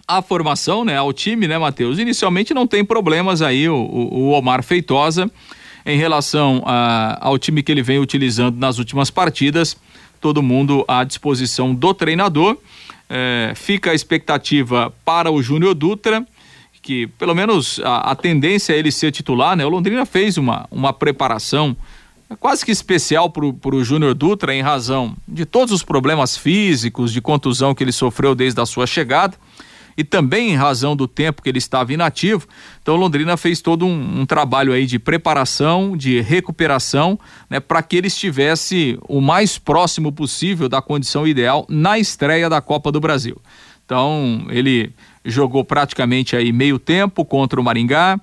à 0.06 0.22
formação, 0.22 0.84
né, 0.84 0.98
ao 0.98 1.14
time, 1.14 1.48
né, 1.48 1.58
Matheus? 1.58 2.00
Inicialmente 2.00 2.54
não 2.54 2.68
tem 2.68 2.84
problemas 2.84 3.42
aí 3.42 3.70
o, 3.70 3.76
o 3.76 4.32
Omar 4.32 4.64
Feitosa 4.64 5.32
em 5.86 5.98
relação 5.98 6.62
a, 6.66 7.18
ao 7.22 7.38
time 7.38 7.64
que 7.64 7.72
ele 7.72 7.82
vem 7.82 8.00
utilizando 8.00 8.58
nas 8.58 8.80
últimas 8.80 9.10
partidas. 9.10 9.78
Todo 10.20 10.42
mundo 10.42 10.84
à 10.88 11.04
disposição 11.04 11.74
do 11.74 11.94
treinador. 11.94 12.58
É, 13.10 13.54
fica 13.56 13.92
a 13.92 13.96
expectativa 13.96 14.94
para 15.04 15.32
o 15.32 15.42
Júnior 15.42 15.74
Dutra, 15.74 16.26
que 16.82 17.08
pelo 17.08 17.34
menos 17.34 17.80
a, 17.84 18.12
a, 18.12 18.16
tendência 18.16 18.74
é 18.74 18.78
ele 18.78 18.92
ser 18.92 19.12
titular, 19.12 19.56
né? 19.56 19.66
O 19.66 19.70
Londrina 19.70 20.06
fez 20.06 20.38
uma, 20.38 20.68
uma 20.70 20.94
preparação 20.94 21.76
quase 22.40 22.64
que 22.64 22.72
especial 22.72 23.30
para 23.30 23.76
o 23.76 23.84
Júnior 23.84 24.14
Dutra 24.14 24.54
em 24.54 24.62
razão 24.62 25.16
de 25.28 25.46
todos 25.46 25.74
os 25.74 25.82
problemas 25.82 26.38
físicos, 26.38 27.12
de 27.12 27.20
contusão 27.20 27.74
que 27.74 27.84
ele 27.84 27.92
sofreu 27.92 28.36
desde 28.36 28.62
a 28.62 28.66
sua 28.66 28.86
chegada 28.86 29.36
e 30.00 30.04
também 30.06 30.52
em 30.52 30.56
razão 30.56 30.96
do 30.96 31.10
tempo 31.10 31.42
que 31.42 31.50
ele 31.50 31.58
estava 31.58 31.92
inativo. 31.92 32.48
Então 32.82 32.96
Londrina 32.96 33.36
fez 33.36 33.60
todo 33.60 33.86
um, 33.86 34.22
um 34.22 34.26
trabalho 34.26 34.72
aí 34.72 34.86
de 34.86 34.98
preparação, 34.98 35.98
de 35.98 36.22
recuperação, 36.22 37.20
né, 37.50 37.60
para 37.60 37.84
que 37.84 37.98
ele 37.98 38.08
estivesse 38.08 38.98
o 39.10 39.20
mais 39.20 39.58
próximo 39.58 40.10
possível 40.10 40.70
da 40.70 40.82
condição 40.82 41.28
ideal 41.28 41.66
na 41.68 42.00
estreia 42.00 42.50
da 42.50 42.62
Copa 42.62 42.94
do 42.94 43.02
Brasil. 43.02 43.42
Então 43.84 44.46
ele 44.50 44.94
jogou 45.26 45.66
praticamente 45.66 46.34
aí 46.34 46.54
meio 46.54 46.80
tempo 46.80 47.26
contra 47.26 47.60
o 47.60 47.64
Maringá. 47.64 48.18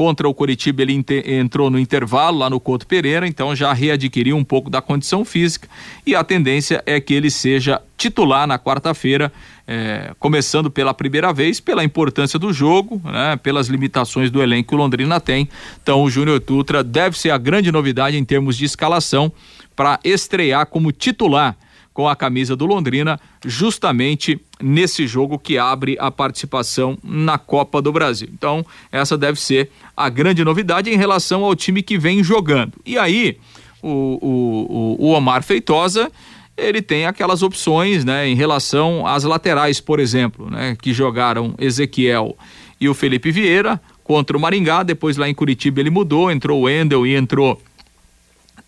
Contra 0.00 0.26
o 0.26 0.32
Coritiba 0.32 0.80
ele 0.80 1.04
entrou 1.26 1.68
no 1.68 1.78
intervalo 1.78 2.38
lá 2.38 2.48
no 2.48 2.58
Couto 2.58 2.86
Pereira, 2.86 3.28
então 3.28 3.54
já 3.54 3.70
readquiriu 3.70 4.34
um 4.34 4.42
pouco 4.42 4.70
da 4.70 4.80
condição 4.80 5.26
física 5.26 5.68
e 6.06 6.14
a 6.14 6.24
tendência 6.24 6.82
é 6.86 6.98
que 6.98 7.12
ele 7.12 7.30
seja 7.30 7.82
titular 7.98 8.46
na 8.46 8.58
quarta-feira 8.58 9.30
é, 9.68 10.14
começando 10.18 10.70
pela 10.70 10.94
primeira 10.94 11.34
vez, 11.34 11.60
pela 11.60 11.84
importância 11.84 12.38
do 12.38 12.50
jogo, 12.50 12.98
né, 13.04 13.36
pelas 13.42 13.68
limitações 13.68 14.30
do 14.30 14.42
elenco 14.42 14.70
que 14.70 14.74
o 14.74 14.78
Londrina 14.78 15.20
tem. 15.20 15.46
Então, 15.82 16.02
o 16.02 16.08
Júnior 16.08 16.40
Dutra 16.40 16.82
deve 16.82 17.18
ser 17.18 17.28
a 17.28 17.36
grande 17.36 17.70
novidade 17.70 18.16
em 18.16 18.24
termos 18.24 18.56
de 18.56 18.64
escalação 18.64 19.30
para 19.76 20.00
estrear 20.02 20.64
como 20.64 20.92
titular 20.92 21.58
com 21.92 22.08
a 22.08 22.16
camisa 22.16 22.54
do 22.54 22.66
Londrina, 22.66 23.20
justamente 23.44 24.40
nesse 24.60 25.06
jogo 25.06 25.38
que 25.38 25.58
abre 25.58 25.96
a 25.98 26.10
participação 26.10 26.96
na 27.02 27.36
Copa 27.36 27.82
do 27.82 27.92
Brasil. 27.92 28.28
Então, 28.32 28.64
essa 28.92 29.18
deve 29.18 29.40
ser 29.40 29.70
a 29.96 30.08
grande 30.08 30.44
novidade 30.44 30.90
em 30.90 30.96
relação 30.96 31.44
ao 31.44 31.54
time 31.54 31.82
que 31.82 31.98
vem 31.98 32.22
jogando. 32.22 32.74
E 32.86 32.96
aí, 32.96 33.38
o, 33.82 34.96
o, 34.98 35.06
o 35.06 35.10
Omar 35.10 35.42
Feitosa 35.42 36.10
ele 36.56 36.82
tem 36.82 37.06
aquelas 37.06 37.42
opções, 37.42 38.04
né, 38.04 38.28
em 38.28 38.34
relação 38.34 39.06
às 39.06 39.24
laterais, 39.24 39.80
por 39.80 39.98
exemplo, 39.98 40.50
né, 40.50 40.76
que 40.80 40.92
jogaram 40.92 41.54
Ezequiel 41.58 42.36
e 42.80 42.88
o 42.88 42.94
Felipe 42.94 43.30
Vieira 43.30 43.80
contra 44.04 44.36
o 44.36 44.40
Maringá, 44.40 44.82
depois 44.82 45.16
lá 45.16 45.28
em 45.28 45.34
Curitiba 45.34 45.80
ele 45.80 45.90
mudou, 45.90 46.30
entrou 46.30 46.60
o 46.60 46.62
Wendel 46.64 47.06
e 47.06 47.14
entrou 47.14 47.60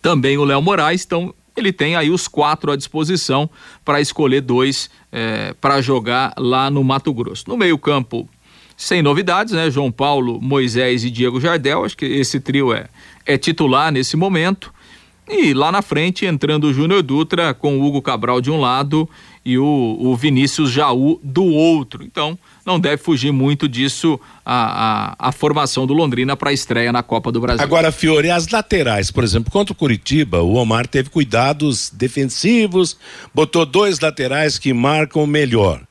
também 0.01 0.37
o 0.37 0.43
Léo 0.43 0.61
Moraes, 0.61 1.05
então 1.05 1.33
ele 1.55 1.71
tem 1.71 1.95
aí 1.95 2.09
os 2.09 2.27
quatro 2.27 2.71
à 2.71 2.75
disposição 2.75 3.49
para 3.85 4.01
escolher 4.01 4.41
dois 4.41 4.89
eh, 5.11 5.53
para 5.61 5.81
jogar 5.81 6.33
lá 6.37 6.69
no 6.69 6.83
Mato 6.83 7.13
Grosso. 7.13 7.45
No 7.47 7.55
meio 7.55 7.77
campo, 7.77 8.27
sem 8.75 9.01
novidades, 9.01 9.53
né? 9.53 9.69
João 9.69 9.91
Paulo, 9.91 10.41
Moisés 10.41 11.03
e 11.03 11.09
Diego 11.09 11.39
Jardel, 11.39 11.85
acho 11.85 11.95
que 11.95 12.05
esse 12.05 12.39
trio 12.39 12.73
é, 12.73 12.87
é 13.25 13.37
titular 13.37 13.91
nesse 13.91 14.17
momento. 14.17 14.73
E 15.29 15.53
lá 15.53 15.71
na 15.71 15.81
frente, 15.81 16.25
entrando 16.25 16.65
o 16.65 16.73
Júnior 16.73 17.01
Dutra 17.01 17.53
com 17.53 17.79
o 17.79 17.85
Hugo 17.85 18.01
Cabral 18.01 18.41
de 18.41 18.51
um 18.51 18.59
lado 18.59 19.09
e 19.45 19.57
o, 19.57 19.97
o 19.99 20.15
Vinícius 20.15 20.71
Jaú 20.71 21.19
do 21.21 21.43
outro. 21.43 22.03
Então, 22.03 22.37
não 22.65 22.79
deve 22.79 22.97
fugir 22.97 23.31
muito 23.31 23.67
disso 23.67 24.19
a, 24.45 25.15
a, 25.19 25.29
a 25.29 25.31
formação 25.31 25.85
do 25.85 25.93
Londrina 25.93 26.37
para 26.37 26.49
a 26.49 26.53
estreia 26.53 26.91
na 26.91 27.03
Copa 27.03 27.31
do 27.31 27.41
Brasil. 27.41 27.63
Agora, 27.63 27.91
Fiore, 27.91 28.29
as 28.29 28.47
laterais, 28.47 29.11
por 29.11 29.23
exemplo, 29.23 29.51
contra 29.51 29.73
o 29.73 29.75
Curitiba, 29.75 30.41
o 30.41 30.53
Omar 30.53 30.87
teve 30.87 31.09
cuidados 31.09 31.89
defensivos, 31.89 32.97
botou 33.33 33.65
dois 33.65 33.99
laterais 33.99 34.57
que 34.57 34.73
marcam 34.73 35.27
melhor. 35.27 35.81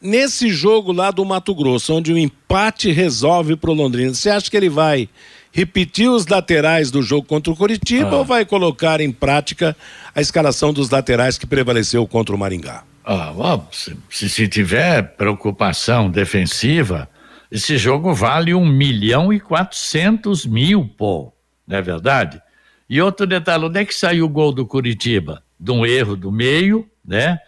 Nesse 0.00 0.48
jogo 0.48 0.92
lá 0.92 1.10
do 1.10 1.24
Mato 1.24 1.54
Grosso, 1.54 1.92
onde 1.92 2.12
o 2.12 2.16
empate 2.16 2.90
resolve 2.90 3.54
para 3.56 3.70
o 3.70 3.74
Londrina, 3.74 4.14
você 4.14 4.30
acha 4.30 4.50
que 4.50 4.56
ele 4.56 4.70
vai 4.70 5.08
repetir 5.52 6.08
os 6.08 6.26
laterais 6.26 6.90
do 6.90 7.02
jogo 7.02 7.26
contra 7.26 7.52
o 7.52 7.56
Coritiba 7.56 8.10
ah. 8.10 8.18
ou 8.18 8.24
vai 8.24 8.44
colocar 8.46 9.00
em 9.00 9.10
prática 9.10 9.76
a 10.14 10.20
escalação 10.20 10.72
dos 10.72 10.88
laterais 10.88 11.36
que 11.36 11.46
prevaleceu 11.46 12.06
contra 12.06 12.34
o 12.34 12.38
Maringá? 12.38 12.84
Ah, 13.12 13.60
se, 13.72 14.28
se 14.28 14.46
tiver 14.46 15.02
preocupação 15.16 16.08
defensiva, 16.08 17.10
esse 17.50 17.76
jogo 17.76 18.14
vale 18.14 18.54
um 18.54 18.64
milhão 18.64 19.32
e 19.32 19.40
quatrocentos 19.40 20.46
mil, 20.46 20.88
pô, 20.96 21.32
não 21.66 21.76
é 21.76 21.82
verdade? 21.82 22.40
E 22.88 23.02
outro 23.02 23.26
detalhe, 23.26 23.64
onde 23.64 23.80
é 23.80 23.84
que 23.84 23.96
saiu 23.96 24.26
o 24.26 24.28
gol 24.28 24.52
do 24.52 24.64
Curitiba? 24.64 25.42
De 25.58 25.72
um 25.72 25.84
erro 25.84 26.14
do 26.14 26.30
meio, 26.30 26.88
né? 27.04 27.40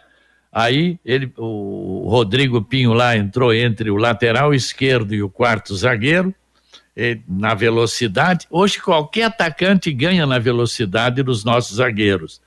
Aí 0.51 0.99
ele, 1.05 1.31
o 1.37 2.09
Rodrigo 2.09 2.61
Pinho 2.61 2.91
lá 2.91 3.15
entrou 3.15 3.53
entre 3.53 3.89
o 3.89 3.95
lateral 3.95 4.53
esquerdo 4.53 5.15
e 5.15 5.23
o 5.23 5.29
quarto 5.29 5.73
zagueiro, 5.73 6.35
na 7.25 7.53
velocidade. 7.53 8.47
Hoje 8.51 8.81
qualquer 8.81 9.23
atacante 9.23 9.93
ganha 9.93 10.25
na 10.25 10.39
velocidade 10.39 11.23
dos 11.23 11.45
nossos 11.45 11.77
zagueiros. 11.77 12.41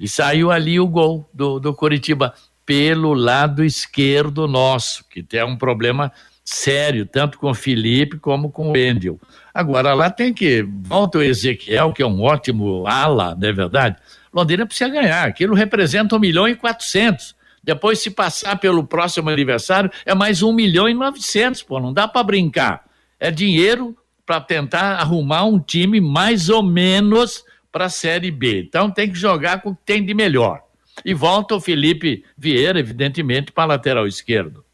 E 0.00 0.08
saiu 0.08 0.50
ali 0.50 0.80
o 0.80 0.88
gol 0.88 1.28
do, 1.32 1.60
do 1.60 1.74
Coritiba 1.74 2.32
pelo 2.64 3.12
lado 3.12 3.62
esquerdo 3.62 4.48
nosso, 4.48 5.04
que 5.10 5.22
tem 5.22 5.44
um 5.44 5.56
problema 5.56 6.10
sério, 6.42 7.04
tanto 7.04 7.38
com 7.38 7.50
o 7.50 7.54
Felipe 7.54 8.18
como 8.18 8.50
com 8.50 8.72
o 8.72 8.76
Endel. 8.76 9.20
Agora, 9.52 9.92
lá 9.92 10.10
tem 10.10 10.32
que. 10.32 10.66
Volta 10.82 11.18
o 11.18 11.22
Ezequiel, 11.22 11.92
que 11.92 12.02
é 12.02 12.06
um 12.06 12.22
ótimo 12.22 12.86
ala, 12.86 13.36
não 13.38 13.48
é 13.48 13.52
verdade? 13.52 13.96
Londrina 14.32 14.64
precisa 14.64 14.88
ganhar. 14.88 15.26
Aquilo 15.26 15.54
representa 15.54 16.16
1 16.16 16.18
milhão 16.18 16.48
e 16.48 16.54
400. 16.54 17.34
Depois, 17.62 17.98
se 17.98 18.10
passar 18.10 18.56
pelo 18.56 18.84
próximo 18.84 19.28
aniversário, 19.28 19.90
é 20.06 20.14
mais 20.14 20.42
1 20.42 20.52
milhão 20.52 20.88
e 20.88 20.94
900, 20.94 21.62
pô. 21.62 21.78
Não 21.78 21.92
dá 21.92 22.08
para 22.08 22.22
brincar. 22.22 22.84
É 23.18 23.30
dinheiro 23.30 23.96
para 24.24 24.40
tentar 24.40 24.94
arrumar 24.94 25.44
um 25.44 25.58
time 25.58 26.00
mais 26.00 26.48
ou 26.48 26.62
menos 26.62 27.44
para 27.70 27.86
a 27.86 27.90
Série 27.90 28.30
B. 28.30 28.64
Então, 28.68 28.90
tem 28.90 29.10
que 29.10 29.18
jogar 29.18 29.62
com 29.62 29.70
o 29.70 29.74
que 29.74 29.82
tem 29.84 30.04
de 30.04 30.14
melhor. 30.14 30.62
E 31.04 31.14
volta 31.14 31.54
o 31.54 31.60
Felipe 31.60 32.24
Vieira, 32.36 32.78
evidentemente, 32.78 33.52
para 33.52 33.64
a 33.64 33.66
lateral 33.66 34.06
esquerdo. 34.06 34.64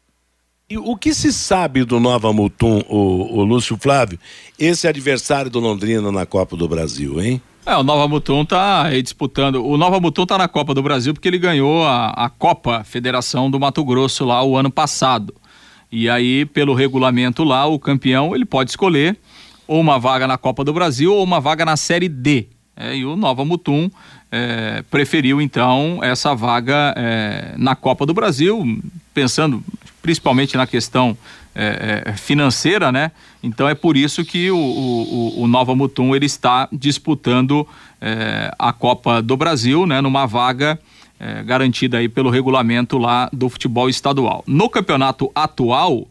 E 0.69 0.77
o 0.77 0.97
que 0.97 1.13
se 1.13 1.31
sabe 1.31 1.85
do 1.85 1.97
Nova 1.97 2.33
Mutum, 2.33 2.83
o, 2.89 3.39
o 3.39 3.43
Lúcio 3.43 3.77
Flávio, 3.77 4.19
esse 4.59 4.85
adversário 4.85 5.49
do 5.49 5.59
Londrina 5.59 6.11
na 6.11 6.25
Copa 6.25 6.57
do 6.57 6.67
Brasil, 6.67 7.21
hein? 7.21 7.41
É, 7.65 7.75
o 7.75 7.83
Nova 7.83 8.07
Mutum 8.07 8.43
tá 8.43 8.83
aí 8.83 9.01
disputando. 9.01 9.65
O 9.65 9.77
Nova 9.77 9.99
Mutum 9.99 10.25
tá 10.25 10.37
na 10.37 10.47
Copa 10.47 10.73
do 10.73 10.83
Brasil 10.83 11.13
porque 11.13 11.27
ele 11.27 11.37
ganhou 11.37 11.85
a, 11.85 12.09
a 12.09 12.29
Copa 12.29 12.83
Federação 12.83 13.49
do 13.49 13.59
Mato 13.59 13.83
Grosso 13.83 14.25
lá 14.25 14.43
o 14.43 14.57
ano 14.57 14.71
passado. 14.71 15.33
E 15.89 16.09
aí, 16.09 16.45
pelo 16.45 16.73
regulamento 16.73 17.43
lá, 17.43 17.65
o 17.65 17.79
campeão 17.79 18.35
ele 18.35 18.45
pode 18.45 18.69
escolher 18.69 19.17
ou 19.67 19.79
uma 19.79 19.97
vaga 19.97 20.27
na 20.27 20.37
Copa 20.37 20.63
do 20.63 20.73
Brasil 20.73 21.13
ou 21.13 21.23
uma 21.23 21.39
vaga 21.39 21.65
na 21.65 21.77
Série 21.77 22.09
D. 22.09 22.47
É, 22.77 22.95
e 22.95 23.03
o 23.03 23.15
Nova 23.15 23.43
Mutum 23.43 23.89
é, 24.31 24.83
preferiu 24.91 25.41
então 25.41 25.99
essa 26.03 26.35
vaga 26.35 26.93
é, 26.95 27.55
na 27.57 27.75
Copa 27.75 28.05
do 28.05 28.13
Brasil, 28.13 28.79
pensando 29.13 29.63
principalmente 30.01 30.55
na 30.55 30.67
questão 30.67 31.17
é, 31.55 32.03
é, 32.05 32.13
financeira, 32.13 32.91
né? 32.91 33.11
Então 33.41 33.67
é 33.67 33.73
por 33.73 33.97
isso 33.97 34.23
que 34.23 34.51
o, 34.51 34.57
o, 34.57 35.41
o 35.41 35.47
Nova 35.47 35.75
Mutum 35.75 36.15
ele 36.15 36.27
está 36.27 36.69
disputando 36.71 37.67
é, 37.99 38.53
a 38.59 38.71
Copa 38.71 39.23
do 39.23 39.35
Brasil, 39.35 39.87
né? 39.87 39.99
Numa 39.99 40.25
vaga 40.25 40.79
garantida 41.47 41.97
aí 41.97 42.07
pelo 42.07 42.29
regulamento 42.29 42.99
lá 42.99 43.27
do 43.33 43.49
futebol 43.49 43.89
estadual. 43.89 44.43
No 44.45 44.69
campeonato 44.69 45.31
atual, 45.33 46.07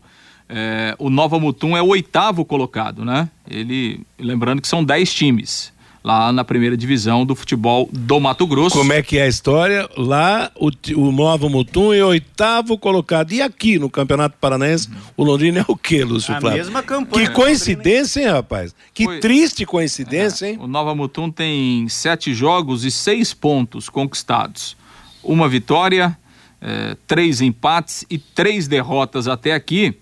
o 0.99 1.09
Nova 1.09 1.39
Mutum 1.39 1.77
é 1.77 1.81
o 1.81 1.87
oitavo 1.87 2.45
colocado, 2.45 3.05
né? 3.05 3.29
Ele, 3.49 4.01
lembrando 4.19 4.61
que 4.61 4.67
são 4.67 4.83
dez 4.83 5.15
times 5.15 5.73
lá 6.07 6.33
na 6.33 6.45
primeira 6.45 6.77
divisão 6.77 7.27
do 7.27 7.35
futebol 7.35 7.89
do 7.93 8.21
Mato 8.21 8.47
Grosso. 8.47 8.79
Como 8.79 8.93
é 8.93 9.03
que 9.03 9.19
é 9.19 9.25
a 9.25 9.27
história? 9.27 9.91
Lá 9.97 10.53
o, 10.55 10.71
o 10.95 11.11
Nova 11.11 11.49
Mutum 11.49 11.93
é 11.93 12.05
oitavo 12.05 12.79
colocado. 12.79 13.33
E 13.33 13.43
aqui 13.43 13.77
no 13.77 13.91
Campeonato 13.91 14.37
Paranaense, 14.41 14.89
o 15.17 15.25
Londrina 15.25 15.59
é 15.59 15.65
o 15.67 15.77
quê, 15.77 16.05
Lúcio 16.05 16.33
a 16.33 16.41
Flávio? 16.41 16.59
mesma 16.59 16.81
campanha. 16.81 17.27
Que 17.27 17.33
coincidência, 17.35 18.21
hein, 18.21 18.29
rapaz? 18.29 18.73
Que 18.95 19.03
Foi- 19.03 19.19
triste 19.19 19.67
coincidência, 19.67 20.47
hein? 20.47 20.59
O 20.61 20.69
Nova 20.69 20.95
Mutum 20.95 21.29
tem 21.29 21.89
sete 21.89 22.33
jogos 22.33 22.85
e 22.85 22.91
seis 22.93 23.35
pontos 23.35 23.89
conquistados. 23.89 24.77
Uma 25.25 25.49
vitória, 25.49 26.17
eh, 26.63 26.97
três 27.09 27.41
empates 27.41 28.07
e 28.09 28.17
três 28.17 28.69
derrotas 28.69 29.27
até 29.27 29.53
aqui. 29.55 29.97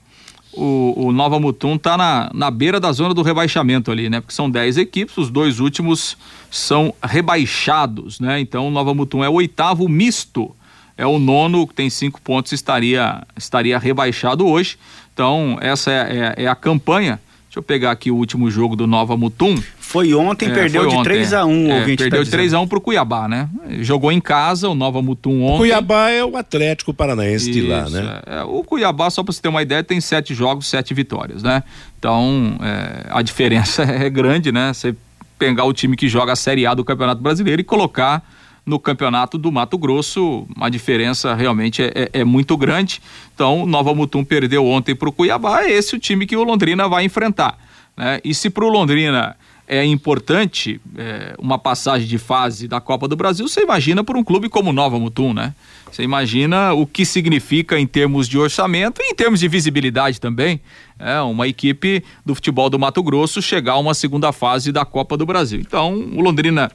O, 0.57 1.07
o 1.07 1.13
Nova 1.13 1.41
Mutum 1.41 1.75
está 1.75 1.97
na, 1.97 2.31
na 2.33 2.51
beira 2.51 2.79
da 2.79 2.93
zona 2.93 3.13
do 3.13 3.23
rebaixamento 3.23 3.91
ali, 3.91 4.09
né? 4.09 4.21
Porque 4.21 4.35
são 4.35 4.49
dez 4.49 4.77
equipes, 4.77 5.17
os 5.17 5.31
dois 5.31 5.59
últimos 5.61 6.17
são 6.51 6.95
rebaixados, 7.03 8.21
né? 8.21 8.39
Então 8.41 8.69
o 8.69 8.71
Nova 8.71 8.95
Mutum 8.95 9.23
é 9.25 9.29
o 9.29 9.35
oitavo 9.35 9.89
misto. 9.89 10.55
É 10.97 11.05
o 11.05 11.19
nono, 11.19 11.67
que 11.67 11.75
tem 11.75 11.91
cinco 11.91 12.21
pontos, 12.23 12.53
estaria, 12.53 13.21
estaria 13.37 13.77
rebaixado 13.81 14.47
hoje. 14.47 14.79
Então, 15.13 15.59
essa 15.61 15.91
é, 15.91 16.35
é- 16.39 16.45
é 16.45 16.47
a 16.47 16.55
campanha. 16.55 17.21
Deixa 17.55 17.61
eu 17.61 17.63
pegar 17.63 17.93
aqui 17.93 18.11
o 18.11 18.17
último 18.17 18.51
jogo 18.51 18.75
do 18.75 18.85
Nova 18.85 19.17
Mutum. 19.17 19.55
Foi 19.79 20.13
ontem, 20.13 20.51
perdeu 20.53 20.83
foi 20.83 20.91
de 20.91 20.97
ontem, 20.97 21.05
3 21.05 21.33
a 21.35 21.39
é. 21.39 21.45
1 21.45 21.47
o 21.47 21.71
É, 21.71 21.79
ouvinte 21.79 22.03
Perdeu 22.03 22.19
tá 22.19 22.25
de 22.25 22.31
3 22.33 22.53
a 22.53 22.59
1 22.59 22.67
pro 22.67 22.81
Cuiabá, 22.81 23.29
né? 23.29 23.49
Jogou 23.79 24.11
em 24.11 24.21
casa, 24.21 24.69
o 24.69 24.75
Nova 24.75 25.01
Mutum 25.01 25.41
ontem. 25.45 25.59
Cuiabá 25.59 26.11
é 26.11 26.25
o 26.25 26.37
Atlético 26.37 26.93
Paranaense 26.93 27.53
de 27.53 27.61
lá, 27.61 27.85
Isso, 27.85 27.93
né? 27.93 28.21
é. 28.27 28.39
É, 28.39 28.43
o 28.43 28.65
Cuiabá, 28.65 29.09
só 29.09 29.23
para 29.23 29.33
você 29.33 29.41
ter 29.41 29.47
uma 29.47 29.63
ideia, 29.63 29.85
tem 29.85 30.01
sete 30.01 30.35
jogos, 30.35 30.67
sete 30.67 30.93
vitórias, 30.93 31.45
né? 31.45 31.63
Então, 31.97 32.59
é, 32.61 33.07
a 33.09 33.23
diferença 33.23 33.85
é 33.87 34.11
grande, 34.11 34.51
né? 34.51 34.73
Você 34.73 34.93
pegar 35.39 35.63
o 35.65 35.73
time 35.73 35.97
que 35.97 36.09
joga 36.09 36.33
a 36.33 36.37
Série 36.37 36.67
A 36.67 36.75
do 36.75 36.85
Campeonato 36.85 37.23
Brasileiro 37.23 37.61
e 37.61 37.65
colocar 37.65 38.29
no 38.67 38.79
Campeonato 38.79 39.37
do 39.37 39.53
Mato 39.53 39.77
Grosso, 39.77 40.47
a 40.61 40.69
diferença 40.69 41.35
realmente 41.35 41.83
é, 41.83 41.93
é- 41.95 42.21
é 42.21 42.25
muito 42.25 42.57
grande. 42.57 43.01
Então, 43.35 43.67
Nova 43.67 43.95
Mutum 43.95 44.25
perdeu 44.25 44.67
ontem 44.67 44.95
para 44.95 45.09
o 45.09 45.13
Cuiabá, 45.13 45.63
é 45.65 45.71
esse 45.71 45.95
o 45.95 45.99
time 45.99 46.27
que 46.27 46.37
o 46.37 46.43
Londrina 46.45 46.89
vai 46.89 47.05
enfrentar. 47.05 47.59
Né? 47.97 48.21
E 48.25 48.35
se 48.35 48.49
para 48.51 48.65
o 48.65 48.69
Londrina 48.69 49.37
é 49.67 49.85
importante 49.85 50.79
é, 50.97 51.35
uma 51.39 51.59
passagem 51.59 52.07
de 52.07 52.19
fase 52.19 52.69
da 52.69 52.81
Copa 52.81 53.09
do 53.09 53.17
Brasil, 53.17 53.49
você 53.49 53.63
imagina 53.63 54.05
por 54.05 54.17
um 54.17 54.23
clube 54.23 54.49
como 54.49 54.73
Nova 54.73 54.99
Mutum, 54.99 55.33
né? 55.33 55.55
Você 55.91 56.03
imagina 56.03 56.75
o 56.75 56.87
que 56.87 57.07
significa 57.07 57.79
em 57.79 57.87
termos 57.87 58.29
de 58.29 58.37
orçamento 58.37 59.01
e 59.01 59.13
em 59.13 59.15
termos 59.15 59.41
de 59.41 59.49
visibilidade 59.49 60.21
também. 60.21 60.61
É 60.99 61.21
uma 61.21 61.47
equipe 61.49 62.03
do 62.27 62.35
futebol 62.35 62.69
do 62.69 62.79
Mato 62.79 63.03
Grosso 63.03 63.41
chegar 63.41 63.75
a 63.75 63.79
uma 63.79 63.95
segunda 63.95 64.33
fase 64.33 64.71
da 64.73 64.85
Copa 64.85 65.17
do 65.17 65.25
Brasil. 65.25 65.61
Então, 65.61 65.95
o 65.95 66.21
Londrina 66.21 66.71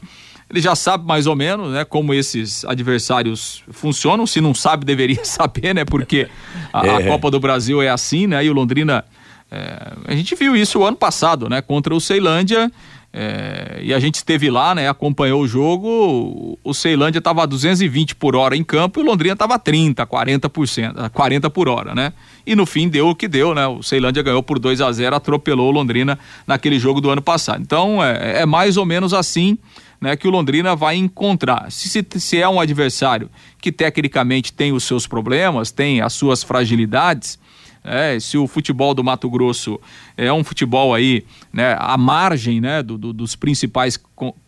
ele 0.50 0.62
já 0.62 0.76
sabe 0.76 1.06
mais 1.06 1.28
ou 1.28 1.36
menos, 1.36 1.72
né, 1.72 1.86
como 1.86 2.14
esses 2.14 2.66
adversários 2.66 3.64
funcionam. 3.72 4.26
Se 4.26 4.42
não 4.42 4.54
sabe, 4.54 4.86
deveria 4.86 5.24
saber, 5.26 5.76
né? 5.76 5.86
Porque 5.86 6.28
a, 6.74 6.82
a 6.82 7.02
É. 7.02 7.08
Copa 7.08 7.30
do 7.30 7.40
Brasil 7.40 7.82
é 7.82 7.90
assim, 7.90 8.26
né? 8.28 8.44
E 8.44 8.50
o 8.50 8.54
Londrina 8.54 9.06
é, 9.52 9.94
a 10.06 10.16
gente 10.16 10.36
viu 10.36 10.56
isso 10.56 10.80
o 10.80 10.86
ano 10.86 10.98
passado, 10.98 11.50
né? 11.50 11.62
Contra 11.62 11.94
o 11.94 12.00
Ceilândia. 12.00 12.72
é, 13.12 13.80
e 13.82 13.92
a 13.94 14.00
gente 14.00 14.16
esteve 14.16 14.50
lá, 14.52 14.76
né? 14.76 14.88
Acompanhou 14.88 15.42
o 15.42 15.48
jogo. 15.48 16.58
O 16.64 16.74
Ceilândia 16.74 17.18
estava 17.18 17.42
a 17.44 17.46
220 17.48 18.16
por 18.16 18.36
hora 18.36 18.56
em 18.56 18.64
campo 18.64 19.00
e 19.00 19.04
o 19.04 19.06
Londrina 19.06 19.34
estava 19.34 19.56
a 19.56 19.60
30, 19.60 20.06
40%, 20.06 20.94
a 20.98 21.10
40 21.10 21.50
por 21.50 21.68
hora, 21.68 21.96
né? 21.96 22.14
E 22.46 22.56
no 22.56 22.66
fim 22.68 22.88
deu 22.88 23.10
o 23.10 23.16
que 23.16 23.28
deu, 23.28 23.56
né? 23.56 23.66
O 23.68 23.82
Ceilândia 23.82 24.22
ganhou 24.22 24.44
por 24.44 24.60
2 24.60 24.82
a 24.82 24.92
0 24.92 25.16
atropelou 25.16 25.70
o 25.70 25.72
Londrina 25.72 26.20
naquele 26.46 26.78
jogo 26.78 27.02
do 27.02 27.10
ano 27.10 27.22
passado. 27.22 27.62
Então 27.62 28.04
é, 28.04 28.42
é 28.42 28.46
mais 28.46 28.78
ou 28.78 28.86
menos 28.86 29.14
assim. 29.14 29.58
Né, 30.02 30.16
que 30.16 30.28
o 30.28 30.32
Londrina 30.32 30.76
vai 30.78 30.96
encontrar. 30.96 31.70
Se, 31.70 31.90
se, 31.90 32.06
se 32.20 32.38
é 32.42 32.48
um 32.48 32.60
adversário 32.60 33.30
que 33.60 33.70
tecnicamente 33.70 34.54
tem 34.54 34.72
os 34.72 34.86
seus 34.86 35.06
problemas, 35.06 35.72
tem 35.72 36.00
as 36.00 36.14
suas 36.14 36.42
fragilidades, 36.42 37.38
é, 37.84 38.18
se 38.20 38.38
o 38.38 38.48
futebol 38.48 38.94
do 38.94 39.04
Mato 39.04 39.30
Grosso 39.30 39.80
é 40.16 40.32
um 40.32 40.44
futebol 40.44 40.94
aí, 40.94 41.26
né, 41.52 41.76
à 41.80 41.98
margem, 41.98 42.62
né, 42.62 42.82
do, 42.84 42.98
do- 42.98 43.12
dos 43.14 43.36
principais, 43.36 44.00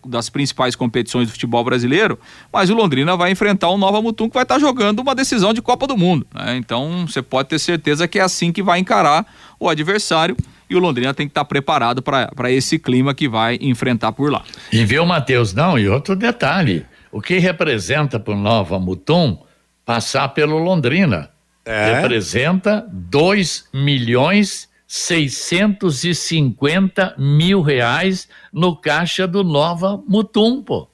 das 0.06 0.30
principais 0.30 0.76
competições 0.76 1.28
do 1.28 1.32
futebol 1.32 1.64
brasileiro, 1.64 2.18
mas 2.52 2.70
o 2.70 2.74
Londrina 2.74 3.16
vai 3.18 3.32
enfrentar 3.32 3.70
o 3.70 3.78
Nova 3.78 4.02
Mutum 4.02 4.30
que 4.30 4.34
vai 4.36 4.44
estar 4.44 4.60
jogando 4.60 5.00
uma 5.00 5.16
decisão 5.16 5.54
de 5.54 5.62
Copa 5.62 5.86
do 5.88 5.98
Mundo, 5.98 6.26
né? 6.34 6.56
Então, 6.58 7.06
você 7.08 7.22
pode 7.22 7.50
ter 7.50 7.60
certeza 7.60 8.08
que 8.08 8.20
é 8.20 8.22
assim 8.22 8.52
que 8.54 8.62
vai 8.64 8.80
encarar 8.80 9.26
o 9.60 9.68
adversário 9.70 10.36
e 10.72 10.76
o 10.76 10.80
Londrina 10.80 11.14
tem 11.14 11.28
que 11.28 11.32
estar 11.32 11.44
preparado 11.44 12.02
para 12.02 12.50
esse 12.50 12.80
clima 12.80 13.14
que 13.14 13.28
vai 13.28 13.58
enfrentar 13.60 14.14
por 14.14 14.32
lá. 14.32 14.42
E 14.72 14.86
viu, 14.86 15.06
Matheus? 15.06 15.54
Não, 15.54 15.78
e 15.78 15.90
outro 15.90 16.16
detalhe: 16.16 16.86
o 17.12 17.22
que 17.22 17.38
representa 17.40 18.18
para 18.18 18.34
o 18.34 18.38
Nova 18.38 18.80
Mutum 18.80 19.38
passar 19.86 20.30
pelo 20.30 20.58
Londrina? 20.58 21.30
É. 21.66 21.96
Representa 21.96 22.88
2 22.90 23.66
milhões 23.74 24.70
650 24.88 27.16
mil 27.18 27.62
reais 27.62 28.30
no 28.52 28.76
caixa 28.76 29.28
do 29.28 29.44
Nova 29.44 30.02
Mutum, 30.08 30.64
pô. 30.64 30.88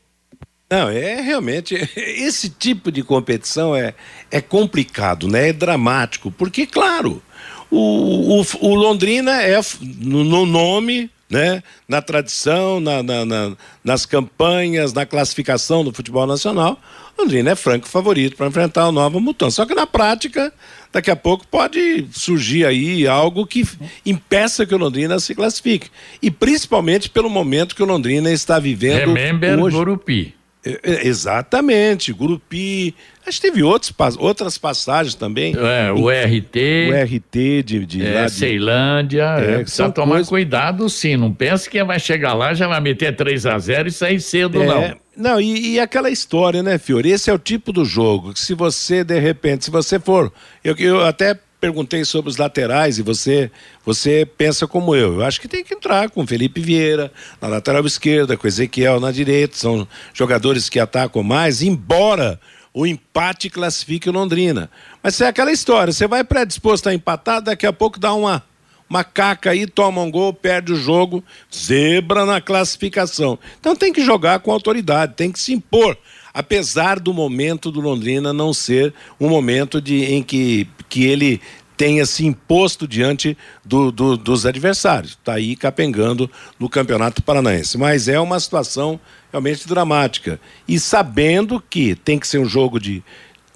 Não, 0.69 0.89
é 0.89 1.21
realmente. 1.21 1.75
Esse 1.95 2.49
tipo 2.49 2.91
de 2.91 3.03
competição 3.03 3.73
é, 3.75 3.93
é 4.30 4.41
complicado, 4.41 5.28
né? 5.28 5.49
É 5.49 5.53
dramático. 5.53 6.30
Porque, 6.30 6.67
claro, 6.67 7.23
o, 7.72 8.39
o, 8.41 8.45
o 8.61 8.76
Londrina 8.76 9.41
é 9.41 9.59
no, 9.82 10.24
no 10.24 10.45
nome, 10.45 11.09
né? 11.30 11.61
Na 11.88 12.01
tradição, 12.01 12.80
na, 12.80 13.03
na- 13.03 13.26
na- 13.26 13.51
nas 13.84 14.05
campanhas, 14.05 14.93
na 14.93 15.05
classificação 15.05 15.84
do 15.84 15.91
futebol 15.93 16.26
nacional. 16.26 16.80
Londrina 17.20 17.51
é 17.51 17.55
franco 17.55 17.88
favorito 17.88 18.36
para 18.38 18.47
enfrentar 18.47 18.88
o 18.88 18.91
Nova 18.91 19.20
Mutum. 19.20 19.49
Só 19.49 19.65
que 19.65 19.74
na 19.74 19.88
prática, 19.88 20.53
daqui 20.93 21.09
a 21.09 21.15
pouco 21.15 21.47
pode 21.47 22.05
surgir 22.11 22.63
aí 22.63 23.07
algo 23.07 23.45
que 23.47 23.65
impeça 24.05 24.65
que 24.68 24.76
o 24.76 24.78
Londrina 24.78 25.20
se 25.20 25.34
classifique. 25.34 25.89
E 26.22 26.30
principalmente 26.30 27.09
pelo 27.09 27.28
momento 27.30 27.76
que 27.76 27.82
o 27.82 27.88
Londrina 27.88 28.32
está 28.32 28.59
vivendo 28.59 29.13
Remember 29.13 29.59
hoje. 29.59 29.76
Gurupi. 29.76 30.36
É, 30.68 30.80
é, 30.84 31.07
Exatamente, 31.07 32.11
Gurupi. 32.13 32.93
Acho 33.26 33.41
que 33.41 33.47
teve 33.49 33.61
outros, 33.63 33.93
outras 34.20 34.57
passagens 34.57 35.13
também. 35.15 35.53
É, 35.55 35.91
o 35.91 36.09
RT. 36.09 36.89
O 36.89 36.93
RT 37.03 37.63
de, 37.63 37.86
de, 37.86 38.05
É, 38.05 38.13
lá 38.22 38.26
de- 38.26 38.32
Ceilândia, 38.32 39.24
É, 39.39 39.53
é, 39.55 39.57
precisa 39.59 39.89
tomar 39.89 40.11
coisas- 40.15 40.30
cuidado 40.30 40.89
sim, 40.89 41.18
não 41.18 41.34
pense 41.34 41.70
que 41.70 41.84
vai 41.84 41.99
chegar 41.99 42.34
lá, 42.34 42.53
já 42.53 42.68
vai 42.68 42.80
meter 42.80 43.15
3 43.15 43.45
a 43.45 43.57
0 43.59 43.88
e 43.88 43.91
sair 43.91 44.20
cedo, 44.22 44.61
É, 44.61 44.65
não. 44.65 44.97
Não, 45.18 45.41
e, 45.41 45.74
e 45.74 45.80
aquela 45.80 46.11
história, 46.11 46.61
né, 46.61 46.78
Fiore? 46.78 47.09
Esse 47.09 47.30
é 47.30 47.34
o 47.34 47.39
tipo 47.39 47.74
do 47.74 47.84
jogo 47.84 48.34
que 48.34 48.39
se 48.39 48.53
você, 48.53 49.03
de 49.03 49.20
repente, 49.20 49.65
se 49.65 49.72
você 49.72 49.99
for. 49.99 50.32
Eu, 50.63 50.76
eu 50.78 51.03
até 51.03 51.36
perguntei 51.60 52.05
sobre 52.05 52.30
os 52.30 52.38
laterais 52.38 52.97
e 52.97 53.01
você 53.01 53.51
você 53.86 54.28
pensa 54.38 54.68
como 54.68 54.95
eu. 54.95 55.16
Eu 55.16 55.24
acho 55.24 55.41
que 55.41 55.47
tem 55.47 55.64
que 55.64 55.74
entrar 55.74 56.10
com 56.10 56.26
Felipe 56.26 56.62
Vieira 56.62 57.12
na 57.41 57.47
lateral 57.47 57.86
esquerda, 57.86 58.38
com 58.38 58.47
Ezequiel 58.47 58.99
na 58.99 59.12
direita. 59.12 59.58
São 59.58 59.88
jogadores 60.14 60.70
que 60.70 60.80
atacam 60.80 61.24
mais, 61.24 61.62
embora 61.62 62.39
o 62.74 62.86
empate 62.86 63.49
classifique 63.49 64.10
o 64.10 64.14
Londrina. 64.14 64.70
Mas 65.01 65.20
é 65.20 65.28
aquela 65.28 65.51
história, 65.51 65.91
você 65.91 66.08
vai 66.08 66.24
predisposto 66.24 66.89
a 66.89 66.93
empatar, 66.93 67.41
daqui 67.41 67.66
a 67.66 67.74
pouco 67.74 67.99
dá 67.99 68.14
uma 68.14 68.43
uma 68.89 69.03
caca 69.03 69.49
aí, 69.49 69.68
toma 69.68 70.01
um 70.01 70.10
gol, 70.10 70.32
perde 70.34 70.72
o 70.72 70.78
jogo, 70.78 71.22
zebra 71.53 72.26
na 72.26 72.39
classificação. 72.39 73.38
Então 73.60 73.76
tem 73.76 73.91
que 73.91 74.01
jogar 74.01 74.39
com 74.39 74.49
autoridade, 74.49 75.14
tem 75.14 75.30
que 75.30 75.39
se 75.39 75.51
impor 75.51 75.97
apesar 76.38 76.99
do 76.99 77.12
momento 77.16 77.72
do 77.72 77.82
Londrina 77.82 78.32
não 78.32 78.53
ser 78.53 78.93
um 79.20 79.28
momento 79.28 79.82
de, 79.82 80.05
em 80.05 80.22
que, 80.22 80.68
que 80.89 81.05
ele 81.05 81.41
tenha 81.77 82.05
se 82.07 82.25
imposto 82.25 82.88
diante 82.88 83.38
do, 83.63 83.91
do, 83.91 84.17
dos 84.17 84.45
adversários. 84.45 85.11
Está 85.11 85.33
aí 85.33 85.55
capengando 85.55 86.29
no 86.59 86.67
Campeonato 86.67 87.21
Paranaense. 87.21 87.77
Mas 87.77 88.07
é 88.07 88.19
uma 88.19 88.39
situação 88.39 88.99
realmente 89.31 89.67
dramática. 89.67 90.39
E 90.67 90.79
sabendo 90.79 91.61
que 91.69 91.95
tem 91.95 92.17
que 92.17 92.27
ser 92.27 92.39
um 92.39 92.49
jogo 92.49 92.79
de, 92.79 93.03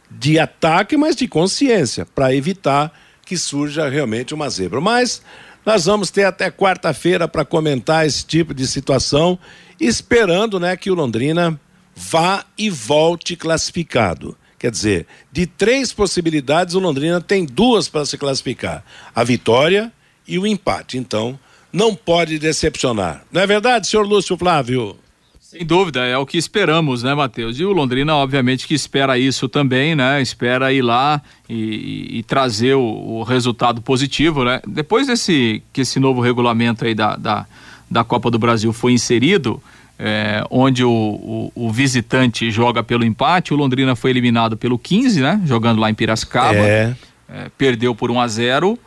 de 0.09 0.38
ataque, 0.38 0.95
mas 0.95 1.15
de 1.15 1.27
consciência, 1.27 2.05
para 2.05 2.34
evitar 2.34 2.93
que 3.25 3.36
surja 3.36 3.89
realmente 3.89 4.36
uma 4.36 4.49
zebra. 4.49 4.79
Mas 4.79 5.23
nós 5.65 5.86
vamos 5.86 6.11
ter 6.11 6.25
até 6.25 6.51
quarta-feira 6.51 7.27
para 7.27 7.43
comentar 7.43 8.05
esse 8.05 8.23
tipo 8.25 8.53
de 8.53 8.67
situação, 8.67 9.38
esperando 9.79 10.59
né, 10.59 10.77
que 10.77 10.91
o 10.91 10.95
Londrina 10.95 11.59
vá 11.95 12.45
e 12.57 12.69
volte 12.69 13.36
classificado. 13.36 14.38
Quer 14.62 14.70
dizer, 14.70 15.07
de 15.32 15.47
três 15.47 15.91
possibilidades, 15.91 16.76
o 16.76 16.80
Londrina 16.80 17.20
tem 17.20 17.47
duas 17.47 17.89
para 17.89 18.05
se 18.05 18.16
classificar: 18.16 18.86
a 19.16 19.24
vitória 19.24 19.91
e 20.28 20.38
o 20.38 20.45
empate. 20.45 20.99
Então, 20.99 21.39
não 21.74 21.95
pode 21.95 22.38
decepcionar. 22.38 23.24
Não 23.32 23.41
é 23.41 23.47
verdade, 23.47 23.88
senhor 23.88 24.05
Lúcio 24.05 24.38
Flávio? 24.38 24.95
Sem 25.39 25.66
dúvida, 25.66 26.05
é 26.05 26.16
o 26.16 26.28
que 26.28 26.38
esperamos, 26.38 27.01
né, 27.01 27.16
Matheus? 27.16 27.59
E 27.59 27.66
o 27.66 27.74
Londrina, 27.74 28.16
obviamente, 28.16 28.68
que 28.68 28.76
espera 28.76 29.18
isso 29.18 29.49
também, 29.49 29.95
né? 29.95 30.22
Espera 30.22 30.72
ir 30.72 30.84
lá 30.84 31.24
e, 31.49 32.20
e, 32.20 32.24
trazer 32.24 32.76
o, 32.76 32.84
o, 32.84 33.24
resultado 33.24 33.82
positivo, 33.82 34.45
né? 34.45 34.62
Depois 34.68 35.07
desse 35.07 35.64
que 35.74 35.82
esse 35.82 35.99
novo 35.99 36.22
regulamento 36.22 36.86
aí 36.86 36.93
da, 36.93 37.16
da, 37.16 37.47
da 37.89 38.03
Copa 38.03 38.30
do 38.30 38.38
Brasil 38.38 38.72
foi 38.72 38.93
inserido, 38.93 39.59
é, 40.04 40.43
onde 40.49 40.84
o, 40.84 40.89
o, 40.89 41.52
o, 41.54 41.72
visitante 41.72 42.49
joga 42.49 42.82
pelo 42.82 43.06
empate, 43.06 43.54
o 43.54 43.58
Londrina 43.58 43.95
foi 43.95 44.10
eliminado 44.10 44.58
pelo 44.58 44.80
15, 44.80 45.22
né? 45.22 45.39
Jogando 45.45 45.80
lá 45.80 45.91
em 45.91 45.93
Piracicaba. 45.93 46.58
É. 46.58 46.95
É, 47.30 47.52
perdeu 47.56 47.93
por 47.93 48.10
1 48.10 48.20
a 48.20 48.28
0 48.28 48.80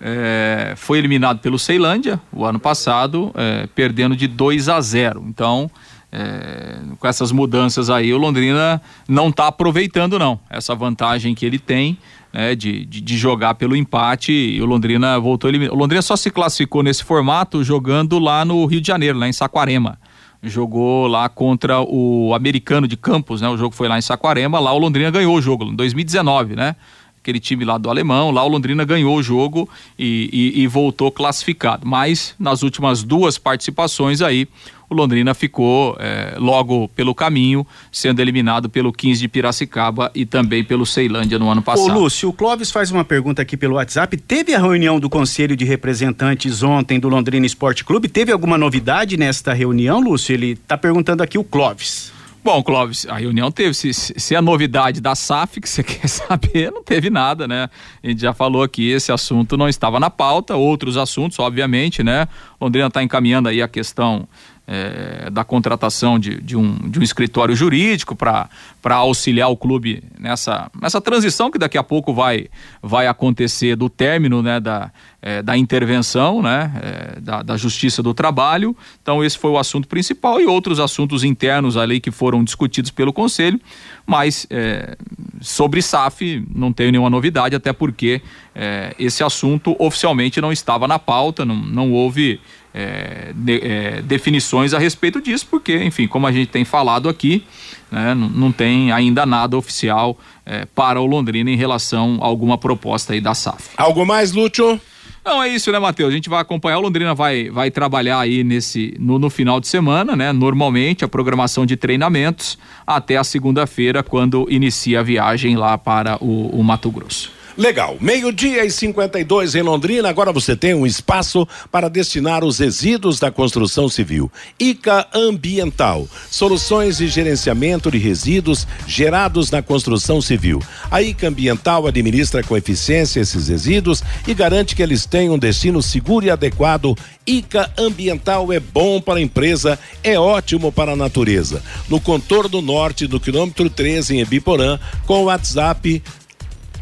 é, 0.00 0.72
foi 0.76 0.98
eliminado 0.98 1.40
pelo 1.40 1.58
Ceilândia 1.58 2.18
o 2.32 2.44
ano 2.44 2.58
passado, 2.58 3.32
é, 3.34 3.68
perdendo 3.74 4.16
de 4.16 4.26
2 4.26 4.68
a 4.68 4.80
0 4.80 5.24
Então, 5.28 5.70
é, 6.10 6.78
com 6.98 7.06
essas 7.06 7.32
mudanças 7.32 7.90
aí, 7.90 8.14
o 8.14 8.16
Londrina 8.16 8.80
não 9.08 9.28
está 9.28 9.48
aproveitando, 9.48 10.18
não, 10.18 10.38
essa 10.48 10.74
vantagem 10.74 11.34
que 11.34 11.44
ele 11.44 11.58
tem. 11.58 11.98
Né, 12.32 12.54
de, 12.54 12.84
de, 12.84 13.00
de, 13.00 13.18
jogar 13.18 13.54
pelo 13.54 13.74
empate 13.74 14.30
e 14.30 14.62
o 14.62 14.64
Londrina 14.64 15.18
voltou 15.18 15.50
eliminado. 15.50 15.74
O 15.74 15.76
Londrina 15.76 16.00
só 16.00 16.14
se 16.14 16.30
classificou 16.30 16.80
nesse 16.80 17.02
formato 17.02 17.64
jogando 17.64 18.20
lá 18.20 18.44
no 18.44 18.64
Rio 18.66 18.80
de 18.80 18.86
Janeiro, 18.86 19.18
lá 19.18 19.26
em 19.26 19.32
Saquarema 19.32 19.98
jogou 20.42 21.06
lá 21.06 21.28
contra 21.28 21.80
o 21.80 22.32
americano 22.34 22.88
de 22.88 22.96
Campos, 22.96 23.40
né? 23.40 23.48
O 23.48 23.56
jogo 23.56 23.74
foi 23.74 23.88
lá 23.88 23.98
em 23.98 24.02
Saquarema, 24.02 24.58
lá 24.58 24.72
o 24.72 24.78
Londrina 24.78 25.10
ganhou 25.10 25.34
o 25.36 25.42
jogo, 25.42 25.64
em 25.64 25.76
2019, 25.76 26.56
né? 26.56 26.76
Aquele 27.22 27.38
time 27.38 27.64
lá 27.64 27.76
do 27.76 27.90
alemão, 27.90 28.30
lá 28.30 28.42
o 28.42 28.48
Londrina 28.48 28.82
ganhou 28.82 29.14
o 29.14 29.22
jogo 29.22 29.68
e, 29.98 30.54
e, 30.56 30.62
e 30.62 30.66
voltou 30.66 31.12
classificado. 31.12 31.86
Mas 31.86 32.34
nas 32.38 32.62
últimas 32.62 33.02
duas 33.02 33.36
participações 33.36 34.22
aí, 34.22 34.48
o 34.90 34.94
Londrina 34.94 35.32
ficou 35.34 35.96
é, 36.00 36.34
logo 36.36 36.88
pelo 36.88 37.14
caminho, 37.14 37.64
sendo 37.92 38.20
eliminado 38.20 38.68
pelo 38.68 38.92
15 38.92 39.20
de 39.20 39.28
Piracicaba 39.28 40.10
e 40.14 40.26
também 40.26 40.64
pelo 40.64 40.84
Ceilândia 40.84 41.38
no 41.38 41.48
ano 41.48 41.62
passado. 41.62 41.96
Ô 41.96 42.00
Lúcio, 42.00 42.28
o 42.28 42.32
Clóvis 42.32 42.72
faz 42.72 42.90
uma 42.90 43.04
pergunta 43.04 43.40
aqui 43.40 43.56
pelo 43.56 43.76
WhatsApp. 43.76 44.16
Teve 44.16 44.52
a 44.52 44.58
reunião 44.58 44.98
do 44.98 45.08
Conselho 45.08 45.54
de 45.54 45.64
Representantes 45.64 46.62
ontem 46.64 46.98
do 46.98 47.08
Londrina 47.08 47.46
Esporte 47.46 47.84
Clube? 47.84 48.08
Teve 48.08 48.32
alguma 48.32 48.58
novidade 48.58 49.16
nesta 49.16 49.52
reunião, 49.52 50.00
Lúcio? 50.00 50.32
Ele 50.32 50.52
está 50.52 50.76
perguntando 50.76 51.22
aqui 51.22 51.38
o 51.38 51.44
Clóvis. 51.44 52.12
Bom, 52.42 52.62
Clóvis, 52.62 53.06
a 53.06 53.16
reunião 53.16 53.50
teve. 53.50 53.74
Se, 53.74 53.92
se 53.92 54.34
a 54.34 54.40
novidade 54.40 55.00
da 55.00 55.14
SAF 55.14 55.60
que 55.60 55.68
você 55.68 55.82
quer 55.84 56.08
saber, 56.08 56.70
não 56.70 56.82
teve 56.82 57.10
nada, 57.10 57.46
né? 57.46 57.68
A 58.02 58.08
gente 58.08 58.22
já 58.22 58.32
falou 58.32 58.62
aqui, 58.62 58.90
esse 58.90 59.12
assunto 59.12 59.56
não 59.56 59.68
estava 59.68 60.00
na 60.00 60.08
pauta, 60.08 60.56
outros 60.56 60.96
assuntos, 60.96 61.38
obviamente, 61.38 62.02
né? 62.02 62.26
Londrina 62.58 62.86
está 62.86 63.02
encaminhando 63.02 63.48
aí 63.48 63.60
a 63.60 63.68
questão 63.68 64.26
é, 64.72 65.28
da 65.30 65.42
contratação 65.42 66.16
de, 66.16 66.40
de, 66.40 66.56
um, 66.56 66.88
de 66.88 67.00
um 67.00 67.02
escritório 67.02 67.56
jurídico 67.56 68.14
para 68.14 68.48
auxiliar 68.94 69.50
o 69.50 69.56
clube 69.56 70.00
nessa, 70.16 70.70
nessa 70.80 71.00
transição 71.00 71.50
que 71.50 71.58
daqui 71.58 71.76
a 71.76 71.82
pouco 71.82 72.14
vai, 72.14 72.46
vai 72.80 73.08
acontecer 73.08 73.74
do 73.74 73.90
término 73.90 74.40
né, 74.40 74.60
da, 74.60 74.92
é, 75.20 75.42
da 75.42 75.56
intervenção 75.56 76.40
né, 76.40 76.72
é, 77.16 77.20
da, 77.20 77.42
da 77.42 77.56
Justiça 77.56 78.00
do 78.00 78.14
Trabalho. 78.14 78.76
Então, 79.02 79.24
esse 79.24 79.36
foi 79.36 79.50
o 79.50 79.58
assunto 79.58 79.88
principal 79.88 80.40
e 80.40 80.46
outros 80.46 80.78
assuntos 80.78 81.24
internos 81.24 81.76
ali 81.76 81.98
que 81.98 82.12
foram 82.12 82.44
discutidos 82.44 82.92
pelo 82.92 83.12
Conselho, 83.12 83.60
mas 84.06 84.46
é, 84.50 84.96
sobre 85.40 85.82
SAF 85.82 86.46
não 86.54 86.72
tenho 86.72 86.92
nenhuma 86.92 87.10
novidade, 87.10 87.56
até 87.56 87.72
porque 87.72 88.22
é, 88.54 88.94
esse 89.00 89.24
assunto 89.24 89.74
oficialmente 89.80 90.40
não 90.40 90.52
estava 90.52 90.86
na 90.86 90.98
pauta, 90.98 91.44
não, 91.44 91.56
não 91.56 91.92
houve 91.92 92.40
é, 92.74 93.32
de, 93.34 93.60
é, 93.62 94.02
definições 94.02 94.72
a 94.72 94.78
respeito 94.78 95.20
disso, 95.20 95.46
porque, 95.50 95.82
enfim, 95.82 96.06
como 96.06 96.26
a 96.26 96.32
gente 96.32 96.48
tem 96.48 96.64
falado 96.64 97.08
aqui, 97.08 97.44
né, 97.90 98.14
não, 98.14 98.28
não, 98.28 98.52
tem 98.52 98.92
ainda 98.92 99.26
nada 99.26 99.56
oficial 99.56 100.18
é, 100.46 100.64
para 100.66 101.00
o 101.00 101.06
Londrina 101.06 101.50
em 101.50 101.56
relação 101.56 102.18
a 102.20 102.26
alguma 102.26 102.56
proposta 102.56 103.12
aí 103.12 103.20
da 103.20 103.34
SAF. 103.34 103.70
Algo 103.76 104.06
mais, 104.06 104.32
Lúcio? 104.32 104.80
Não, 105.24 105.42
é 105.42 105.48
isso, 105.48 105.70
né, 105.70 105.78
Matheus? 105.78 106.10
A 106.10 106.14
gente 106.14 106.30
vai 106.30 106.40
acompanhar, 106.40 106.78
o 106.78 106.80
Londrina 106.80 107.14
vai, 107.14 107.50
vai 107.50 107.70
trabalhar 107.70 108.20
aí 108.20 108.42
nesse, 108.42 108.94
no, 108.98 109.18
no 109.18 109.28
final 109.28 109.60
de 109.60 109.68
semana, 109.68 110.16
né? 110.16 110.32
Normalmente, 110.32 111.04
a 111.04 111.08
programação 111.08 111.66
de 111.66 111.76
treinamentos 111.76 112.58
até 112.86 113.18
a 113.18 113.24
segunda-feira, 113.24 114.02
quando 114.02 114.46
inicia 114.48 115.00
a 115.00 115.02
viagem 115.02 115.56
lá 115.56 115.76
para 115.76 116.16
o, 116.24 116.58
o 116.58 116.64
Mato 116.64 116.90
Grosso. 116.90 117.39
Legal. 117.60 117.98
Meio-dia 118.00 118.64
e 118.64 118.70
52 118.70 119.54
em 119.54 119.60
Londrina. 119.60 120.08
Agora 120.08 120.32
você 120.32 120.56
tem 120.56 120.72
um 120.72 120.86
espaço 120.86 121.46
para 121.70 121.90
destinar 121.90 122.42
os 122.42 122.58
resíduos 122.58 123.20
da 123.20 123.30
construção 123.30 123.86
civil. 123.86 124.32
ICA 124.58 125.06
Ambiental. 125.12 126.08
Soluções 126.30 126.96
de 126.96 127.06
gerenciamento 127.06 127.90
de 127.90 127.98
resíduos 127.98 128.66
gerados 128.86 129.50
na 129.50 129.60
construção 129.60 130.22
civil. 130.22 130.62
A 130.90 131.02
ICA 131.02 131.28
Ambiental 131.28 131.86
administra 131.86 132.42
com 132.42 132.56
eficiência 132.56 133.20
esses 133.20 133.48
resíduos 133.48 134.02
e 134.26 134.32
garante 134.32 134.74
que 134.74 134.82
eles 134.82 135.04
tenham 135.04 135.34
um 135.34 135.38
destino 135.38 135.82
seguro 135.82 136.24
e 136.24 136.30
adequado. 136.30 136.96
ICA 137.26 137.70
Ambiental 137.76 138.50
é 138.54 138.58
bom 138.58 139.02
para 139.02 139.18
a 139.18 139.22
empresa, 139.22 139.78
é 140.02 140.18
ótimo 140.18 140.72
para 140.72 140.92
a 140.92 140.96
natureza. 140.96 141.62
No 141.90 142.00
contorno 142.00 142.62
norte 142.62 143.06
do 143.06 143.20
quilômetro 143.20 143.68
13 143.68 144.16
em 144.16 144.20
Ebiporã, 144.20 144.78
com 145.06 145.24
o 145.24 145.24
WhatsApp 145.24 146.02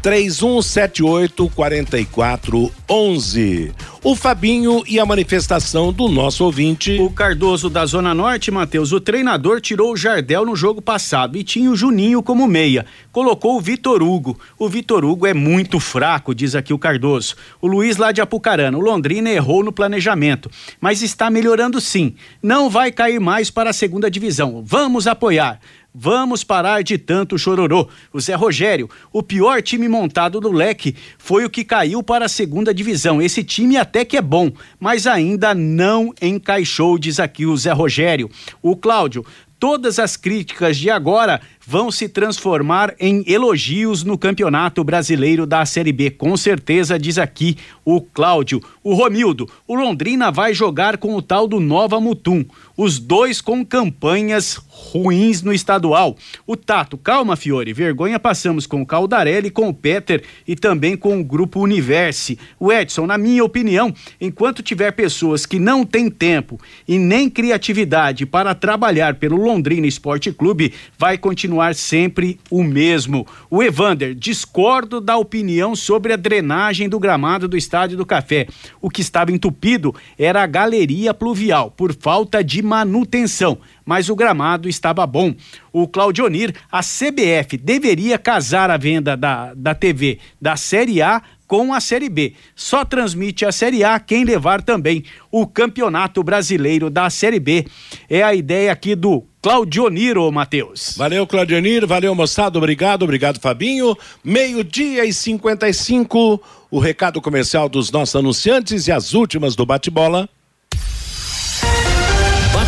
3178 0.01 1.49
4411. 1.49 3.73
O 4.01 4.15
Fabinho 4.15 4.81
e 4.87 4.97
a 4.97 5.05
manifestação 5.05 5.91
do 5.91 6.07
nosso 6.07 6.45
ouvinte. 6.45 6.97
O 7.01 7.09
Cardoso 7.09 7.69
da 7.69 7.85
Zona 7.85 8.13
Norte, 8.13 8.49
Matheus, 8.49 8.93
o 8.93 9.01
treinador 9.01 9.59
tirou 9.59 9.91
o 9.91 9.97
Jardel 9.97 10.45
no 10.45 10.55
jogo 10.55 10.81
passado 10.81 11.37
e 11.37 11.43
tinha 11.43 11.69
o 11.69 11.75
Juninho 11.75 12.23
como 12.23 12.47
meia. 12.47 12.85
Colocou 13.11 13.57
o 13.57 13.61
Vitor 13.61 14.01
Hugo. 14.01 14.39
O 14.57 14.69
Vitor 14.69 15.03
Hugo 15.03 15.27
é 15.27 15.33
muito 15.33 15.81
fraco, 15.81 16.33
diz 16.33 16.55
aqui 16.55 16.73
o 16.73 16.79
Cardoso. 16.79 17.35
O 17.61 17.67
Luiz 17.67 17.97
lá 17.97 18.13
de 18.13 18.21
Apucarana, 18.21 18.77
o 18.77 18.81
Londrina 18.81 19.29
errou 19.29 19.65
no 19.65 19.73
planejamento, 19.73 20.49
mas 20.79 21.01
está 21.01 21.29
melhorando 21.29 21.81
sim. 21.81 22.15
Não 22.41 22.69
vai 22.69 22.93
cair 22.93 23.19
mais 23.19 23.51
para 23.51 23.71
a 23.71 23.73
segunda 23.73 24.09
divisão. 24.09 24.63
Vamos 24.65 25.07
apoiar. 25.07 25.59
Vamos 26.01 26.45
parar 26.45 26.81
de 26.81 26.97
tanto 26.97 27.37
chororô. 27.37 27.89
O 28.13 28.21
Zé 28.21 28.33
Rogério, 28.33 28.89
o 29.11 29.21
pior 29.21 29.61
time 29.61 29.89
montado 29.89 30.39
do 30.39 30.49
leque, 30.49 30.95
foi 31.17 31.43
o 31.43 31.49
que 31.49 31.65
caiu 31.65 32.01
para 32.01 32.23
a 32.23 32.29
segunda 32.29 32.73
divisão. 32.73 33.21
Esse 33.21 33.43
time 33.43 33.75
até 33.75 34.05
que 34.05 34.15
é 34.15 34.21
bom, 34.21 34.49
mas 34.79 35.05
ainda 35.05 35.53
não 35.53 36.13
encaixou, 36.21 36.97
diz 36.97 37.19
aqui 37.19 37.45
o 37.45 37.57
Zé 37.57 37.73
Rogério. 37.73 38.29
O 38.61 38.77
Cláudio, 38.77 39.25
todas 39.59 39.99
as 39.99 40.15
críticas 40.15 40.77
de 40.77 40.89
agora 40.89 41.41
vão 41.67 41.91
se 41.91 42.07
transformar 42.07 42.95
em 42.99 43.23
elogios 43.27 44.03
no 44.03 44.17
Campeonato 44.17 44.83
Brasileiro 44.83 45.45
da 45.45 45.65
Série 45.65 45.91
B. 45.91 46.09
Com 46.09 46.35
certeza, 46.37 46.97
diz 46.97 47.17
aqui 47.17 47.57
o 47.83 48.01
Cláudio. 48.01 48.63
O 48.81 48.93
Romildo, 48.93 49.47
o 49.67 49.75
Londrina 49.75 50.31
vai 50.31 50.53
jogar 50.53 50.97
com 50.97 51.13
o 51.13 51.21
tal 51.21 51.47
do 51.47 51.59
Nova 51.59 51.99
Mutum. 51.99 52.45
Os 52.77 52.97
dois 52.97 53.41
com 53.41 53.65
campanhas 53.65 54.59
ruins 54.91 55.41
no 55.41 55.53
estadual. 55.53 56.15
O 56.47 56.55
Tato, 56.55 56.97
calma, 56.97 57.35
Fiore, 57.35 57.73
vergonha 57.73 58.19
passamos 58.19 58.65
com 58.65 58.81
o 58.81 58.85
Caldarelli, 58.85 59.49
com 59.49 59.67
o 59.69 59.73
Peter 59.73 60.23
e 60.47 60.55
também 60.55 60.95
com 60.95 61.19
o 61.19 61.23
Grupo 61.23 61.61
Universe. 61.61 62.39
O 62.59 62.71
Edson, 62.71 63.05
na 63.05 63.17
minha 63.17 63.43
opinião, 63.43 63.93
enquanto 64.19 64.63
tiver 64.63 64.91
pessoas 64.91 65.45
que 65.45 65.59
não 65.59 65.85
têm 65.85 66.09
tempo 66.09 66.59
e 66.87 66.97
nem 66.97 67.29
criatividade 67.29 68.25
para 68.25 68.55
trabalhar 68.55 69.15
pelo 69.15 69.37
Londrina 69.37 69.85
Esporte 69.85 70.31
Clube, 70.31 70.73
vai 70.97 71.17
continuar 71.17 71.75
sempre 71.75 72.39
o 72.49 72.63
mesmo. 72.63 73.27
O 73.49 73.61
Evander, 73.61 74.15
discordo 74.15 75.01
da 75.01 75.17
opinião 75.17 75.75
sobre 75.75 76.13
a 76.13 76.17
drenagem 76.17 76.87
do 76.87 76.99
gramado 76.99 77.47
do 77.47 77.57
Estádio 77.57 77.97
do 77.97 78.05
Café. 78.05 78.47
O 78.81 78.89
que 78.89 79.01
estava 79.01 79.31
entupido 79.31 79.93
era 80.17 80.41
a 80.43 80.47
galeria 80.47 81.13
pluvial, 81.13 81.71
por 81.71 81.93
falta 81.93 82.43
de 82.43 82.61
manutenção, 82.61 83.57
mas 83.89 84.07
o 84.07 84.15
gramado 84.15 84.69
estava 84.69 85.03
bom. 85.07 85.33
O 85.73 85.87
Claudionir, 85.87 86.53
a 86.71 86.81
CBF 86.81 87.57
deveria 87.57 88.19
casar 88.19 88.69
a 88.69 88.77
venda 88.77 89.17
da, 89.17 89.51
da 89.55 89.73
TV 89.73 90.19
da 90.39 90.55
Série 90.55 91.01
A 91.01 91.23
com 91.47 91.73
a 91.73 91.79
Série 91.79 92.07
B. 92.07 92.33
Só 92.55 92.85
transmite 92.85 93.47
a 93.47 93.51
Série 93.51 93.83
A 93.83 93.99
quem 93.99 94.23
levar 94.23 94.61
também 94.61 95.03
o 95.31 95.47
Campeonato 95.47 96.21
Brasileiro 96.21 96.87
da 96.87 97.09
Série 97.09 97.39
B. 97.39 97.65
É 98.07 98.21
a 98.21 98.35
ideia 98.35 98.71
aqui 98.71 98.93
do 98.93 99.23
Claudioniro, 99.41 100.31
Matheus. 100.31 100.93
Valeu, 100.95 101.25
Claudioniro, 101.25 101.87
valeu, 101.87 102.13
moçada, 102.13 102.59
obrigado, 102.59 103.01
obrigado, 103.01 103.39
Fabinho. 103.39 103.97
Meio-dia 104.23 105.03
e 105.03 105.11
55, 105.11 106.39
o 106.69 106.77
recado 106.77 107.19
comercial 107.19 107.67
dos 107.67 107.89
nossos 107.89 108.15
anunciantes 108.15 108.87
e 108.87 108.91
as 108.91 109.15
últimas 109.15 109.55
do 109.55 109.65
bate-bola. 109.65 110.29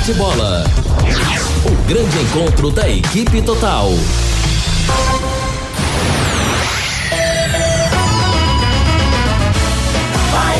Bate-bola. 0.01 0.63
O 1.63 1.87
grande 1.87 2.17
encontro 2.17 2.71
da 2.71 2.89
equipe 2.89 3.39
total. 3.43 3.91
Vai 10.31 10.59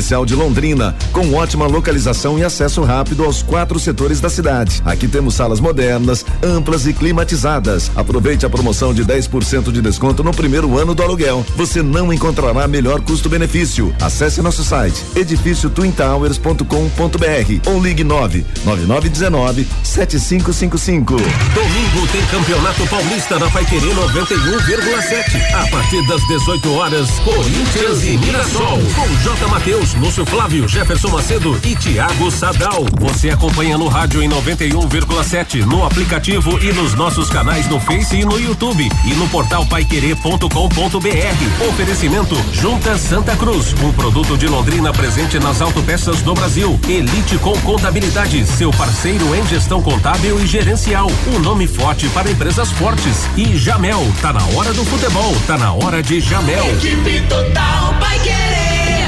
de 0.00 0.34
Londrina, 0.34 0.96
com 1.12 1.34
ótima 1.34 1.66
localização 1.66 2.38
e 2.38 2.42
acesso 2.42 2.82
rápido 2.82 3.24
aos 3.24 3.42
quatro 3.42 3.78
setores 3.78 4.18
da 4.18 4.30
cidade. 4.30 4.80
Aqui 4.84 5.06
temos 5.06 5.34
salas 5.34 5.60
modernas, 5.60 6.24
amplas 6.42 6.86
e 6.86 6.92
climatizadas. 6.92 7.90
Aproveite 7.94 8.46
a 8.46 8.50
promoção 8.50 8.94
de 8.94 9.04
10% 9.04 9.70
de 9.70 9.82
desconto 9.82 10.24
no 10.24 10.32
primeiro 10.32 10.78
ano 10.78 10.94
do 10.94 11.02
aluguel. 11.02 11.44
Você 11.54 11.82
não 11.82 12.12
encontrará 12.12 12.66
melhor 12.66 13.02
custo-benefício. 13.02 13.94
Acesse 14.00 14.40
nosso 14.40 14.64
site 14.64 15.04
edifíciotwintowers.com.br 15.14 17.70
ou 17.70 17.82
ligue 17.82 18.02
9 18.02 18.44
9919 18.64 19.68
7555. 19.84 21.16
Domingo 21.16 22.06
tem 22.10 22.24
Campeonato 22.26 22.86
Paulista 22.86 23.38
na 23.38 23.50
Paiquerê 23.50 23.94
91,7. 23.94 25.54
A 25.54 25.66
partir 25.70 26.06
das 26.06 26.20
18 26.26 26.72
horas, 26.72 27.08
Corinthians 27.20 28.02
e 28.04 28.18
Mirassol. 28.18 28.78
Com 28.94 29.08
J. 29.22 29.48
Matheus, 29.48 29.89
Lúcio 29.94 30.24
Flávio, 30.26 30.68
Jefferson 30.68 31.08
Macedo 31.08 31.58
e 31.64 31.74
Thiago 31.74 32.30
Sadal. 32.30 32.84
Você 32.98 33.30
acompanha 33.30 33.76
no 33.76 33.88
rádio 33.88 34.22
em 34.22 34.28
91,7, 34.28 35.64
no 35.64 35.84
aplicativo 35.84 36.58
e 36.62 36.72
nos 36.72 36.94
nossos 36.94 37.30
canais 37.30 37.68
no 37.68 37.80
Face 37.80 38.16
e 38.16 38.24
no 38.24 38.38
YouTube 38.38 38.88
e 39.04 39.14
no 39.14 39.28
portal 39.28 39.66
paiquerê.com.br. 39.66 41.68
Oferecimento 41.68 42.36
Junta 42.52 42.96
Santa 42.98 43.36
Cruz, 43.36 43.74
um 43.82 43.92
produto 43.92 44.36
de 44.36 44.46
Londrina 44.46 44.92
presente 44.92 45.38
nas 45.38 45.60
autopeças 45.60 46.22
do 46.22 46.34
Brasil. 46.34 46.78
Elite 46.88 47.38
com 47.38 47.58
Contabilidade, 47.60 48.46
seu 48.46 48.70
parceiro 48.70 49.34
em 49.34 49.46
gestão 49.46 49.82
contábil 49.82 50.40
e 50.40 50.46
gerencial. 50.46 51.10
Um 51.34 51.38
nome 51.38 51.66
forte 51.66 52.08
para 52.10 52.30
empresas 52.30 52.70
fortes. 52.72 53.28
E 53.36 53.56
Jamel, 53.56 54.00
tá 54.20 54.32
na 54.32 54.44
hora 54.56 54.72
do 54.72 54.84
futebol, 54.84 55.34
tá 55.46 55.56
na 55.56 55.72
hora 55.72 56.02
de 56.02 56.20
Jamel. 56.20 56.64
Equipe 56.76 57.20
total 57.28 57.94
vai. 57.98 58.10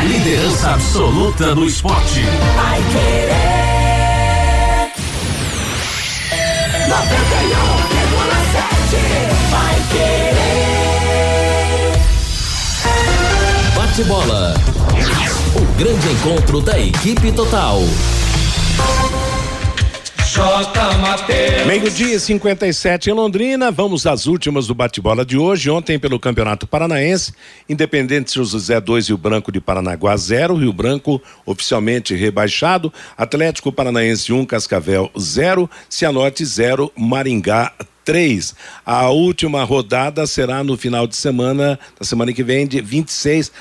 Liderança 0.03 0.71
absoluta 0.71 1.55
no 1.55 1.65
esporte. 1.65 2.23
Vai 2.57 2.83
querer. 2.93 4.91
91,7. 6.89 8.97
Vai 9.51 9.77
querer. 9.93 10.33
Bate-bola. 13.77 14.55
O 15.55 15.61
grande 15.79 16.09
encontro 16.11 16.61
da 16.61 16.77
equipe 16.81 17.31
total. 17.31 17.79
Meio-dia 21.67 22.15
e 22.15 22.19
57 22.19 23.11
em 23.11 23.13
Londrina. 23.13 23.71
Vamos 23.71 24.07
às 24.07 24.27
últimas 24.27 24.67
do 24.67 24.75
bate-bola 24.75 25.27
de 25.27 25.37
hoje. 25.37 25.69
Ontem, 25.69 25.99
pelo 25.99 26.19
Campeonato 26.19 26.67
Paranaense, 26.67 27.35
Independente 27.69 28.33
São 28.33 28.43
José 28.43 28.81
2 28.81 29.07
e 29.07 29.13
o 29.13 29.19
Branco 29.19 29.53
de 29.53 29.61
Paranaguá 29.61 30.17
0, 30.17 30.55
Rio 30.55 30.73
Branco 30.73 31.21
oficialmente 31.45 32.15
rebaixado, 32.15 32.91
Atlético 33.15 33.71
Paranaense 33.71 34.33
1, 34.33 34.39
um, 34.39 34.47
Cascavel 34.47 35.11
0, 35.19 35.69
Cianorte 35.91 36.47
0, 36.47 36.91
Maringá 36.97 37.71
3. 38.03 38.55
A 38.85 39.11
última 39.11 39.63
rodada 39.65 40.27
será 40.27 40.65
no 40.65 40.77
final 40.77 41.07
de 41.07 41.15
semana, 41.15 41.79
da 41.99 42.07
semana 42.07 42.33
que 42.33 42.43
vem, 42.43 42.67
de 42.67 42.81
26 42.81 43.53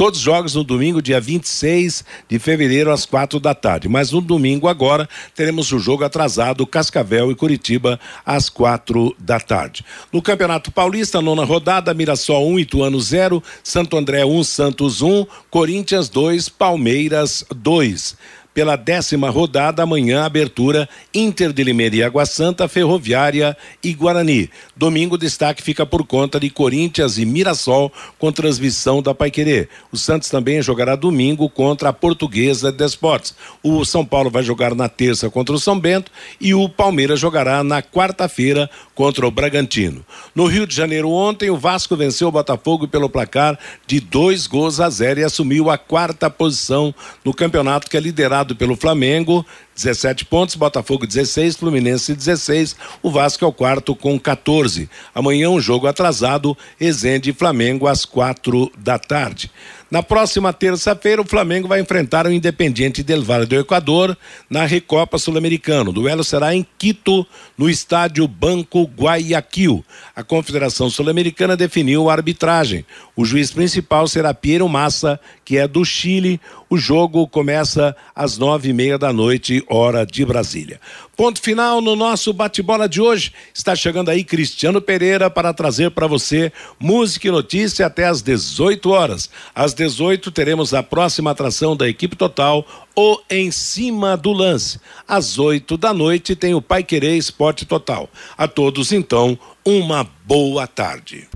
Todos 0.00 0.18
os 0.18 0.24
jogos 0.24 0.54
no 0.54 0.64
domingo, 0.64 1.02
dia 1.02 1.20
26 1.20 2.06
de 2.26 2.38
fevereiro, 2.38 2.90
às 2.90 3.04
quatro 3.04 3.38
da 3.38 3.54
tarde. 3.54 3.86
Mas 3.86 4.10
no 4.10 4.22
domingo 4.22 4.66
agora 4.66 5.06
teremos 5.34 5.70
o 5.72 5.78
jogo 5.78 6.04
atrasado, 6.04 6.66
Cascavel 6.66 7.30
e 7.30 7.34
Curitiba, 7.34 8.00
às 8.24 8.48
quatro 8.48 9.14
da 9.18 9.38
tarde. 9.38 9.84
No 10.10 10.22
Campeonato 10.22 10.72
Paulista, 10.72 11.20
nona 11.20 11.44
rodada, 11.44 11.92
Mirassol 11.92 12.48
1, 12.48 12.50
um, 12.50 12.58
Ituano 12.58 12.98
0, 12.98 13.42
Santo 13.62 13.94
André 13.94 14.24
1, 14.24 14.38
um, 14.38 14.42
Santos 14.42 15.02
1, 15.02 15.20
um, 15.20 15.26
Corinthians 15.50 16.08
2, 16.08 16.48
Palmeiras 16.48 17.44
2 17.54 18.16
pela 18.60 18.76
décima 18.76 19.30
rodada, 19.30 19.82
amanhã, 19.82 20.22
abertura 20.22 20.86
Inter 21.14 21.50
de 21.50 21.64
Limeira 21.64 21.96
e 21.96 22.02
Água 22.02 22.26
Santa, 22.26 22.68
Ferroviária 22.68 23.56
e 23.82 23.94
Guarani. 23.94 24.50
Domingo, 24.76 25.16
destaque 25.16 25.62
fica 25.62 25.86
por 25.86 26.06
conta 26.06 26.38
de 26.38 26.50
Corinthians 26.50 27.16
e 27.16 27.24
Mirassol, 27.24 27.90
com 28.18 28.30
transmissão 28.30 29.00
da 29.00 29.14
Paiquerê. 29.14 29.66
O 29.90 29.96
Santos 29.96 30.28
também 30.28 30.60
jogará 30.60 30.94
domingo 30.94 31.48
contra 31.48 31.88
a 31.88 31.92
Portuguesa 31.94 32.70
de 32.70 32.84
Esportes. 32.84 33.34
O 33.62 33.82
São 33.82 34.04
Paulo 34.04 34.28
vai 34.28 34.42
jogar 34.42 34.74
na 34.74 34.90
terça 34.90 35.30
contra 35.30 35.54
o 35.54 35.58
São 35.58 35.80
Bento 35.80 36.12
e 36.38 36.52
o 36.52 36.68
Palmeiras 36.68 37.18
jogará 37.18 37.64
na 37.64 37.80
quarta-feira 37.80 38.68
contra 38.94 39.26
o 39.26 39.30
Bragantino. 39.30 40.04
No 40.34 40.44
Rio 40.44 40.66
de 40.66 40.76
Janeiro, 40.76 41.08
ontem, 41.08 41.48
o 41.48 41.56
Vasco 41.56 41.96
venceu 41.96 42.28
o 42.28 42.32
Botafogo 42.32 42.86
pelo 42.86 43.08
placar 43.08 43.58
de 43.86 44.00
dois 44.00 44.46
gols 44.46 44.80
a 44.80 44.90
zero 44.90 45.20
e 45.20 45.24
assumiu 45.24 45.70
a 45.70 45.78
quarta 45.78 46.28
posição 46.28 46.94
no 47.24 47.32
campeonato 47.32 47.88
que 47.88 47.96
é 47.96 48.00
liderado 48.00 48.49
pelo 48.54 48.76
Flamengo, 48.76 49.44
17 49.74 50.24
pontos, 50.26 50.54
Botafogo 50.54 51.06
16, 51.06 51.56
Fluminense 51.56 52.14
16, 52.14 52.76
o 53.02 53.10
Vasco 53.10 53.44
é 53.44 53.48
o 53.48 53.52
quarto 53.52 53.94
com 53.94 54.18
14. 54.18 54.88
Amanhã 55.14 55.48
um 55.50 55.60
jogo 55.60 55.86
atrasado, 55.86 56.56
Ezende 56.80 57.30
e 57.30 57.34
Flamengo 57.34 57.86
às 57.86 58.04
quatro 58.04 58.70
da 58.76 58.98
tarde. 58.98 59.50
Na 59.90 60.04
próxima 60.04 60.52
terça-feira, 60.52 61.20
o 61.20 61.26
Flamengo 61.26 61.66
vai 61.66 61.80
enfrentar 61.80 62.24
o 62.24 62.32
Independiente 62.32 63.02
del 63.02 63.24
Vale 63.24 63.44
do 63.44 63.56
Equador 63.56 64.16
na 64.48 64.64
Recopa 64.64 65.18
Sul-Americana. 65.18 65.90
O 65.90 65.92
duelo 65.92 66.22
será 66.22 66.54
em 66.54 66.64
Quito, 66.78 67.26
no 67.58 67.68
estádio 67.68 68.28
Banco 68.28 68.84
Guayaquil. 68.84 69.84
A 70.14 70.22
Confederação 70.22 70.88
Sul-Americana 70.88 71.56
definiu 71.56 72.08
a 72.08 72.12
arbitragem. 72.12 72.86
O 73.16 73.24
juiz 73.24 73.50
principal 73.50 74.06
será 74.06 74.32
Piero 74.32 74.68
Massa, 74.68 75.18
que 75.44 75.58
é 75.58 75.66
do 75.66 75.84
Chile. 75.84 76.40
O 76.70 76.78
jogo 76.78 77.26
começa 77.26 77.96
às 78.14 78.38
nove 78.38 78.68
e 78.68 78.72
meia 78.72 78.96
da 78.96 79.12
noite, 79.12 79.60
hora 79.68 80.06
de 80.06 80.24
Brasília. 80.24 80.80
Ponto 81.16 81.42
final 81.42 81.80
no 81.80 81.96
nosso 81.96 82.32
bate-bola 82.32 82.88
de 82.88 83.00
hoje. 83.00 83.32
Está 83.52 83.74
chegando 83.74 84.08
aí 84.08 84.22
Cristiano 84.22 84.80
Pereira 84.80 85.28
para 85.28 85.52
trazer 85.52 85.90
para 85.90 86.06
você 86.06 86.52
música 86.78 87.26
e 87.26 87.30
notícia 87.32 87.86
até 87.86 88.06
às 88.06 88.22
18 88.22 88.88
horas. 88.88 89.28
Às 89.52 89.74
18 89.74 90.30
teremos 90.30 90.72
a 90.72 90.80
próxima 90.80 91.32
atração 91.32 91.76
da 91.76 91.88
equipe 91.88 92.14
total, 92.14 92.64
o 92.94 93.18
Em 93.28 93.50
Cima 93.50 94.16
do 94.16 94.30
Lance. 94.30 94.78
Às 95.08 95.40
8 95.40 95.76
da 95.76 95.92
noite 95.92 96.36
tem 96.36 96.54
o 96.54 96.62
Pai 96.62 96.84
Querer 96.84 97.16
Esporte 97.16 97.66
Total. 97.66 98.08
A 98.38 98.46
todos, 98.46 98.92
então, 98.92 99.36
uma 99.64 100.06
boa 100.24 100.68
tarde. 100.68 101.26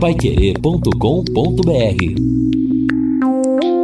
Paiquerê.com.br 0.00 2.57
Thank 3.56 3.64
you. 3.64 3.77